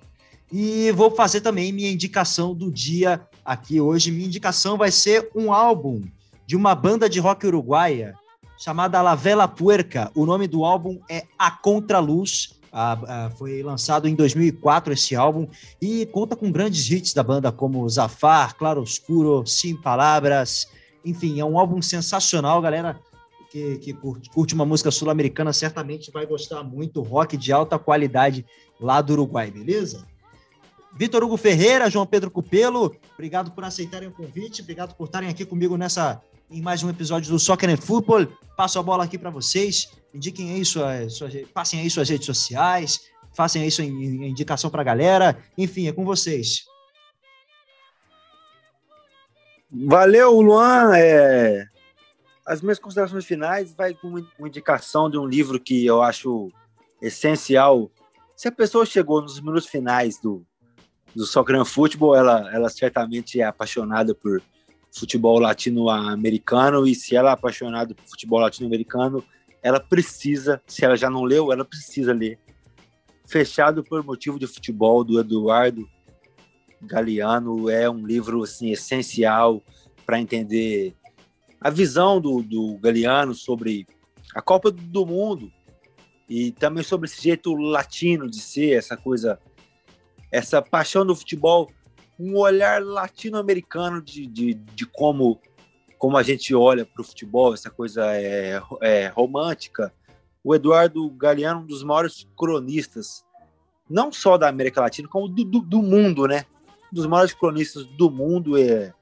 E 0.55 0.91
vou 0.91 1.09
fazer 1.09 1.41
também 1.41 1.71
minha 1.71 1.91
indicação 1.91 2.53
do 2.53 2.71
dia 2.71 3.19
aqui 3.43 3.81
hoje. 3.81 4.11
Minha 4.11 4.27
indicação 4.27 4.77
vai 4.77 4.91
ser 4.91 5.31
um 5.35 5.51
álbum 5.51 6.03
de 6.45 6.55
uma 6.55 6.75
banda 6.75 7.09
de 7.09 7.19
rock 7.19 7.47
uruguaia 7.47 8.13
chamada 8.55 9.01
La 9.01 9.15
Vela 9.15 9.47
Puerca. 9.47 10.11
O 10.13 10.27
nome 10.27 10.47
do 10.47 10.63
álbum 10.63 10.99
é 11.09 11.23
A 11.39 11.49
Contraluz. 11.49 12.59
Ah, 12.71 13.31
foi 13.35 13.63
lançado 13.63 14.07
em 14.07 14.13
2004 14.13 14.93
esse 14.93 15.15
álbum 15.15 15.47
e 15.81 16.05
conta 16.05 16.35
com 16.35 16.51
grandes 16.51 16.87
hits 16.91 17.15
da 17.15 17.23
banda 17.23 17.51
como 17.51 17.89
Zafar, 17.89 18.55
Claro 18.55 18.79
Oscuro, 18.79 19.43
Sim 19.47 19.75
Palavras. 19.75 20.67
Enfim, 21.03 21.39
é 21.39 21.45
um 21.45 21.57
álbum 21.57 21.81
sensacional, 21.81 22.61
galera. 22.61 22.99
Que, 23.49 23.79
que 23.79 23.91
curte, 23.91 24.29
curte 24.29 24.53
uma 24.53 24.65
música 24.65 24.91
sul-americana 24.91 25.51
certamente 25.51 26.11
vai 26.11 26.27
gostar 26.27 26.63
muito. 26.63 27.01
Rock 27.01 27.37
de 27.37 27.51
alta 27.51 27.79
qualidade 27.79 28.45
lá 28.79 29.01
do 29.01 29.13
Uruguai, 29.13 29.49
beleza? 29.49 30.12
Vitor 30.95 31.23
Hugo 31.23 31.37
Ferreira, 31.37 31.89
João 31.89 32.05
Pedro 32.05 32.29
Cupelo, 32.29 32.95
obrigado 33.13 33.51
por 33.51 33.63
aceitarem 33.63 34.07
o 34.07 34.11
convite, 34.11 34.61
obrigado 34.61 34.95
por 34.95 35.05
estarem 35.05 35.29
aqui 35.29 35.45
comigo 35.45 35.75
nessa 35.75 36.21
em 36.53 36.61
mais 36.61 36.83
um 36.83 36.89
episódio 36.89 37.31
do 37.31 37.39
Soccer 37.39 37.69
and 37.69 37.77
Football. 37.77 38.27
Passo 38.55 38.77
a 38.77 38.83
bola 38.83 39.03
aqui 39.03 39.17
para 39.17 39.31
vocês. 39.31 39.91
Indiquem 40.13 40.53
aí 40.53 40.63
suas, 40.63 41.13
suas, 41.13 41.33
passem 41.51 41.79
aí 41.79 41.89
suas 41.89 42.09
redes 42.09 42.27
sociais, 42.27 43.09
façam 43.33 43.61
aí 43.61 43.71
sua 43.71 43.83
indicação 43.83 44.69
para 44.69 44.81
a 44.81 44.85
galera. 44.85 45.37
Enfim, 45.57 45.87
é 45.87 45.91
com 45.91 46.05
vocês. 46.05 46.65
Valeu, 49.71 50.39
Luan. 50.39 50.95
É... 50.95 51.65
As 52.45 52.61
minhas 52.61 52.77
considerações 52.77 53.25
finais 53.25 53.73
vai 53.73 53.95
com 53.95 54.09
uma 54.09 54.47
indicação 54.47 55.09
de 55.09 55.17
um 55.17 55.25
livro 55.25 55.59
que 55.59 55.83
eu 55.83 56.03
acho 56.03 56.51
essencial. 57.01 57.89
Se 58.35 58.47
a 58.47 58.51
pessoa 58.51 58.85
chegou 58.85 59.21
nos 59.21 59.39
minutos 59.39 59.65
finais 59.65 60.19
do, 60.21 60.45
do 61.15 61.25
Soccer 61.25 61.63
Football, 61.65 62.15
ela, 62.15 62.53
ela 62.53 62.69
certamente 62.69 63.39
é 63.39 63.43
apaixonada 63.43 64.13
por 64.15 64.41
futebol 64.91 65.39
latino-americano 65.39 66.85
e 66.87 66.93
se 66.93 67.15
ela 67.15 67.31
é 67.31 67.33
apaixonada 67.33 67.95
por 67.95 68.05
futebol 68.05 68.39
latino-americano, 68.39 69.23
ela 69.61 69.79
precisa, 69.79 70.61
se 70.67 70.85
ela 70.85 70.95
já 70.95 71.09
não 71.09 71.23
leu, 71.23 71.51
ela 71.51 71.65
precisa 71.65 72.13
ler. 72.13 72.39
Fechado 73.25 73.83
por 73.83 74.03
motivo 74.03 74.37
de 74.37 74.45
futebol 74.45 75.03
do 75.03 75.19
Eduardo 75.19 75.87
Galeano 76.81 77.69
é 77.69 77.89
um 77.89 78.05
livro 78.05 78.43
assim 78.43 78.71
essencial 78.71 79.63
para 80.05 80.19
entender 80.19 80.93
a 81.59 81.69
visão 81.69 82.19
do, 82.19 82.43
do 82.43 82.77
Galeano 82.77 83.33
sobre 83.33 83.87
a 84.35 84.41
Copa 84.41 84.69
do 84.69 85.05
Mundo 85.05 85.51
e 86.27 86.51
também 86.51 86.83
sobre 86.83 87.07
esse 87.07 87.21
jeito 87.21 87.53
latino 87.55 88.29
de 88.29 88.39
ser, 88.39 88.71
essa 88.73 88.97
coisa, 88.97 89.39
essa 90.33 90.63
paixão 90.63 91.05
do 91.05 91.15
futebol 91.15 91.71
um 92.19 92.35
olhar 92.37 92.81
latino-americano 92.83 94.01
de, 94.01 94.25
de, 94.25 94.55
de, 94.55 94.85
como, 94.87 95.39
como 95.99 96.17
a 96.17 96.23
gente 96.23 96.55
olha 96.55 96.85
para 96.85 97.01
o 97.01 97.05
futebol, 97.05 97.53
essa 97.53 97.69
coisa 97.69 98.15
é, 98.15 98.59
é, 98.81 99.07
romântica. 99.07 99.93
O 100.43 100.55
Eduardo 100.55 101.07
Galeano, 101.11 101.61
um 101.61 101.65
dos 101.65 101.83
maiores 101.83 102.27
cronistas, 102.35 103.23
não 103.87 104.11
só 104.11 104.37
da 104.37 104.49
América 104.49 104.81
Latina, 104.81 105.07
como 105.07 105.27
do, 105.27 105.43
do, 105.43 105.61
do 105.61 105.81
mundo, 105.83 106.27
né? 106.27 106.45
dos 106.91 107.05
maiores 107.05 107.33
cronistas 107.33 107.85
do 107.85 108.09
mundo 108.09 108.57
é, 108.57 108.93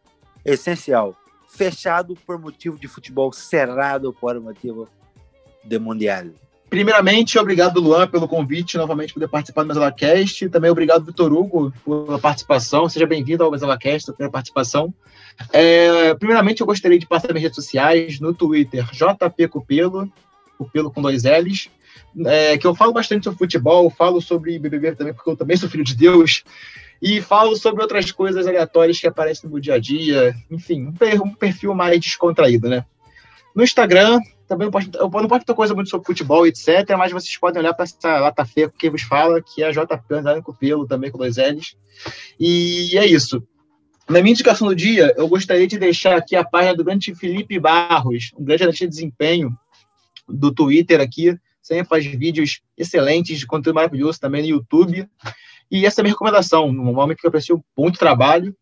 é 0.43 0.53
essencial. 0.53 1.15
Fechado 1.47 2.13
por 2.25 2.39
motivo 2.39 2.77
de 2.77 2.87
futebol, 2.87 3.31
cerrado 3.31 4.13
por 4.13 4.39
motivo 4.39 4.87
de 5.63 5.79
mundial. 5.79 6.25
Primeiramente, 6.71 7.37
obrigado, 7.37 7.81
Luan, 7.81 8.07
pelo 8.07 8.29
convite, 8.29 8.77
novamente 8.77 9.13
poder 9.13 9.27
participar 9.27 9.63
do 9.63 9.67
MesalaCast. 9.67 10.47
Também 10.47 10.71
obrigado, 10.71 11.03
Vitor 11.03 11.33
Hugo, 11.33 11.73
pela 11.83 12.17
participação. 12.17 12.87
Seja 12.87 13.05
bem-vindo 13.05 13.43
ao 13.43 13.51
MesalaCast, 13.51 14.09
a 14.09 14.13
primeira 14.13 14.31
participação. 14.31 14.93
É, 15.51 16.13
primeiramente, 16.15 16.61
eu 16.61 16.65
gostaria 16.65 16.97
de 16.97 17.05
passar 17.05 17.27
minhas 17.27 17.43
redes 17.43 17.57
sociais, 17.57 18.21
no 18.21 18.33
Twitter, 18.33 18.85
JP 18.89 19.49
Cupelo, 19.49 20.09
Cupelo 20.57 20.89
com 20.89 21.01
dois 21.01 21.23
L's, 21.25 21.69
é, 22.25 22.57
que 22.57 22.65
eu 22.65 22.73
falo 22.73 22.93
bastante 22.93 23.25
sobre 23.25 23.39
futebol, 23.39 23.89
falo 23.89 24.21
sobre 24.21 24.57
BBB 24.57 24.95
também, 24.95 25.13
porque 25.13 25.29
eu 25.29 25.35
também 25.35 25.57
sou 25.57 25.67
filho 25.67 25.83
de 25.83 25.93
Deus, 25.97 26.45
e 27.01 27.19
falo 27.19 27.53
sobre 27.57 27.81
outras 27.81 28.13
coisas 28.13 28.47
aleatórias 28.47 28.97
que 28.97 29.07
aparecem 29.07 29.49
no 29.49 29.59
dia 29.59 29.73
a 29.73 29.77
dia, 29.77 30.33
enfim, 30.49 30.87
um 31.21 31.33
perfil 31.35 31.75
mais 31.75 31.99
descontraído, 31.99 32.69
né? 32.69 32.85
No 33.53 33.61
Instagram, 33.61 34.21
também 34.51 34.65
não 34.65 34.71
posto, 34.71 34.97
eu 34.97 35.03
não 35.03 35.09
posto 35.09 35.29
muita 35.29 35.53
coisa 35.53 35.73
muito 35.73 35.89
sobre 35.89 36.05
futebol, 36.05 36.45
etc., 36.45 36.67
mas 36.97 37.13
vocês 37.13 37.37
podem 37.37 37.61
olhar 37.61 37.73
para 37.73 37.85
essa 37.85 38.19
lata 38.19 38.43
feia 38.43 38.69
que 38.69 38.89
vos 38.89 39.01
fala, 39.01 39.41
que 39.41 39.63
é 39.63 39.67
a 39.67 39.71
JP 39.71 40.13
Andando 40.13 40.43
com 40.43 40.53
Pelo, 40.53 40.85
também 40.85 41.09
com 41.09 41.17
dois 41.17 41.37
L's. 41.37 41.77
E 42.37 42.97
é 42.97 43.05
isso. 43.05 43.41
Na 44.09 44.19
minha 44.19 44.33
indicação 44.33 44.67
do 44.67 44.75
dia, 44.75 45.13
eu 45.15 45.25
gostaria 45.29 45.65
de 45.65 45.79
deixar 45.79 46.17
aqui 46.17 46.35
a 46.35 46.43
página 46.43 46.75
do 46.75 46.83
grande 46.83 47.15
Felipe 47.15 47.57
Barros, 47.59 48.31
um 48.37 48.43
grande 48.43 48.63
analista 48.63 48.85
de 48.85 48.91
desempenho 48.91 49.57
do 50.27 50.53
Twitter 50.53 50.99
aqui, 50.99 51.37
sempre 51.61 51.87
faz 51.87 52.05
vídeos 52.05 52.61
excelentes 52.77 53.39
de 53.39 53.47
conteúdo 53.47 53.75
maravilhoso 53.75 54.19
também 54.19 54.41
no 54.41 54.49
YouTube. 54.49 55.07
E 55.71 55.85
essa 55.85 56.01
é 56.01 56.01
a 56.01 56.03
minha 56.03 56.13
recomendação, 56.13 56.67
um 56.67 56.99
homem 56.99 57.15
que 57.15 57.25
eu 57.25 57.29
aprecio 57.29 57.63
muito 57.77 57.97
trabalho. 57.97 58.53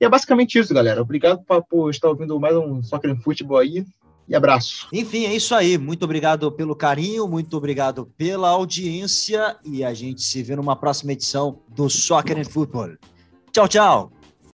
E 0.00 0.06
é 0.06 0.08
basicamente 0.08 0.58
isso, 0.58 0.72
galera. 0.72 1.02
Obrigado 1.02 1.44
por, 1.44 1.62
por 1.66 1.90
estar 1.90 2.08
ouvindo 2.08 2.40
mais 2.40 2.56
um 2.56 2.82
Soccer 2.82 3.10
em 3.10 3.20
Futebol 3.20 3.58
aí. 3.58 3.84
E 4.28 4.34
abraço. 4.34 4.88
Enfim, 4.92 5.24
é 5.24 5.34
isso 5.34 5.54
aí. 5.54 5.78
Muito 5.78 6.04
obrigado 6.04 6.50
pelo 6.50 6.74
carinho, 6.74 7.28
muito 7.28 7.56
obrigado 7.56 8.06
pela 8.16 8.48
audiência. 8.48 9.56
E 9.64 9.84
a 9.84 9.94
gente 9.94 10.22
se 10.22 10.42
vê 10.42 10.56
numa 10.56 10.74
próxima 10.74 11.12
edição 11.12 11.60
do 11.68 11.88
Soccer 11.88 12.38
and 12.38 12.44
Football. 12.44 12.96
Tchau, 13.52 13.68
tchau. 13.68 14.15